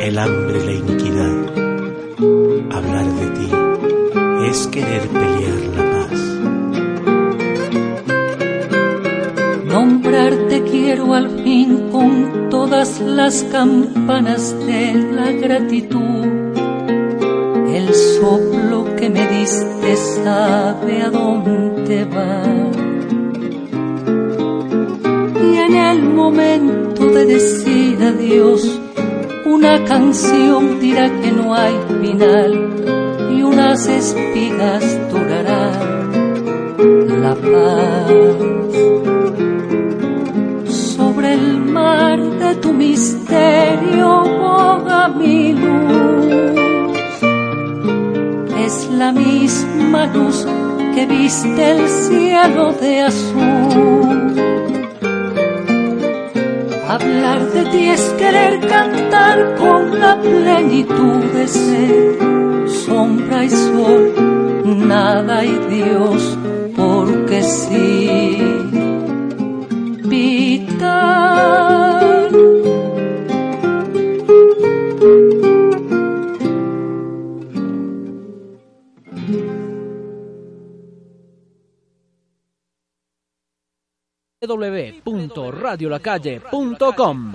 el 0.00 0.18
hambre 0.18 0.64
la 0.64 0.72
iniquidad. 0.72 1.36
Hablar 2.70 3.06
de 3.06 3.26
ti 3.38 3.50
es 4.48 4.66
querer 4.68 5.02
pelear 5.08 5.60
la 5.76 5.84
paz. 5.92 6.20
Nombrarte 9.64 10.62
quiero 10.62 11.14
al 11.14 11.42
fin 11.42 11.88
con 11.90 12.48
todas 12.50 13.00
las 13.00 13.42
campanas 13.44 14.56
de 14.66 14.94
la 14.94 15.32
gratitud 15.32 16.40
el 17.74 17.94
soplo 17.94 18.96
que 18.96 19.08
me 19.08 19.26
diste 19.28 19.96
sabe 19.96 21.02
a 21.02 21.10
dónde 21.10 22.04
va. 22.04 22.42
Y 25.42 25.56
en 25.56 25.74
el 25.76 26.02
momento 26.02 26.79
de 27.06 27.24
decir 27.26 28.02
adiós, 28.02 28.80
una 29.44 29.84
canción 29.84 30.80
dirá 30.80 31.10
que 31.20 31.32
no 31.32 31.54
hay 31.54 31.74
final 32.00 32.52
y 33.34 33.42
unas 33.42 33.86
espigas 33.88 34.84
durarán 35.10 36.10
la 37.22 37.34
paz. 37.34 38.10
Sobre 40.96 41.34
el 41.34 41.58
mar 41.58 42.20
de 42.20 42.54
tu 42.56 42.72
misterio 42.72 44.22
boga 44.42 45.08
mi 45.08 45.52
luz 45.52 46.00
la 49.00 49.12
misma 49.12 50.06
luz 50.06 50.46
que 50.94 51.06
viste 51.06 51.70
el 51.72 51.88
cielo 51.88 52.72
de 52.74 53.00
azul. 53.00 54.59
Hablar 56.92 57.52
de 57.52 57.66
ti 57.66 57.88
es 57.88 58.02
querer 58.18 58.66
cantar 58.66 59.54
con 59.54 60.00
la 60.00 60.20
plenitud 60.20 61.22
de 61.36 61.46
ser, 61.46 62.68
sombra 62.68 63.44
y 63.44 63.50
sol, 63.50 64.12
nada 64.88 65.44
y 65.44 65.56
Dios, 65.70 66.36
porque 66.74 67.44
sí. 67.44 68.19
www.radiolacalle.com. 85.76 87.32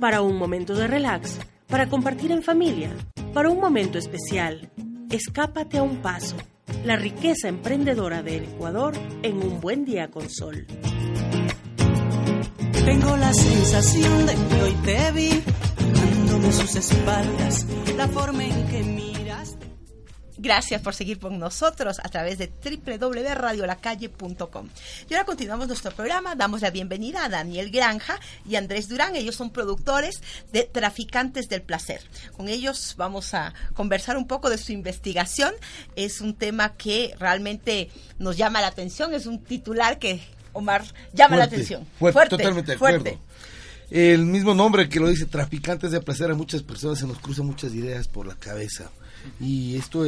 Para 0.00 0.20
un 0.20 0.36
momento 0.36 0.74
de 0.74 0.86
relax, 0.86 1.38
para 1.68 1.88
compartir 1.88 2.30
en 2.30 2.42
familia, 2.42 2.90
para 3.32 3.48
un 3.50 3.58
momento 3.60 3.98
especial, 3.98 4.70
escápate 5.10 5.78
a 5.78 5.82
un 5.82 5.96
paso. 6.02 6.36
La 6.84 6.96
riqueza 6.96 7.48
emprendedora 7.48 8.22
del 8.22 8.44
Ecuador 8.44 8.94
en 9.22 9.38
un 9.38 9.60
buen 9.60 9.84
día 9.84 10.10
con 10.10 10.28
sol. 10.28 10.66
Tengo 12.84 13.16
la 13.16 13.32
sensación 13.32 14.26
de 14.26 14.34
que 14.34 14.62
hoy 14.62 14.72
te 14.84 15.12
vi, 15.12 15.42
dándome 15.94 16.52
sus 16.52 16.76
espaldas, 16.76 17.66
la 17.96 18.06
forma 18.08 18.44
en 18.44 18.66
que 18.68 18.82
miraste. 18.82 19.15
Gracias 20.46 20.80
por 20.80 20.94
seguir 20.94 21.18
con 21.18 21.38
nosotros 21.40 21.98
a 21.98 22.08
través 22.08 22.38
de 22.38 22.46
www.radiolacalle.com. 22.46 24.68
Y 25.10 25.14
ahora 25.14 25.26
continuamos 25.26 25.66
nuestro 25.66 25.90
programa. 25.90 26.36
Damos 26.36 26.60
la 26.60 26.70
bienvenida 26.70 27.24
a 27.24 27.28
Daniel 27.28 27.72
Granja 27.72 28.20
y 28.48 28.54
Andrés 28.54 28.88
Durán. 28.88 29.16
Ellos 29.16 29.34
son 29.34 29.50
productores 29.50 30.22
de 30.52 30.62
Traficantes 30.62 31.48
del 31.48 31.62
Placer. 31.62 32.00
Con 32.36 32.48
ellos 32.48 32.94
vamos 32.96 33.34
a 33.34 33.54
conversar 33.74 34.16
un 34.16 34.28
poco 34.28 34.48
de 34.48 34.56
su 34.56 34.70
investigación. 34.70 35.52
Es 35.96 36.20
un 36.20 36.36
tema 36.36 36.76
que 36.76 37.16
realmente 37.18 37.90
nos 38.20 38.36
llama 38.36 38.60
la 38.60 38.68
atención. 38.68 39.14
Es 39.14 39.26
un 39.26 39.42
titular 39.42 39.98
que, 39.98 40.20
Omar, 40.52 40.84
llama 41.12 41.38
la 41.38 41.44
atención. 41.46 41.88
Fuerte, 41.98 42.36
totalmente 42.36 42.70
de 42.70 42.76
acuerdo. 42.76 43.18
El 43.90 44.26
mismo 44.26 44.54
nombre 44.54 44.88
que 44.88 45.00
lo 45.00 45.08
dice, 45.08 45.26
Traficantes 45.26 45.90
del 45.90 46.04
Placer, 46.04 46.30
a 46.30 46.36
muchas 46.36 46.62
personas 46.62 47.00
se 47.00 47.06
nos 47.08 47.18
cruzan 47.18 47.46
muchas 47.46 47.74
ideas 47.74 48.06
por 48.06 48.28
la 48.28 48.36
cabeza 48.36 48.92
y 49.40 49.76
esto, 49.76 50.04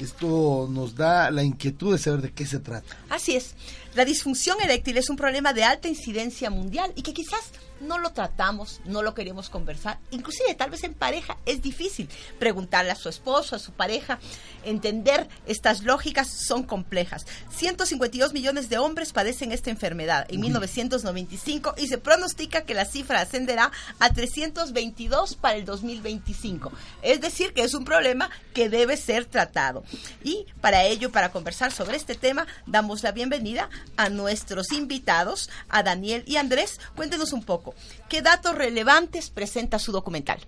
esto 0.00 0.68
nos 0.70 0.94
da 0.94 1.30
la 1.30 1.42
inquietud 1.42 1.92
de 1.92 1.98
saber 1.98 2.22
de 2.22 2.32
qué 2.32 2.46
se 2.46 2.58
trata. 2.58 2.96
Así 3.10 3.36
es. 3.36 3.54
La 3.94 4.04
disfunción 4.06 4.56
eréctil 4.62 4.96
es 4.96 5.10
un 5.10 5.16
problema 5.16 5.52
de 5.52 5.64
alta 5.64 5.86
incidencia 5.86 6.48
mundial 6.48 6.92
y 6.96 7.02
que 7.02 7.12
quizás 7.12 7.52
no 7.82 7.98
lo 7.98 8.12
tratamos, 8.12 8.80
no 8.84 9.02
lo 9.02 9.14
queremos 9.14 9.50
conversar. 9.50 9.98
Inclusive 10.10 10.54
tal 10.54 10.70
vez 10.70 10.84
en 10.84 10.94
pareja 10.94 11.36
es 11.44 11.60
difícil 11.60 12.08
preguntarle 12.38 12.92
a 12.92 12.96
su 12.96 13.08
esposo, 13.08 13.56
a 13.56 13.58
su 13.58 13.72
pareja, 13.72 14.18
entender 14.64 15.28
estas 15.46 15.82
lógicas 15.82 16.28
son 16.28 16.62
complejas. 16.62 17.26
152 17.50 18.32
millones 18.32 18.68
de 18.68 18.78
hombres 18.78 19.12
padecen 19.12 19.52
esta 19.52 19.70
enfermedad 19.70 20.26
en 20.28 20.40
1995 20.40 21.74
y 21.76 21.88
se 21.88 21.98
pronostica 21.98 22.62
que 22.62 22.74
la 22.74 22.84
cifra 22.84 23.20
ascenderá 23.20 23.72
a 23.98 24.12
322 24.12 25.34
para 25.34 25.56
el 25.56 25.64
2025. 25.64 26.72
Es 27.02 27.20
decir, 27.20 27.52
que 27.52 27.62
es 27.62 27.74
un 27.74 27.84
problema 27.84 28.30
que 28.54 28.68
debe 28.68 28.96
ser 28.96 29.26
tratado. 29.26 29.81
Y 30.22 30.46
para 30.60 30.84
ello, 30.84 31.10
para 31.10 31.30
conversar 31.30 31.72
sobre 31.72 31.96
este 31.96 32.14
tema, 32.14 32.46
damos 32.66 33.02
la 33.02 33.12
bienvenida 33.12 33.68
a 33.96 34.08
nuestros 34.08 34.72
invitados, 34.72 35.50
a 35.68 35.82
Daniel 35.82 36.24
y 36.26 36.36
Andrés. 36.36 36.80
Cuéntenos 36.94 37.32
un 37.32 37.44
poco. 37.44 37.74
¿Qué 38.08 38.22
datos 38.22 38.54
relevantes 38.54 39.30
presenta 39.30 39.78
su 39.78 39.92
documental? 39.92 40.40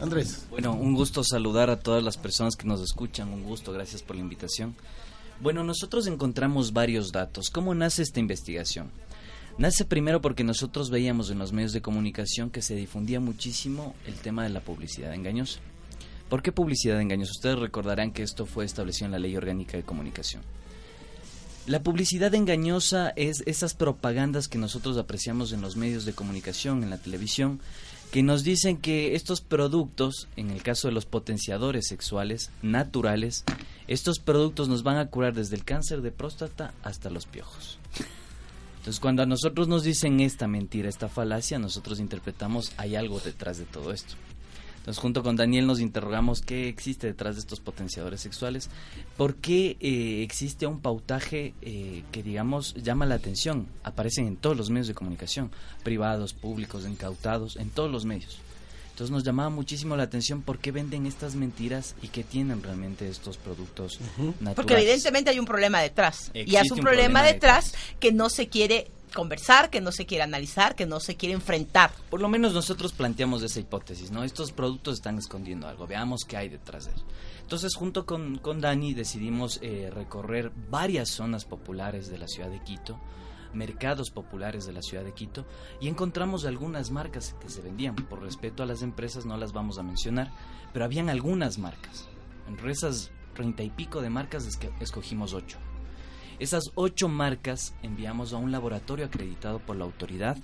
Andrés. 0.00 0.46
Bueno, 0.50 0.74
un 0.74 0.94
gusto 0.94 1.24
saludar 1.24 1.70
a 1.70 1.80
todas 1.80 2.02
las 2.02 2.16
personas 2.18 2.54
que 2.54 2.66
nos 2.66 2.80
escuchan, 2.80 3.32
un 3.32 3.42
gusto, 3.42 3.72
gracias 3.72 4.02
por 4.02 4.16
la 4.16 4.22
invitación. 4.22 4.76
Bueno, 5.40 5.64
nosotros 5.64 6.06
encontramos 6.06 6.72
varios 6.72 7.12
datos. 7.12 7.50
¿Cómo 7.50 7.74
nace 7.74 8.02
esta 8.02 8.20
investigación? 8.20 8.90
Nace 9.58 9.86
primero 9.86 10.20
porque 10.20 10.44
nosotros 10.44 10.90
veíamos 10.90 11.30
en 11.30 11.38
los 11.38 11.52
medios 11.52 11.72
de 11.72 11.80
comunicación 11.80 12.50
que 12.50 12.60
se 12.60 12.74
difundía 12.74 13.20
muchísimo 13.20 13.94
el 14.06 14.14
tema 14.14 14.42
de 14.42 14.50
la 14.50 14.60
publicidad 14.60 15.14
engañosa. 15.14 15.60
¿Por 16.28 16.42
qué 16.42 16.50
publicidad 16.50 17.00
engañosa? 17.00 17.30
Ustedes 17.32 17.58
recordarán 17.58 18.10
que 18.10 18.24
esto 18.24 18.46
fue 18.46 18.64
establecido 18.64 19.06
en 19.06 19.12
la 19.12 19.18
Ley 19.20 19.36
Orgánica 19.36 19.76
de 19.76 19.84
Comunicación. 19.84 20.42
La 21.66 21.82
publicidad 21.82 22.34
engañosa 22.34 23.10
es 23.10 23.42
esas 23.46 23.74
propagandas 23.74 24.48
que 24.48 24.58
nosotros 24.58 24.98
apreciamos 24.98 25.52
en 25.52 25.60
los 25.60 25.76
medios 25.76 26.04
de 26.04 26.14
comunicación, 26.14 26.82
en 26.82 26.90
la 26.90 26.98
televisión, 26.98 27.60
que 28.10 28.22
nos 28.22 28.44
dicen 28.44 28.76
que 28.76 29.14
estos 29.14 29.40
productos, 29.40 30.28
en 30.36 30.50
el 30.50 30.62
caso 30.62 30.88
de 30.88 30.94
los 30.94 31.06
potenciadores 31.06 31.88
sexuales 31.88 32.50
naturales, 32.62 33.44
estos 33.88 34.18
productos 34.18 34.68
nos 34.68 34.82
van 34.82 34.96
a 34.96 35.08
curar 35.08 35.34
desde 35.34 35.56
el 35.56 35.64
cáncer 35.64 36.02
de 36.02 36.12
próstata 36.12 36.72
hasta 36.82 37.10
los 37.10 37.26
piojos. 37.26 37.78
Entonces, 38.78 39.00
cuando 39.00 39.22
a 39.22 39.26
nosotros 39.26 39.66
nos 39.66 39.82
dicen 39.82 40.20
esta 40.20 40.46
mentira, 40.46 40.88
esta 40.88 41.08
falacia, 41.08 41.58
nosotros 41.58 41.98
interpretamos 41.98 42.72
hay 42.76 42.94
algo 42.94 43.18
detrás 43.18 43.58
de 43.58 43.64
todo 43.64 43.92
esto. 43.92 44.14
Entonces, 44.86 45.02
junto 45.02 45.24
con 45.24 45.34
Daniel 45.34 45.66
nos 45.66 45.80
interrogamos 45.80 46.42
qué 46.42 46.68
existe 46.68 47.08
detrás 47.08 47.34
de 47.34 47.40
estos 47.40 47.58
potenciadores 47.58 48.20
sexuales, 48.20 48.70
por 49.16 49.34
qué 49.34 49.76
eh, 49.80 50.22
existe 50.22 50.64
un 50.64 50.78
pautaje 50.78 51.54
eh, 51.60 52.04
que, 52.12 52.22
digamos, 52.22 52.72
llama 52.74 53.04
la 53.04 53.16
atención. 53.16 53.66
Aparecen 53.82 54.28
en 54.28 54.36
todos 54.36 54.56
los 54.56 54.70
medios 54.70 54.86
de 54.86 54.94
comunicación, 54.94 55.50
privados, 55.82 56.34
públicos, 56.34 56.86
incautados, 56.86 57.56
en 57.56 57.70
todos 57.70 57.90
los 57.90 58.04
medios. 58.04 58.38
Entonces 58.90 59.10
nos 59.10 59.24
llamaba 59.24 59.50
muchísimo 59.50 59.96
la 59.96 60.04
atención 60.04 60.42
por 60.42 60.60
qué 60.60 60.70
venden 60.70 61.04
estas 61.04 61.34
mentiras 61.34 61.96
y 62.00 62.06
qué 62.06 62.22
tienen 62.22 62.62
realmente 62.62 63.08
estos 63.08 63.38
productos 63.38 63.98
naturales. 64.40 64.54
Porque 64.54 64.74
evidentemente 64.74 65.30
hay 65.30 65.40
un 65.40 65.46
problema 65.46 65.80
detrás. 65.80 66.30
y 66.32 66.54
es 66.54 66.70
un, 66.70 66.78
un 66.78 66.84
problema, 66.84 67.20
problema 67.20 67.22
detrás 67.24 67.74
que 67.98 68.12
no 68.12 68.30
se 68.30 68.46
quiere 68.46 68.86
conversar, 69.14 69.70
que 69.70 69.80
no 69.80 69.92
se 69.92 70.06
quiere 70.06 70.24
analizar, 70.24 70.74
que 70.74 70.86
no 70.86 71.00
se 71.00 71.16
quiere 71.16 71.34
enfrentar. 71.34 71.92
Por 72.10 72.20
lo 72.20 72.28
menos 72.28 72.52
nosotros 72.52 72.92
planteamos 72.92 73.42
esa 73.42 73.60
hipótesis, 73.60 74.10
¿no? 74.10 74.24
Estos 74.24 74.52
productos 74.52 74.94
están 74.94 75.18
escondiendo 75.18 75.68
algo, 75.68 75.86
veamos 75.86 76.24
qué 76.24 76.36
hay 76.36 76.48
detrás 76.48 76.86
de 76.86 76.92
eso. 76.92 77.04
Entonces, 77.40 77.74
junto 77.74 78.06
con, 78.06 78.38
con 78.38 78.60
Dani 78.60 78.94
decidimos 78.94 79.58
eh, 79.62 79.90
recorrer 79.92 80.52
varias 80.70 81.08
zonas 81.08 81.44
populares 81.44 82.08
de 82.08 82.18
la 82.18 82.28
ciudad 82.28 82.50
de 82.50 82.62
Quito, 82.62 83.00
mercados 83.54 84.10
populares 84.10 84.66
de 84.66 84.72
la 84.72 84.82
ciudad 84.82 85.04
de 85.04 85.14
Quito, 85.14 85.46
y 85.80 85.88
encontramos 85.88 86.44
algunas 86.44 86.90
marcas 86.90 87.34
que 87.40 87.48
se 87.48 87.62
vendían. 87.62 87.94
Por 87.94 88.22
respeto 88.22 88.62
a 88.62 88.66
las 88.66 88.82
empresas 88.82 89.24
no 89.24 89.36
las 89.36 89.52
vamos 89.52 89.78
a 89.78 89.82
mencionar, 89.82 90.30
pero 90.72 90.84
habían 90.84 91.08
algunas 91.08 91.56
marcas. 91.58 92.08
Entre 92.48 92.70
esas 92.70 93.10
treinta 93.34 93.62
y 93.62 93.70
pico 93.70 94.00
de 94.02 94.10
marcas 94.10 94.48
escogimos 94.80 95.32
ocho. 95.32 95.58
Esas 96.38 96.64
ocho 96.74 97.08
marcas 97.08 97.72
enviamos 97.82 98.32
a 98.32 98.36
un 98.36 98.52
laboratorio 98.52 99.06
acreditado 99.06 99.58
por 99.58 99.76
la 99.76 99.84
autoridad. 99.84 100.36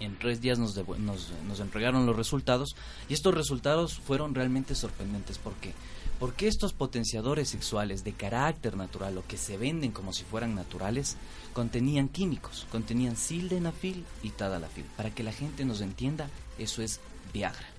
En 0.00 0.18
tres 0.18 0.40
días 0.40 0.58
nos, 0.58 0.76
nos 0.98 1.60
entregaron 1.60 2.06
los 2.06 2.16
resultados 2.16 2.74
y 3.08 3.14
estos 3.14 3.34
resultados 3.34 3.98
fueron 3.98 4.34
realmente 4.34 4.74
sorprendentes. 4.74 5.38
¿Por 5.38 5.52
qué? 5.54 5.72
Porque 6.18 6.48
estos 6.48 6.72
potenciadores 6.72 7.48
sexuales 7.48 8.02
de 8.02 8.12
carácter 8.12 8.76
natural 8.76 9.18
o 9.18 9.26
que 9.26 9.36
se 9.36 9.56
venden 9.56 9.92
como 9.92 10.12
si 10.12 10.24
fueran 10.24 10.54
naturales 10.54 11.16
contenían 11.52 12.08
químicos, 12.08 12.66
contenían 12.72 13.16
sildenafil 13.16 14.04
y 14.22 14.30
tadalafil. 14.30 14.84
Para 14.96 15.10
que 15.10 15.22
la 15.22 15.32
gente 15.32 15.64
nos 15.64 15.80
entienda, 15.80 16.28
eso 16.58 16.82
es 16.82 17.00
Viagra. 17.32 17.73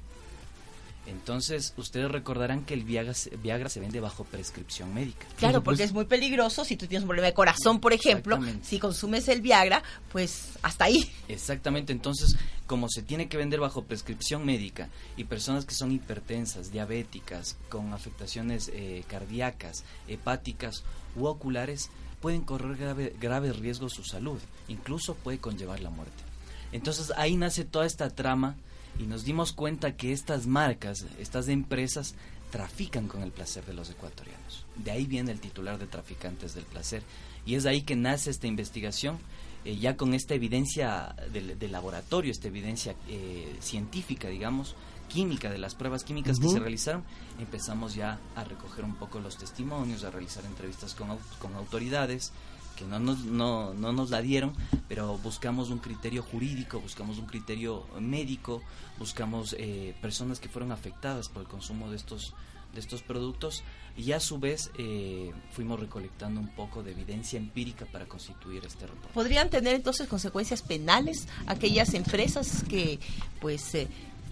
Entonces, 1.07 1.73
ustedes 1.77 2.09
recordarán 2.11 2.65
que 2.65 2.73
el 2.73 2.83
Viagra, 2.83 3.13
se- 3.13 3.35
Viagra 3.37 3.69
se 3.69 3.79
vende 3.79 3.99
bajo 3.99 4.23
prescripción 4.23 4.93
médica. 4.93 5.27
Claro, 5.37 5.63
porque 5.63 5.83
es 5.83 5.93
muy 5.93 6.05
peligroso. 6.05 6.65
Si 6.65 6.75
tú 6.77 6.87
tienes 6.87 7.03
un 7.03 7.09
problema 7.09 7.27
de 7.27 7.33
corazón, 7.33 7.79
por 7.79 7.93
ejemplo, 7.93 8.39
si 8.63 8.79
consumes 8.79 9.27
el 9.27 9.41
Viagra, 9.41 9.83
pues 10.11 10.49
hasta 10.63 10.85
ahí. 10.85 11.09
Exactamente, 11.27 11.93
entonces 11.93 12.35
como 12.67 12.89
se 12.89 13.03
tiene 13.03 13.27
que 13.29 13.37
vender 13.37 13.59
bajo 13.59 13.83
prescripción 13.83 14.43
médica 14.43 14.89
y 15.17 15.25
personas 15.25 15.65
que 15.65 15.75
son 15.75 15.91
hipertensas, 15.91 16.71
diabéticas, 16.71 17.57
con 17.69 17.93
afectaciones 17.93 18.71
eh, 18.73 19.03
cardíacas, 19.07 19.83
hepáticas 20.07 20.83
u 21.15 21.25
oculares, 21.27 21.89
pueden 22.21 22.41
correr 22.41 22.75
grave- 22.77 23.13
graves 23.21 23.57
riesgos 23.59 23.93
su 23.93 24.03
salud, 24.03 24.39
incluso 24.67 25.13
puede 25.13 25.37
conllevar 25.37 25.79
la 25.81 25.91
muerte. 25.91 26.23
Entonces 26.71 27.13
ahí 27.17 27.35
nace 27.37 27.63
toda 27.65 27.85
esta 27.85 28.09
trama 28.09 28.55
y 28.99 29.03
nos 29.03 29.23
dimos 29.23 29.53
cuenta 29.53 29.95
que 29.95 30.11
estas 30.11 30.47
marcas, 30.47 31.05
estas 31.19 31.47
empresas, 31.47 32.15
trafican 32.51 33.07
con 33.07 33.21
el 33.21 33.31
placer 33.31 33.65
de 33.65 33.73
los 33.73 33.89
ecuatorianos. 33.89 34.65
De 34.75 34.91
ahí 34.91 35.05
viene 35.05 35.31
el 35.31 35.39
titular 35.39 35.77
de 35.77 35.87
Traficantes 35.87 36.53
del 36.55 36.63
Placer. 36.63 37.03
Y 37.45 37.55
es 37.55 37.65
ahí 37.65 37.81
que 37.81 37.95
nace 37.95 38.29
esta 38.29 38.47
investigación 38.47 39.17
eh, 39.65 39.75
ya 39.77 39.97
con 39.97 40.13
esta 40.13 40.35
evidencia 40.35 41.15
del, 41.33 41.57
del 41.59 41.71
laboratorio, 41.71 42.31
esta 42.31 42.47
evidencia 42.47 42.95
eh, 43.09 43.55
científica, 43.59 44.29
digamos, 44.29 44.75
química, 45.09 45.49
de 45.49 45.57
las 45.57 45.75
pruebas 45.75 46.03
químicas 46.03 46.39
que 46.39 46.47
se 46.47 46.59
realizaron, 46.59 47.03
empezamos 47.39 47.95
ya 47.95 48.19
a 48.35 48.43
recoger 48.43 48.85
un 48.85 48.95
poco 48.95 49.19
los 49.19 49.37
testimonios, 49.37 50.03
a 50.03 50.11
realizar 50.11 50.45
entrevistas 50.45 50.93
con, 50.93 51.17
con 51.39 51.55
autoridades 51.55 52.31
que 52.75 52.85
no 52.85 52.99
nos, 52.99 53.19
no, 53.19 53.73
no 53.73 53.93
nos 53.93 54.09
la 54.09 54.21
dieron, 54.21 54.53
pero 54.87 55.17
buscamos 55.17 55.69
un 55.69 55.79
criterio 55.79 56.23
jurídico, 56.23 56.79
buscamos 56.79 57.17
un 57.17 57.25
criterio 57.25 57.85
médico, 57.99 58.61
buscamos 58.99 59.55
eh, 59.57 59.95
personas 60.01 60.39
que 60.39 60.49
fueron 60.49 60.71
afectadas 60.71 61.29
por 61.29 61.41
el 61.41 61.47
consumo 61.47 61.89
de 61.89 61.97
estos 61.97 62.33
de 62.75 62.81
estos 62.81 63.01
productos 63.01 63.63
y 63.97 64.11
a 64.11 64.19
su 64.19 64.37
vez 64.37 64.69
eh, 64.77 65.31
fuimos 65.51 65.79
recolectando 65.79 66.39
un 66.39 66.49
poco 66.49 66.83
de 66.83 66.91
evidencia 66.91 67.39
empírica 67.39 67.85
para 67.85 68.05
constituir 68.05 68.63
este 68.65 68.85
reporte. 68.85 69.13
¿Podrían 69.13 69.49
tener 69.49 69.73
entonces 69.75 70.07
consecuencias 70.07 70.61
penales 70.61 71.27
aquellas 71.47 71.93
empresas 71.93 72.63
que 72.67 72.99
pues 73.39 73.73
eh, 73.73 73.87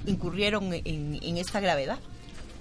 incurrieron 0.05 0.73
en, 0.73 1.19
en 1.23 1.37
esta 1.37 1.59
gravedad? 1.61 1.99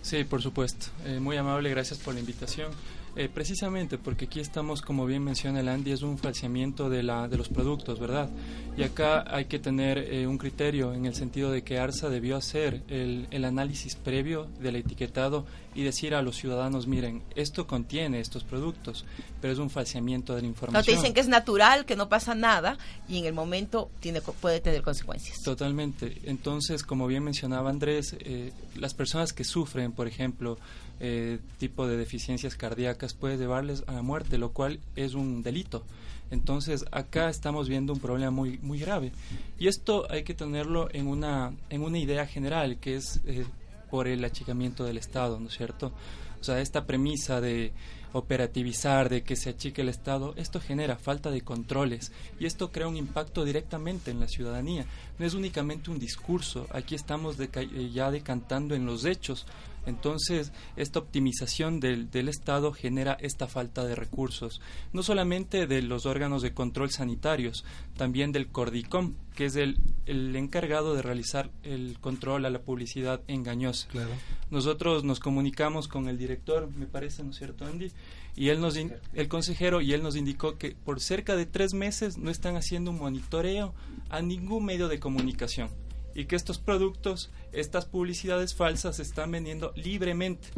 Sí, 0.03 0.25
por 0.25 0.43
supuesto. 0.43 0.87
Eh, 1.05 1.21
muy 1.21 1.37
amable, 1.37 1.71
gracias 1.71 1.99
por 1.99 2.15
la 2.15 2.21
invitación. 2.21 2.73
Eh, 3.15 3.29
precisamente 3.29 3.99
porque 3.99 4.25
aquí 4.25 4.41
estamos, 4.41 4.81
como 4.81 5.05
bien 5.05 5.23
menciona 5.23 5.61
el 5.61 5.69
Andy, 5.69 5.93
es 5.93 6.01
un 6.01 6.17
falseamiento 6.17 6.89
de, 6.89 7.03
la, 7.03 7.29
de 7.29 7.37
los 7.37 7.51
productos, 7.51 8.01
¿verdad? 8.01 8.31
Y 8.75 8.85
acá 8.85 9.25
hay 9.29 9.45
que 9.45 9.59
tener 9.59 9.99
eh, 9.99 10.27
un 10.27 10.39
criterio 10.39 10.95
en 10.95 11.05
el 11.05 11.15
sentido 11.15 11.51
de 11.51 11.63
que 11.63 11.79
ARSA 11.79 12.09
debió 12.09 12.37
hacer 12.37 12.83
el, 12.89 13.27
el 13.31 13.45
análisis 13.45 13.97
previo 13.97 14.49
del 14.61 14.77
etiquetado 14.77 15.45
y 15.75 15.83
decir 15.83 16.15
a 16.15 16.23
los 16.23 16.37
ciudadanos, 16.37 16.87
miren, 16.87 17.23
esto 17.35 17.67
contiene 17.67 18.21
estos 18.21 18.45
productos, 18.45 19.05
pero 19.41 19.53
es 19.53 19.59
un 19.59 19.71
falseamiento 19.71 20.35
de 20.35 20.43
la 20.43 20.47
No 20.47 20.51
información. 20.51 20.85
te 20.85 20.93
dicen 20.93 21.15
que 21.15 21.21
es 21.21 21.29
natural, 21.29 21.85
que 21.85 21.97
no 21.97 22.09
pasa 22.09 22.35
nada 22.35 22.77
y 23.09 23.19
en 23.19 23.25
el 23.25 23.33
momento 23.33 23.91
tiene 24.01 24.21
puede 24.21 24.61
tener 24.61 24.83
consecuencias. 24.83 25.39
Totalmente. 25.43 26.21
Entonces, 26.25 26.83
como 26.83 27.07
bien 27.07 27.25
mencionaba 27.25 27.71
Andrés, 27.71 28.17
eh, 28.21 28.53
las 28.77 28.95
personas 28.95 29.33
que 29.33 29.45
sufren, 29.45 29.93
por 29.93 30.07
ejemplo, 30.07 30.59
eh, 31.01 31.39
tipo 31.59 31.89
de 31.89 31.97
deficiencias 31.97 32.55
cardíacas 32.55 33.15
puede 33.15 33.37
llevarles 33.37 33.83
a 33.87 33.93
la 33.93 34.03
muerte, 34.03 34.39
lo 34.39 34.51
cual 34.53 34.79
es 34.95 35.15
un 35.15 35.43
delito. 35.43 35.85
Entonces, 36.31 36.85
acá 36.93 37.29
estamos 37.29 37.69
viendo 37.69 37.93
un 37.93 37.99
problema 38.01 38.31
muy 38.31 38.59
muy 38.63 38.79
grave. 38.79 39.13
Y 39.59 39.69
esto 39.69 40.07
hay 40.11 40.23
que 40.23 40.33
tenerlo 40.33 40.89
en 40.93 41.07
una 41.07 41.53
en 41.71 41.83
una 41.83 41.99
idea 41.99 42.27
general, 42.27 42.79
que 42.79 42.95
es 42.97 43.21
eh, 43.27 43.45
por 43.93 44.09
el 44.09 44.25
achicamiento 44.25 44.85
del 44.85 44.97
Estado, 44.97 45.39
¿no 45.39 45.49
es 45.49 45.55
cierto? 45.55 45.93
O 46.41 46.43
sea, 46.43 46.63
esta 46.63 46.87
premisa 46.87 47.43
de 47.43 47.75
operativizar, 48.15 49.11
de 49.11 49.23
que 49.23 49.37
se 49.37 49.51
achique 49.51 49.83
el 49.83 49.91
Estado, 49.91 50.33
esto 50.39 50.61
genera 50.61 50.97
falta 50.97 51.31
de 51.31 51.43
controles 51.43 52.11
y 52.41 52.47
esto 52.47 52.73
crea 52.73 52.89
un 52.89 52.97
impacto 52.97 53.45
directamente 53.45 54.11
en 54.11 54.19
la 54.19 54.29
ciudadanía. 54.29 54.87
No 55.19 55.27
es 55.27 55.35
únicamente 55.35 55.91
un 55.91 55.99
discurso, 55.99 56.67
aquí 56.73 56.95
estamos 56.95 57.37
eh, 57.39 57.91
ya 57.93 58.11
decantando 58.11 58.75
en 58.75 58.87
los 58.87 59.05
hechos. 59.05 59.45
Entonces, 59.85 60.53
esta 60.77 60.99
optimización 60.99 61.79
del, 61.79 62.11
del 62.11 62.31
Estado 62.31 62.73
genera 62.73 63.19
esta 63.21 63.47
falta 63.47 63.85
de 63.85 63.95
recursos, 63.95 64.63
no 64.95 65.03
solamente 65.03 65.67
de 65.67 65.83
los 65.83 66.07
órganos 66.07 66.41
de 66.41 66.55
control 66.55 66.91
sanitarios, 66.91 67.67
también 67.95 68.33
del 68.33 68.49
Cordicom, 68.49 69.17
que 69.35 69.45
es 69.45 69.57
el, 69.57 69.77
el 70.07 70.35
encargado 70.37 70.95
de 70.95 71.03
realizar 71.03 71.51
el 71.63 71.99
control 72.01 72.45
a 72.47 72.51
la 72.51 72.61
publicidad 72.61 73.21
engañosa. 73.29 73.89
Claro. 73.89 74.11
Nosotros 74.51 75.05
nos 75.05 75.21
comunicamos 75.21 75.89
con 75.89 76.09
el 76.09 76.19
director, 76.19 76.69
me 76.77 76.87
parece, 76.87 77.23
¿no 77.23 77.31
es 77.31 77.37
cierto, 77.37 77.65
Andy? 77.65 77.91
Y 78.35 78.49
él 78.49 78.61
nos, 78.61 78.77
in- 78.77 78.95
el 79.15 79.29
consejero, 79.29 79.81
y 79.81 79.93
él 79.93 80.03
nos 80.03 80.17
indicó 80.17 80.59
que 80.59 80.73
por 80.75 81.01
cerca 81.01 81.37
de 81.37 81.47
tres 81.47 81.75
meses 81.75 82.19
no 82.19 82.31
están 82.31 82.57
haciendo 82.57 82.91
un 82.91 82.99
monitoreo 82.99 83.75
a 84.09 84.23
ningún 84.23 84.65
medio 84.65 84.89
de 84.89 84.99
comunicación 84.99 85.69
y 86.15 86.25
que 86.27 86.37
estos 86.37 86.59
productos, 86.59 87.31
estas 87.53 87.87
publicidades 87.87 88.55
falsas 88.55 88.97
se 88.97 89.03
están 89.03 89.31
vendiendo 89.31 89.73
libremente. 89.77 90.49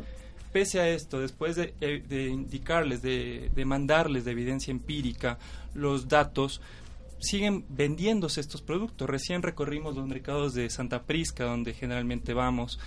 Pese 0.53 0.79
a 0.81 0.89
esto, 0.89 1.19
después 1.19 1.57
de, 1.57 1.75
eh, 1.81 2.01
de 2.09 2.29
indicarles, 2.29 3.03
de, 3.03 3.51
de 3.55 3.65
mandarles 3.65 4.25
de 4.25 4.31
evidencia 4.31 4.71
empírica 4.71 5.37
los 5.75 6.07
datos, 6.09 6.61
siguen 7.25 7.65
vendiéndose 7.69 8.41
estos 8.41 8.63
productos. 8.63 9.11
Recién 9.11 9.43
recorrimos 9.43 9.97
los 9.97 10.07
mercados 10.07 10.55
de 10.55 10.71
Santa 10.71 11.03
Prisca, 11.03 11.45
donde 11.45 11.75
generalmente 11.75 12.35
vamos, 12.35 12.79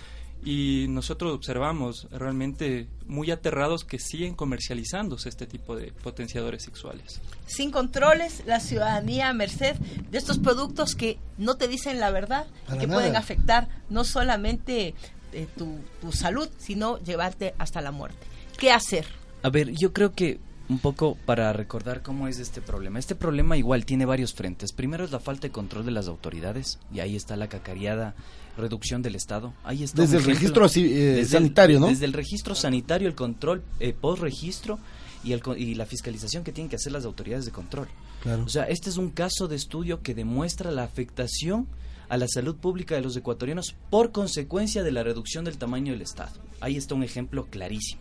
y 0.44 0.86
nosotros 0.88 1.34
observamos 1.34 2.06
realmente 2.10 2.86
muy 3.06 3.30
aterrados 3.30 3.84
que 3.84 3.98
siguen 3.98 4.34
comercializándose 4.34 5.28
este 5.28 5.46
tipo 5.46 5.76
de 5.76 5.92
potenciadores 5.92 6.62
sexuales. 6.62 7.20
Sin 7.46 7.70
controles, 7.70 8.44
la 8.46 8.60
ciudadanía 8.60 9.28
a 9.28 9.32
merced 9.32 9.76
de 10.10 10.18
estos 10.18 10.38
productos 10.38 10.94
que 10.94 11.18
no 11.38 11.56
te 11.56 11.66
dicen 11.66 11.98
la 11.98 12.10
verdad 12.10 12.46
y 12.68 12.78
que 12.78 12.86
nada. 12.86 13.00
pueden 13.00 13.16
afectar 13.16 13.68
no 13.90 14.04
solamente 14.04 14.94
eh, 15.32 15.46
tu, 15.56 15.78
tu 16.00 16.12
salud, 16.12 16.48
sino 16.58 16.98
llevarte 16.98 17.54
hasta 17.58 17.80
la 17.80 17.90
muerte. 17.90 18.26
¿Qué 18.56 18.70
hacer? 18.70 19.06
A 19.42 19.50
ver, 19.50 19.72
yo 19.72 19.92
creo 19.92 20.12
que 20.12 20.38
un 20.68 20.78
poco 20.78 21.16
para 21.24 21.52
recordar 21.52 22.02
cómo 22.02 22.28
es 22.28 22.38
este 22.38 22.60
problema. 22.60 22.98
Este 22.98 23.14
problema 23.14 23.56
igual 23.56 23.86
tiene 23.86 24.04
varios 24.04 24.34
frentes. 24.34 24.72
Primero 24.72 25.04
es 25.04 25.10
la 25.10 25.18
falta 25.20 25.46
de 25.48 25.50
control 25.52 25.84
de 25.86 25.92
las 25.92 26.08
autoridades 26.08 26.78
y 26.92 27.00
ahí 27.00 27.16
está 27.16 27.36
la 27.36 27.48
cacariada 27.48 28.14
reducción 28.56 29.00
del 29.02 29.14
Estado. 29.14 29.54
Ahí 29.64 29.82
está 29.84 30.02
Desde 30.02 30.16
el 30.18 30.22
ejemplo. 30.30 30.66
registro 30.66 30.82
eh, 30.82 30.90
Desde 30.94 31.20
el- 31.20 31.28
sanitario, 31.28 31.80
¿no? 31.80 31.86
Desde 31.86 32.04
el 32.04 32.12
registro 32.12 32.54
sanitario, 32.54 33.08
el 33.08 33.14
control 33.14 33.62
eh, 33.80 33.94
post-registro 33.98 34.78
y, 35.24 35.32
el, 35.32 35.40
y 35.56 35.74
la 35.74 35.86
fiscalización 35.86 36.44
que 36.44 36.52
tienen 36.52 36.68
que 36.68 36.76
hacer 36.76 36.92
las 36.92 37.04
autoridades 37.04 37.44
de 37.46 37.52
control. 37.52 37.88
Claro. 38.22 38.44
O 38.44 38.48
sea, 38.48 38.64
este 38.64 38.90
es 38.90 38.96
un 38.98 39.10
caso 39.10 39.48
de 39.48 39.56
estudio 39.56 40.02
que 40.02 40.14
demuestra 40.14 40.70
la 40.70 40.82
afectación 40.84 41.66
a 42.10 42.16
la 42.16 42.26
salud 42.28 42.56
pública 42.56 42.94
de 42.94 43.02
los 43.02 43.16
ecuatorianos 43.16 43.74
por 43.90 44.12
consecuencia 44.12 44.82
de 44.82 44.92
la 44.92 45.02
reducción 45.02 45.44
del 45.44 45.56
tamaño 45.58 45.92
del 45.92 46.02
Estado. 46.02 46.32
Ahí 46.60 46.76
está 46.76 46.94
un 46.94 47.04
ejemplo 47.04 47.46
clarísimo, 47.50 48.00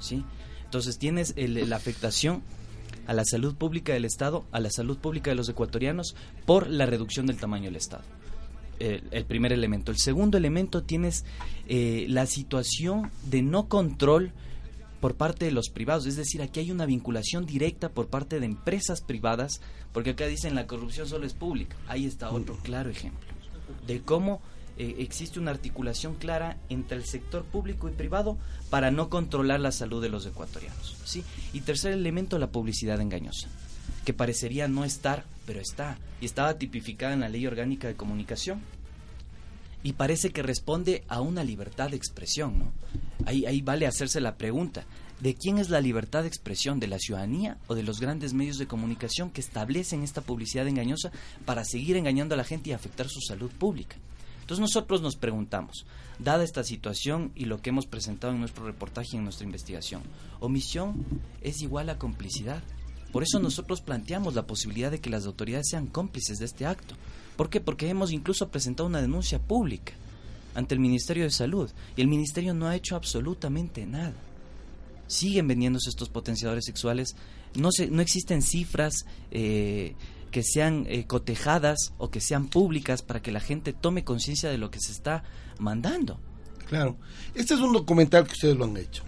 ¿sí? 0.00 0.24
Entonces 0.68 0.98
tienes 0.98 1.32
el- 1.36 1.68
la 1.70 1.76
afectación 1.76 2.42
a 3.06 3.14
la 3.14 3.24
salud 3.24 3.54
pública 3.54 3.94
del 3.94 4.04
Estado, 4.04 4.44
a 4.52 4.60
la 4.60 4.70
salud 4.70 4.98
pública 4.98 5.30
de 5.30 5.34
los 5.34 5.48
ecuatorianos 5.48 6.14
por 6.44 6.68
la 6.68 6.84
reducción 6.84 7.24
del 7.26 7.38
tamaño 7.38 7.64
del 7.64 7.76
Estado. 7.76 8.04
eh, 8.80 9.02
el 9.10 9.24
primer 9.24 9.52
elemento. 9.52 9.90
El 9.90 9.98
segundo 9.98 10.38
elemento 10.38 10.84
tienes 10.84 11.24
eh, 11.66 12.06
la 12.08 12.26
situación 12.26 13.10
de 13.24 13.42
no 13.42 13.66
control 13.66 14.30
por 15.00 15.16
parte 15.16 15.46
de 15.46 15.50
los 15.50 15.68
privados, 15.68 16.06
es 16.06 16.14
decir, 16.14 16.42
aquí 16.42 16.60
hay 16.60 16.70
una 16.70 16.86
vinculación 16.86 17.44
directa 17.44 17.88
por 17.88 18.06
parte 18.06 18.38
de 18.38 18.46
empresas 18.46 19.00
privadas, 19.00 19.60
porque 19.92 20.10
acá 20.10 20.28
dicen 20.28 20.54
la 20.54 20.68
corrupción 20.68 21.08
solo 21.08 21.26
es 21.26 21.34
pública. 21.34 21.76
Ahí 21.88 22.06
está 22.06 22.30
otro 22.30 22.56
claro 22.62 22.88
ejemplo 22.88 23.26
de 23.86 24.00
cómo 24.00 24.40
eh, 24.78 24.96
existe 25.00 25.40
una 25.40 25.50
articulación 25.50 26.14
clara 26.14 26.56
entre 26.68 26.96
el 26.96 27.04
sector 27.04 27.44
público 27.44 27.88
y 27.88 27.92
privado 27.92 28.38
para 28.70 28.92
no 28.92 29.08
controlar 29.10 29.58
la 29.58 29.72
salud 29.72 30.00
de 30.00 30.08
los 30.08 30.24
ecuatorianos. 30.24 30.96
¿sí? 31.04 31.24
Y 31.52 31.62
tercer 31.62 31.92
elemento, 31.92 32.38
la 32.38 32.52
publicidad 32.52 33.00
engañosa, 33.00 33.48
que 34.04 34.14
parecería 34.14 34.68
no 34.68 34.84
estar, 34.84 35.24
pero 35.46 35.60
está, 35.60 35.98
y 36.20 36.26
estaba 36.26 36.58
tipificada 36.58 37.12
en 37.12 37.20
la 37.20 37.28
Ley 37.28 37.44
Orgánica 37.44 37.88
de 37.88 37.96
Comunicación. 37.96 38.60
Y 39.82 39.94
parece 39.94 40.30
que 40.30 40.44
responde 40.44 41.02
a 41.08 41.20
una 41.20 41.42
libertad 41.42 41.90
de 41.90 41.96
expresión, 41.96 42.58
¿no? 42.58 42.72
Ahí, 43.26 43.46
ahí 43.46 43.62
vale 43.62 43.86
hacerse 43.86 44.20
la 44.20 44.36
pregunta, 44.36 44.84
¿de 45.20 45.34
quién 45.34 45.58
es 45.58 45.70
la 45.70 45.80
libertad 45.80 46.22
de 46.22 46.28
expresión? 46.28 46.78
¿De 46.78 46.86
la 46.86 46.98
ciudadanía 47.00 47.58
o 47.66 47.74
de 47.74 47.82
los 47.82 48.00
grandes 48.00 48.32
medios 48.32 48.58
de 48.58 48.68
comunicación 48.68 49.30
que 49.30 49.40
establecen 49.40 50.04
esta 50.04 50.20
publicidad 50.20 50.68
engañosa 50.68 51.10
para 51.44 51.64
seguir 51.64 51.96
engañando 51.96 52.34
a 52.34 52.38
la 52.38 52.44
gente 52.44 52.70
y 52.70 52.74
afectar 52.74 53.08
su 53.08 53.20
salud 53.20 53.50
pública? 53.50 53.96
Entonces 54.48 54.62
nosotros 54.62 55.02
nos 55.02 55.16
preguntamos, 55.16 55.84
dada 56.18 56.42
esta 56.42 56.64
situación 56.64 57.32
y 57.34 57.44
lo 57.44 57.60
que 57.60 57.68
hemos 57.68 57.84
presentado 57.84 58.32
en 58.32 58.40
nuestro 58.40 58.64
reportaje 58.64 59.10
y 59.12 59.16
en 59.18 59.24
nuestra 59.24 59.44
investigación, 59.44 60.00
omisión 60.40 61.04
es 61.42 61.60
igual 61.60 61.90
a 61.90 61.98
complicidad. 61.98 62.62
Por 63.12 63.22
eso 63.22 63.40
nosotros 63.40 63.82
planteamos 63.82 64.34
la 64.34 64.46
posibilidad 64.46 64.90
de 64.90 65.02
que 65.02 65.10
las 65.10 65.26
autoridades 65.26 65.68
sean 65.68 65.86
cómplices 65.86 66.38
de 66.38 66.46
este 66.46 66.64
acto. 66.64 66.94
¿Por 67.36 67.50
qué? 67.50 67.60
Porque 67.60 67.90
hemos 67.90 68.10
incluso 68.10 68.48
presentado 68.48 68.86
una 68.86 69.02
denuncia 69.02 69.38
pública 69.38 69.92
ante 70.54 70.74
el 70.74 70.80
Ministerio 70.80 71.24
de 71.24 71.30
Salud 71.30 71.70
y 71.94 72.00
el 72.00 72.08
Ministerio 72.08 72.54
no 72.54 72.68
ha 72.68 72.76
hecho 72.76 72.96
absolutamente 72.96 73.84
nada. 73.84 74.16
Siguen 75.08 75.46
vendiéndose 75.46 75.90
estos 75.90 76.08
potenciadores 76.08 76.64
sexuales, 76.64 77.16
no, 77.54 77.70
se, 77.70 77.88
no 77.88 78.00
existen 78.00 78.40
cifras 78.40 79.04
eh, 79.30 79.94
que 80.30 80.42
sean 80.42 80.86
eh, 80.88 81.06
cotejadas 81.06 81.92
o 81.98 82.10
que 82.10 82.20
sean 82.20 82.48
públicas 82.48 83.02
para 83.02 83.20
que 83.20 83.32
la 83.32 83.40
gente 83.40 83.72
tome 83.72 84.04
conciencia 84.04 84.50
de 84.50 84.58
lo 84.58 84.70
que 84.70 84.80
se 84.80 84.92
está 84.92 85.22
mandando. 85.58 86.20
Claro. 86.68 86.96
Este 87.34 87.54
es 87.54 87.60
un 87.60 87.72
documental 87.72 88.26
que 88.26 88.32
ustedes 88.32 88.56
lo 88.56 88.64
han 88.64 88.76
hecho. 88.76 89.02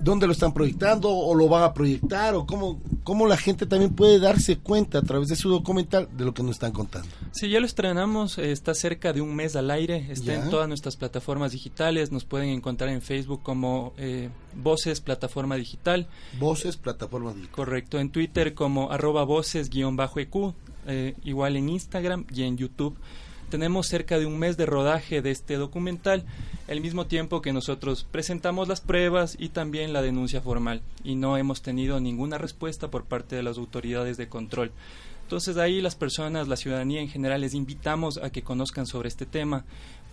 ¿Dónde 0.00 0.26
lo 0.26 0.32
están 0.32 0.52
proyectando 0.54 1.10
o 1.10 1.34
lo 1.34 1.48
van 1.48 1.62
a 1.62 1.74
proyectar 1.74 2.34
o 2.34 2.46
cómo, 2.46 2.80
cómo 3.04 3.26
la 3.26 3.36
gente 3.36 3.66
también 3.66 3.94
puede 3.94 4.18
darse 4.18 4.56
cuenta 4.58 4.98
a 4.98 5.02
través 5.02 5.28
de 5.28 5.36
su 5.36 5.50
documental 5.50 6.08
de 6.16 6.24
lo 6.24 6.32
que 6.32 6.42
nos 6.42 6.52
están 6.52 6.72
contando? 6.72 7.08
Sí, 7.32 7.50
ya 7.50 7.60
lo 7.60 7.66
estrenamos, 7.66 8.38
eh, 8.38 8.50
está 8.52 8.74
cerca 8.74 9.12
de 9.12 9.20
un 9.20 9.34
mes 9.36 9.56
al 9.56 9.70
aire, 9.70 10.06
está 10.10 10.32
Ya. 10.34 10.42
en 10.44 10.50
todas 10.50 10.68
nuestras 10.68 10.96
plataformas 10.96 11.52
digitales, 11.52 12.10
nos 12.12 12.24
pueden 12.24 12.48
encontrar 12.48 12.90
en 12.90 13.02
Facebook 13.02 13.42
como 13.42 13.92
eh, 13.98 14.30
Voces 14.56 15.00
Plataforma 15.00 15.56
Digital. 15.56 16.08
Voces, 16.38 16.76
plataforma 16.76 17.32
digital. 17.34 17.50
Correcto, 17.54 17.98
en 17.98 18.10
Twitter 18.10 18.54
como 18.54 18.90
arroba 18.90 19.24
voces-eq, 19.24 20.54
eh, 20.86 21.14
igual 21.24 21.56
en 21.56 21.68
Instagram 21.68 22.24
y 22.34 22.44
en 22.44 22.56
YouTube. 22.56 22.96
Tenemos 23.50 23.88
cerca 23.88 24.18
de 24.18 24.26
un 24.26 24.38
mes 24.38 24.56
de 24.56 24.64
rodaje 24.64 25.22
de 25.22 25.32
este 25.32 25.56
documental, 25.56 26.24
al 26.68 26.80
mismo 26.80 27.06
tiempo 27.06 27.42
que 27.42 27.52
nosotros 27.52 28.06
presentamos 28.08 28.68
las 28.68 28.80
pruebas 28.80 29.36
y 29.40 29.48
también 29.48 29.92
la 29.92 30.02
denuncia 30.02 30.40
formal, 30.40 30.82
y 31.02 31.16
no 31.16 31.36
hemos 31.36 31.60
tenido 31.60 31.98
ninguna 31.98 32.38
respuesta 32.38 32.92
por 32.92 33.06
parte 33.06 33.34
de 33.34 33.42
las 33.42 33.58
autoridades 33.58 34.16
de 34.16 34.28
control. 34.28 34.70
Entonces 35.24 35.56
ahí 35.56 35.80
las 35.80 35.96
personas, 35.96 36.46
la 36.46 36.56
ciudadanía 36.56 37.00
en 37.00 37.08
general, 37.08 37.40
les 37.40 37.54
invitamos 37.54 38.18
a 38.18 38.30
que 38.30 38.42
conozcan 38.42 38.86
sobre 38.86 39.08
este 39.08 39.26
tema. 39.26 39.64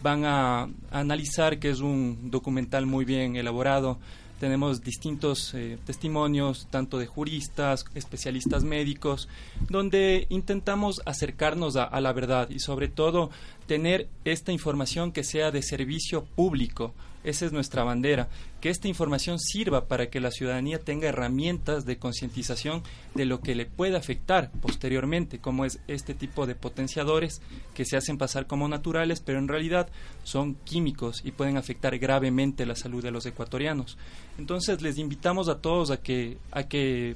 Van 0.01 0.25
a, 0.25 0.63
a 0.63 0.69
analizar 0.91 1.59
que 1.59 1.69
es 1.69 1.79
un 1.79 2.31
documental 2.31 2.87
muy 2.87 3.05
bien 3.05 3.35
elaborado. 3.35 3.99
Tenemos 4.39 4.83
distintos 4.83 5.53
eh, 5.53 5.77
testimonios, 5.85 6.67
tanto 6.69 6.99
de 6.99 7.07
juristas, 7.07 7.85
especialistas 7.95 8.63
médicos, 8.63 9.27
donde 9.69 10.27
intentamos 10.29 11.01
acercarnos 11.05 11.75
a, 11.75 11.83
a 11.83 12.01
la 12.01 12.13
verdad 12.13 12.49
y 12.49 12.59
sobre 12.59 12.87
todo 12.87 13.31
tener 13.65 14.09
esta 14.25 14.51
información 14.51 15.11
que 15.11 15.23
sea 15.23 15.51
de 15.51 15.61
servicio 15.63 16.23
público. 16.23 16.93
Esa 17.27 17.45
es 17.45 17.51
nuestra 17.51 17.83
bandera, 17.83 18.29
que 18.61 18.69
esta 18.69 18.87
información 18.87 19.37
sirva 19.37 19.89
para 19.89 20.09
que 20.09 20.21
la 20.21 20.31
ciudadanía 20.31 20.79
tenga 20.79 21.09
herramientas 21.09 21.83
de 21.83 21.97
concientización 21.97 22.83
de 23.15 23.25
lo 23.25 23.41
que 23.41 23.53
le 23.53 23.65
puede 23.65 23.97
afectar 23.97 24.49
posteriormente, 24.61 25.39
como 25.39 25.65
es 25.65 25.81
este 25.89 26.13
tipo 26.13 26.45
de 26.45 26.55
potenciadores 26.55 27.41
que 27.73 27.83
se 27.83 27.97
hacen 27.97 28.17
pasar 28.17 28.47
como 28.47 28.69
naturales, 28.69 29.19
pero 29.19 29.39
en 29.39 29.49
realidad 29.49 29.89
son 30.23 30.55
químicos 30.63 31.21
y 31.25 31.31
pueden 31.31 31.57
afectar 31.57 31.99
gravemente 31.99 32.65
la 32.65 32.77
salud 32.77 33.03
de 33.03 33.11
los 33.11 33.25
ecuatorianos. 33.25 33.97
Entonces 34.37 34.81
les 34.81 34.97
invitamos 34.97 35.49
a 35.49 35.59
todos 35.59 35.91
a 35.91 35.97
que, 35.97 36.37
a 36.51 36.63
que 36.63 37.09
eh, 37.09 37.15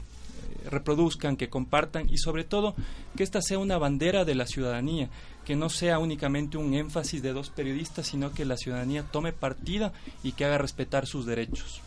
reproduzcan, 0.69 1.37
que 1.37 1.47
compartan 1.47 2.09
y 2.09 2.17
sobre 2.17 2.43
todo 2.43 2.75
que 3.15 3.23
esta 3.23 3.41
sea 3.41 3.59
una 3.59 3.77
bandera 3.77 4.25
de 4.25 4.35
la 4.35 4.45
ciudadanía, 4.45 5.09
que 5.45 5.55
no 5.55 5.69
sea 5.69 5.99
únicamente 5.99 6.57
un 6.57 6.73
énfasis 6.73 7.21
de 7.21 7.33
dos 7.33 7.49
periodistas, 7.49 8.07
sino 8.07 8.31
que 8.31 8.45
la 8.45 8.57
ciudadanía 8.57 9.03
tome 9.03 9.33
partida 9.33 9.91
y 10.23 10.33
que 10.33 10.45
haga 10.45 10.57
respetar 10.57 11.07
sus 11.07 11.25
derechos. 11.25 11.81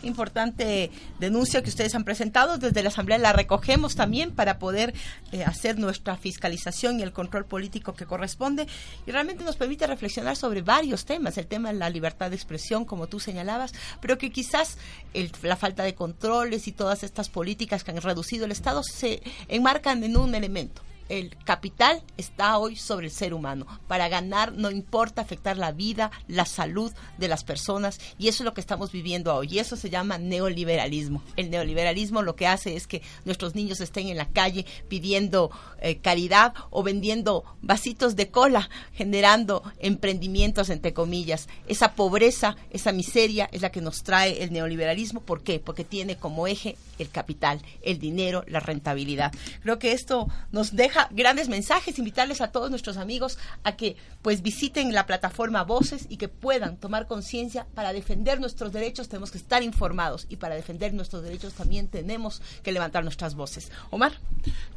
Qué 0.00 0.08
importante 0.08 0.90
denuncia 1.18 1.62
que 1.62 1.70
ustedes 1.70 1.94
han 1.94 2.04
presentado. 2.04 2.58
Desde 2.58 2.82
la 2.82 2.90
Asamblea 2.90 3.16
la 3.16 3.32
recogemos 3.32 3.94
también 3.96 4.30
para 4.30 4.58
poder 4.58 4.92
eh, 5.32 5.42
hacer 5.42 5.78
nuestra 5.78 6.18
fiscalización 6.18 7.00
y 7.00 7.02
el 7.02 7.12
control 7.14 7.46
político 7.46 7.94
que 7.94 8.04
corresponde. 8.04 8.66
Y 9.06 9.10
realmente 9.10 9.42
nos 9.42 9.56
permite 9.56 9.86
reflexionar 9.86 10.36
sobre 10.36 10.60
varios 10.60 11.06
temas. 11.06 11.38
El 11.38 11.46
tema 11.46 11.72
de 11.72 11.78
la 11.78 11.88
libertad 11.88 12.28
de 12.28 12.36
expresión, 12.36 12.84
como 12.84 13.06
tú 13.06 13.20
señalabas, 13.20 13.72
pero 14.02 14.18
que 14.18 14.30
quizás 14.30 14.76
el- 15.14 15.32
la 15.42 15.56
falta 15.56 15.82
de 15.82 15.94
controles 15.94 16.68
y 16.68 16.72
todas 16.72 17.02
estas 17.02 17.30
políticas 17.30 17.82
que 17.82 17.92
han 17.92 18.02
reducido 18.02 18.44
el 18.44 18.52
Estado 18.52 18.82
se 18.82 19.22
enmarcan 19.48 20.04
en 20.04 20.18
un 20.18 20.34
elemento 20.34 20.82
el 21.08 21.36
capital 21.44 22.02
está 22.16 22.58
hoy 22.58 22.76
sobre 22.76 23.06
el 23.06 23.12
ser 23.12 23.34
humano. 23.34 23.66
Para 23.86 24.08
ganar 24.08 24.52
no 24.52 24.70
importa 24.70 25.22
afectar 25.22 25.56
la 25.56 25.72
vida, 25.72 26.10
la 26.28 26.44
salud 26.46 26.92
de 27.18 27.28
las 27.28 27.44
personas 27.44 28.00
y 28.18 28.28
eso 28.28 28.42
es 28.42 28.44
lo 28.44 28.54
que 28.54 28.60
estamos 28.60 28.92
viviendo 28.92 29.34
hoy. 29.34 29.48
Y 29.50 29.58
eso 29.58 29.76
se 29.76 29.90
llama 29.90 30.18
neoliberalismo. 30.18 31.22
El 31.36 31.50
neoliberalismo 31.50 32.22
lo 32.22 32.36
que 32.36 32.46
hace 32.46 32.76
es 32.76 32.86
que 32.86 33.02
nuestros 33.24 33.54
niños 33.54 33.80
estén 33.80 34.08
en 34.08 34.16
la 34.16 34.28
calle 34.28 34.66
pidiendo 34.88 35.50
eh, 35.80 35.98
caridad 35.98 36.54
o 36.70 36.82
vendiendo 36.82 37.44
vasitos 37.62 38.16
de 38.16 38.30
cola, 38.30 38.68
generando 38.92 39.62
emprendimientos 39.78 40.70
entre 40.70 40.92
comillas. 40.92 41.48
Esa 41.68 41.92
pobreza, 41.92 42.56
esa 42.70 42.92
miseria 42.92 43.48
es 43.52 43.62
la 43.62 43.70
que 43.70 43.80
nos 43.80 44.02
trae 44.02 44.42
el 44.42 44.52
neoliberalismo. 44.52 45.20
¿Por 45.20 45.42
qué? 45.42 45.60
Porque 45.60 45.84
tiene 45.84 46.16
como 46.16 46.46
eje 46.46 46.76
el 46.98 47.10
capital, 47.10 47.60
el 47.82 47.98
dinero, 47.98 48.44
la 48.46 48.60
rentabilidad. 48.60 49.32
Creo 49.62 49.78
que 49.78 49.92
esto 49.92 50.28
nos 50.50 50.74
deja 50.74 50.95
grandes 51.10 51.48
mensajes, 51.48 51.98
invitarles 51.98 52.40
a 52.40 52.48
todos 52.52 52.70
nuestros 52.70 52.96
amigos 52.96 53.38
a 53.64 53.76
que 53.76 53.96
pues 54.22 54.42
visiten 54.42 54.92
la 54.92 55.06
plataforma 55.06 55.64
Voces 55.64 56.06
y 56.08 56.16
que 56.16 56.28
puedan 56.28 56.76
tomar 56.76 57.06
conciencia 57.06 57.66
para 57.74 57.92
defender 57.92 58.40
nuestros 58.40 58.72
derechos 58.72 59.08
tenemos 59.08 59.30
que 59.30 59.38
estar 59.38 59.62
informados 59.62 60.26
y 60.28 60.36
para 60.36 60.54
defender 60.54 60.94
nuestros 60.94 61.22
derechos 61.22 61.54
también 61.54 61.88
tenemos 61.88 62.42
que 62.62 62.72
levantar 62.72 63.04
nuestras 63.04 63.34
voces. 63.34 63.70
Omar. 63.90 64.12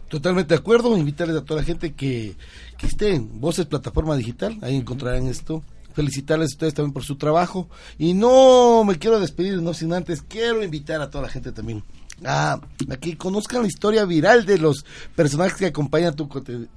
Totalmente 0.07 0.55
de 0.55 0.59
acuerdo, 0.59 0.97
invitarles 0.97 1.37
a 1.37 1.45
toda 1.45 1.61
la 1.61 1.65
gente 1.65 1.93
que, 1.93 2.35
que 2.77 2.87
esté 2.87 3.13
en 3.13 3.39
Voces 3.39 3.67
Plataforma 3.67 4.15
Digital, 4.15 4.57
ahí 4.61 4.75
encontrarán 4.75 5.27
esto. 5.27 5.63
Felicitarles 5.93 6.51
a 6.51 6.53
ustedes 6.53 6.73
también 6.73 6.93
por 6.93 7.03
su 7.03 7.15
trabajo. 7.17 7.67
Y 7.97 8.13
no 8.13 8.83
me 8.85 8.97
quiero 8.97 9.19
despedir, 9.19 9.61
no 9.61 9.73
sin 9.73 9.93
antes, 9.93 10.21
quiero 10.21 10.63
invitar 10.63 11.01
a 11.01 11.09
toda 11.09 11.23
la 11.23 11.29
gente 11.29 11.51
también 11.51 11.83
a, 12.25 12.53
a 12.53 12.97
que 12.97 13.17
conozcan 13.17 13.61
la 13.61 13.67
historia 13.67 14.05
viral 14.05 14.45
de 14.45 14.57
los 14.57 14.85
personajes 15.15 15.57
que 15.57 15.65
acompañan 15.67 16.15
tu 16.15 16.29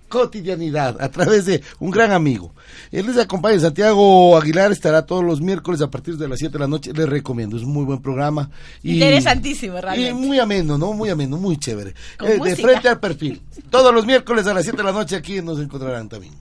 cotidianidad 0.09 1.01
a 1.01 1.09
través 1.11 1.47
de 1.47 1.63
un 1.81 1.91
gran 1.91 2.13
amigo. 2.13 2.55
Él 2.91 3.07
les 3.07 3.19
acompaña, 3.19 3.59
Santiago 3.61 4.37
Aguilar 4.37 4.73
estará 4.73 5.07
todos 5.07 5.25
los 5.25 5.41
miércoles 5.41 5.81
a 5.81 5.91
partir 5.91 6.17
de 6.17 6.29
las 6.29 6.39
7 6.39 6.53
de 6.53 6.59
la 6.59 6.69
noche, 6.69 6.93
les 6.93 7.09
recomiendo, 7.09 7.57
es 7.57 7.63
un 7.63 7.73
muy 7.73 7.85
buen 7.85 8.01
programa. 8.01 8.51
Y, 8.83 8.95
Interesantísimo, 8.95 9.79
y 9.79 9.81
realmente. 9.81 10.15
muy 10.15 10.39
ameno, 10.39 10.79
¿no? 10.79 10.93
Muy 10.93 11.11
ameno, 11.11 11.37
muy 11.39 11.57
chévere. 11.57 11.95
Eh, 12.21 12.39
de 12.43 12.57
frente 12.57 12.89
al 12.89 13.01
perfil. 13.01 13.41
Todos 13.71 13.95
los 13.95 14.07
miércoles 14.07 14.47
a 14.47 14.55
las 14.55 14.65
7 14.65 14.77
de 14.79 14.85
la 14.85 14.93
noche 14.93 15.17
aquí 15.17 15.41
nos 15.41 15.59
encontrarán 15.59 16.09
también. 16.09 16.35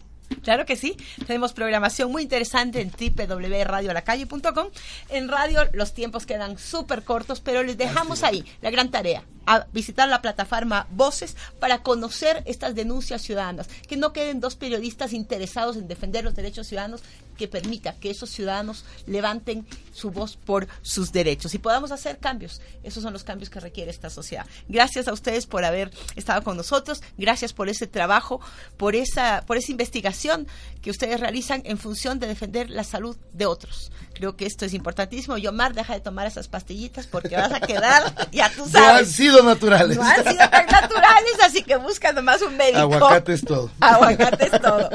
Claro 0.44 0.66
que 0.66 0.76
sí. 0.76 0.98
Tenemos 1.28 1.54
programación 1.54 2.12
muy 2.12 2.24
interesante 2.24 2.82
en 2.82 2.92
www.radiolacalle.com. 2.92 4.68
En 5.10 5.28
radio 5.28 5.62
los 5.74 5.94
tiempos 5.94 6.26
quedan 6.26 6.58
súper 6.58 7.04
cortos, 7.04 7.40
pero 7.40 7.64
les 7.64 7.78
dejamos 7.78 8.24
ahí 8.24 8.44
la 8.62 8.72
gran 8.72 8.90
tarea. 8.92 9.24
A 9.46 9.66
visitar 9.74 10.08
la 10.08 10.22
plataforma 10.22 10.88
Voces 10.92 11.36
para 11.60 11.82
conocer 11.82 12.44
estas 12.46 12.76
denuncias 12.76 13.22
ciudadanas. 13.22 13.68
Que 13.88 13.98
no 13.98 14.14
queden 14.14 14.40
dos 14.40 14.56
periodistas 14.56 15.14
interesados 15.14 15.78
en 15.78 15.88
defender 15.88 16.24
los 16.24 16.36
derechos 16.36 16.68
ciudadanos, 16.68 17.02
que 17.38 17.48
permita 17.48 17.94
que 17.94 18.12
esos 18.12 18.30
ciudadanos 18.30 18.86
levanten 19.08 19.66
su 19.92 20.12
voz 20.12 20.38
por 20.38 20.68
sus 20.82 21.12
derechos 21.12 21.54
y 21.54 21.58
podamos 21.58 21.92
hacer 21.92 22.20
cambios. 22.20 22.62
Esos 22.84 23.04
son 23.04 23.14
los 23.14 23.24
cambios 23.24 23.50
que 23.50 23.60
requiere 23.60 23.92
esta 23.92 24.10
sociedad. 24.10 24.46
Gracias 24.68 25.08
a 25.08 25.14
ustedes 25.14 25.46
por 25.46 25.66
haber 25.66 25.92
estado 26.16 26.44
con 26.44 26.58
nosotros, 26.58 27.02
gracias 27.18 27.54
por 27.54 27.70
ese 27.70 27.88
trabajo, 27.88 28.42
por 28.78 28.96
esa, 28.96 29.44
por 29.46 29.58
esa 29.58 29.72
investigación 29.72 30.48
que 30.82 30.90
ustedes 30.90 31.20
realizan 31.20 31.62
en 31.66 31.78
función 31.78 32.20
de 32.20 32.28
defender 32.28 32.70
la 32.70 32.84
salud 32.84 33.16
de 33.34 33.46
otros. 33.46 33.92
Creo 34.14 34.36
que 34.36 34.46
esto 34.46 34.66
es 34.66 34.74
importantísimo. 34.74 35.38
Yomar, 35.38 35.74
deja 35.74 35.94
de 35.94 36.00
tomar 36.00 36.28
esas 36.28 36.48
pastillitas 36.48 37.08
porque 37.08 37.36
vas 37.36 37.52
a 37.52 37.60
quedar, 37.60 38.30
ya 38.32 38.50
tú 38.50 38.68
sabes. 38.68 38.74
No 38.74 38.98
han 39.00 39.06
sido 39.06 39.44
naturales. 39.44 39.98
No 39.98 40.04
han 40.04 40.24
sido 40.24 40.50
tan 40.50 40.66
naturales, 40.68 41.34
así 41.44 41.64
que 41.64 41.76
busca 41.78 42.12
nomás 42.12 42.42
un 42.42 42.58
médico. 42.58 42.80
Aguacate 42.80 43.34
es 43.34 43.44
todo. 43.44 43.72
Aguacate 43.80 44.46
es 44.46 44.62
todo. 44.62 44.90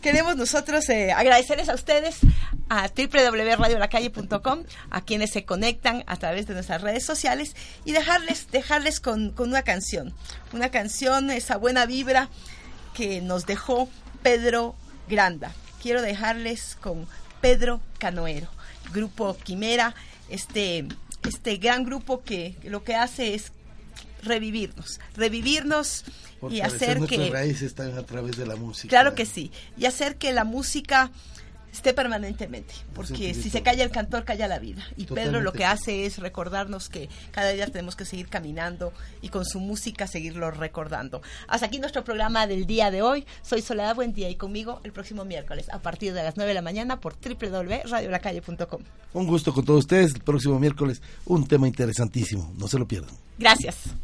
Queremos 0.00 0.36
nosotros 0.36 0.88
eh, 0.88 1.12
agradecerles 1.12 1.68
a 1.68 1.74
ustedes, 1.74 2.18
a 2.68 2.88
www.radiolacalle.com, 2.88 4.21
a 4.90 5.00
quienes 5.02 5.30
se 5.30 5.44
conectan 5.44 6.04
a 6.06 6.16
través 6.16 6.46
de 6.46 6.54
nuestras 6.54 6.82
redes 6.82 7.04
sociales 7.04 7.54
y 7.84 7.92
dejarles, 7.92 8.50
dejarles 8.50 9.00
con, 9.00 9.30
con 9.30 9.48
una 9.48 9.62
canción. 9.62 10.14
Una 10.52 10.70
canción, 10.70 11.30
esa 11.30 11.56
buena 11.56 11.86
vibra 11.86 12.28
que 12.94 13.20
nos 13.20 13.46
dejó 13.46 13.88
Pedro 14.22 14.74
Granda. 15.08 15.52
Quiero 15.80 16.02
dejarles 16.02 16.76
con 16.80 17.06
Pedro 17.40 17.80
Canoero, 17.98 18.48
grupo 18.92 19.36
Quimera, 19.36 19.94
este, 20.28 20.86
este 21.28 21.56
gran 21.56 21.84
grupo 21.84 22.22
que 22.22 22.56
lo 22.64 22.84
que 22.84 22.94
hace 22.94 23.34
es 23.34 23.52
revivirnos, 24.22 25.00
revivirnos 25.16 26.04
y 26.50 26.60
hacer 26.60 27.00
que 27.06 27.30
raíces 27.30 27.62
están 27.62 27.96
a 27.98 28.04
través 28.04 28.36
de 28.36 28.46
la 28.46 28.56
música. 28.56 28.88
Claro 28.88 29.14
que 29.14 29.26
sí, 29.26 29.50
y 29.76 29.86
hacer 29.86 30.16
que 30.16 30.32
la 30.32 30.44
música 30.44 31.10
esté 31.72 31.94
permanentemente, 31.94 32.74
porque 32.94 33.34
si 33.34 33.50
se 33.50 33.62
calla 33.62 33.82
el 33.82 33.90
cantor, 33.90 34.24
calla 34.24 34.46
la 34.46 34.58
vida. 34.58 34.82
Y 34.96 35.06
Pedro 35.06 35.40
lo 35.40 35.52
que 35.52 35.64
hace 35.64 36.04
es 36.04 36.18
recordarnos 36.18 36.88
que 36.88 37.08
cada 37.30 37.50
día 37.50 37.66
tenemos 37.66 37.96
que 37.96 38.04
seguir 38.04 38.28
caminando 38.28 38.92
y 39.22 39.30
con 39.30 39.44
su 39.44 39.58
música 39.58 40.06
seguirlo 40.06 40.50
recordando. 40.50 41.22
Hasta 41.48 41.66
aquí 41.66 41.78
nuestro 41.78 42.04
programa 42.04 42.46
del 42.46 42.66
día 42.66 42.90
de 42.90 43.02
hoy. 43.02 43.24
Soy 43.42 43.62
Soledad 43.62 43.94
Buen 43.94 44.12
Día 44.12 44.28
y 44.28 44.36
conmigo 44.36 44.80
el 44.84 44.92
próximo 44.92 45.24
miércoles 45.24 45.68
a 45.70 45.78
partir 45.78 46.12
de 46.12 46.22
las 46.22 46.36
9 46.36 46.50
de 46.50 46.54
la 46.54 46.62
mañana 46.62 47.00
por 47.00 47.14
www.radiolacalle.com. 47.14 48.82
Un 49.14 49.26
gusto 49.26 49.52
con 49.52 49.64
todos 49.64 49.80
ustedes. 49.80 50.14
El 50.14 50.20
próximo 50.20 50.58
miércoles 50.58 51.00
un 51.26 51.46
tema 51.46 51.66
interesantísimo. 51.66 52.52
No 52.58 52.68
se 52.68 52.78
lo 52.78 52.86
pierdan. 52.86 53.14
Gracias. 53.38 53.94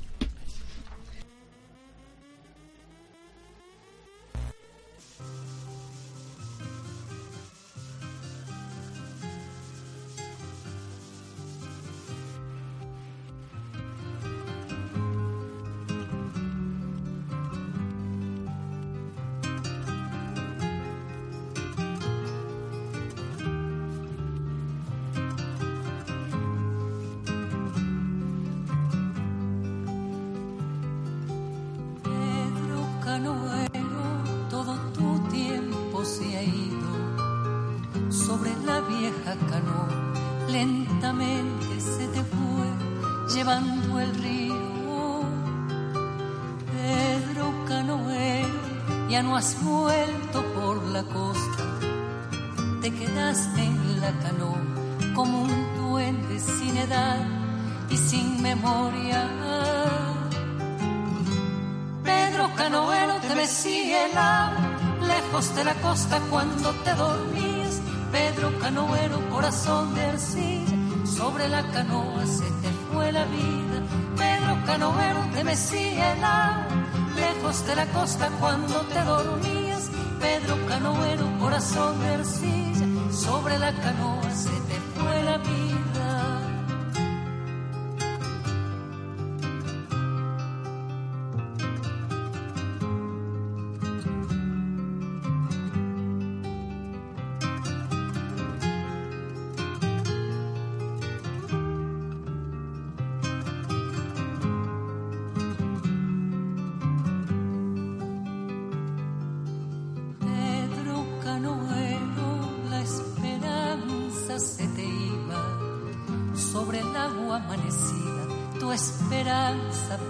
De 77.69 77.77
la 77.77 77.87
costa 77.89 78.31
cuando 78.41 78.81
te 78.87 79.03
dormías, 79.05 79.91
Pedro 80.19 80.57
Canoero, 80.67 81.39
corazón 81.39 82.01
de 82.01 82.15
arcilla, 82.15 82.87
sobre 83.13 83.59
la 83.59 83.75
canoa 83.75 84.31
se 84.31 84.68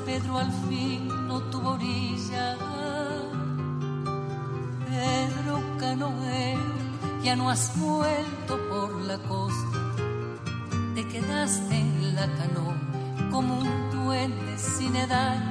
Pedro 0.09 0.39
al 0.39 0.51
fin 0.71 1.07
no 1.29 1.39
tuvo 1.51 1.73
orilla. 1.73 2.57
Pedro 4.89 5.55
Canoero, 5.79 6.73
ya 7.23 7.37
no 7.37 7.51
has 7.51 7.79
vuelto 7.79 8.59
por 8.71 8.91
la 9.03 9.19
costa. 9.19 9.79
Te 10.95 11.07
quedaste 11.09 11.75
en 11.75 12.15
la 12.15 12.27
canoa 12.39 12.77
como 13.31 13.59
un 13.59 13.91
duende 13.91 14.57
sin 14.57 14.97
edad 14.97 15.43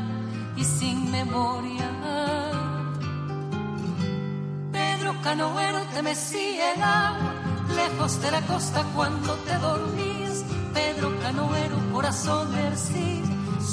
y 0.56 0.64
sin 0.64 1.12
memoria. 1.12 1.88
Pedro 4.72 5.14
Canoero 5.22 5.82
te 5.94 6.02
mecía 6.02 6.74
el 6.74 6.82
agua 6.82 7.34
lejos 7.76 8.20
de 8.24 8.32
la 8.32 8.42
costa 8.42 8.84
cuando 8.96 9.36
te 9.46 9.56
dormías. 9.60 10.44
Pedro 10.74 11.08
Canoero, 11.22 11.78
corazón 11.94 12.52
de 12.54 12.68
arcilla 12.68 13.07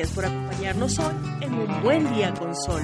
Gracias 0.00 0.16
por 0.16 0.24
acompañarnos 0.24 0.98
hoy 0.98 1.14
en 1.42 1.52
un 1.52 1.82
buen 1.82 2.14
día 2.14 2.32
con 2.32 2.56
sol. 2.56 2.80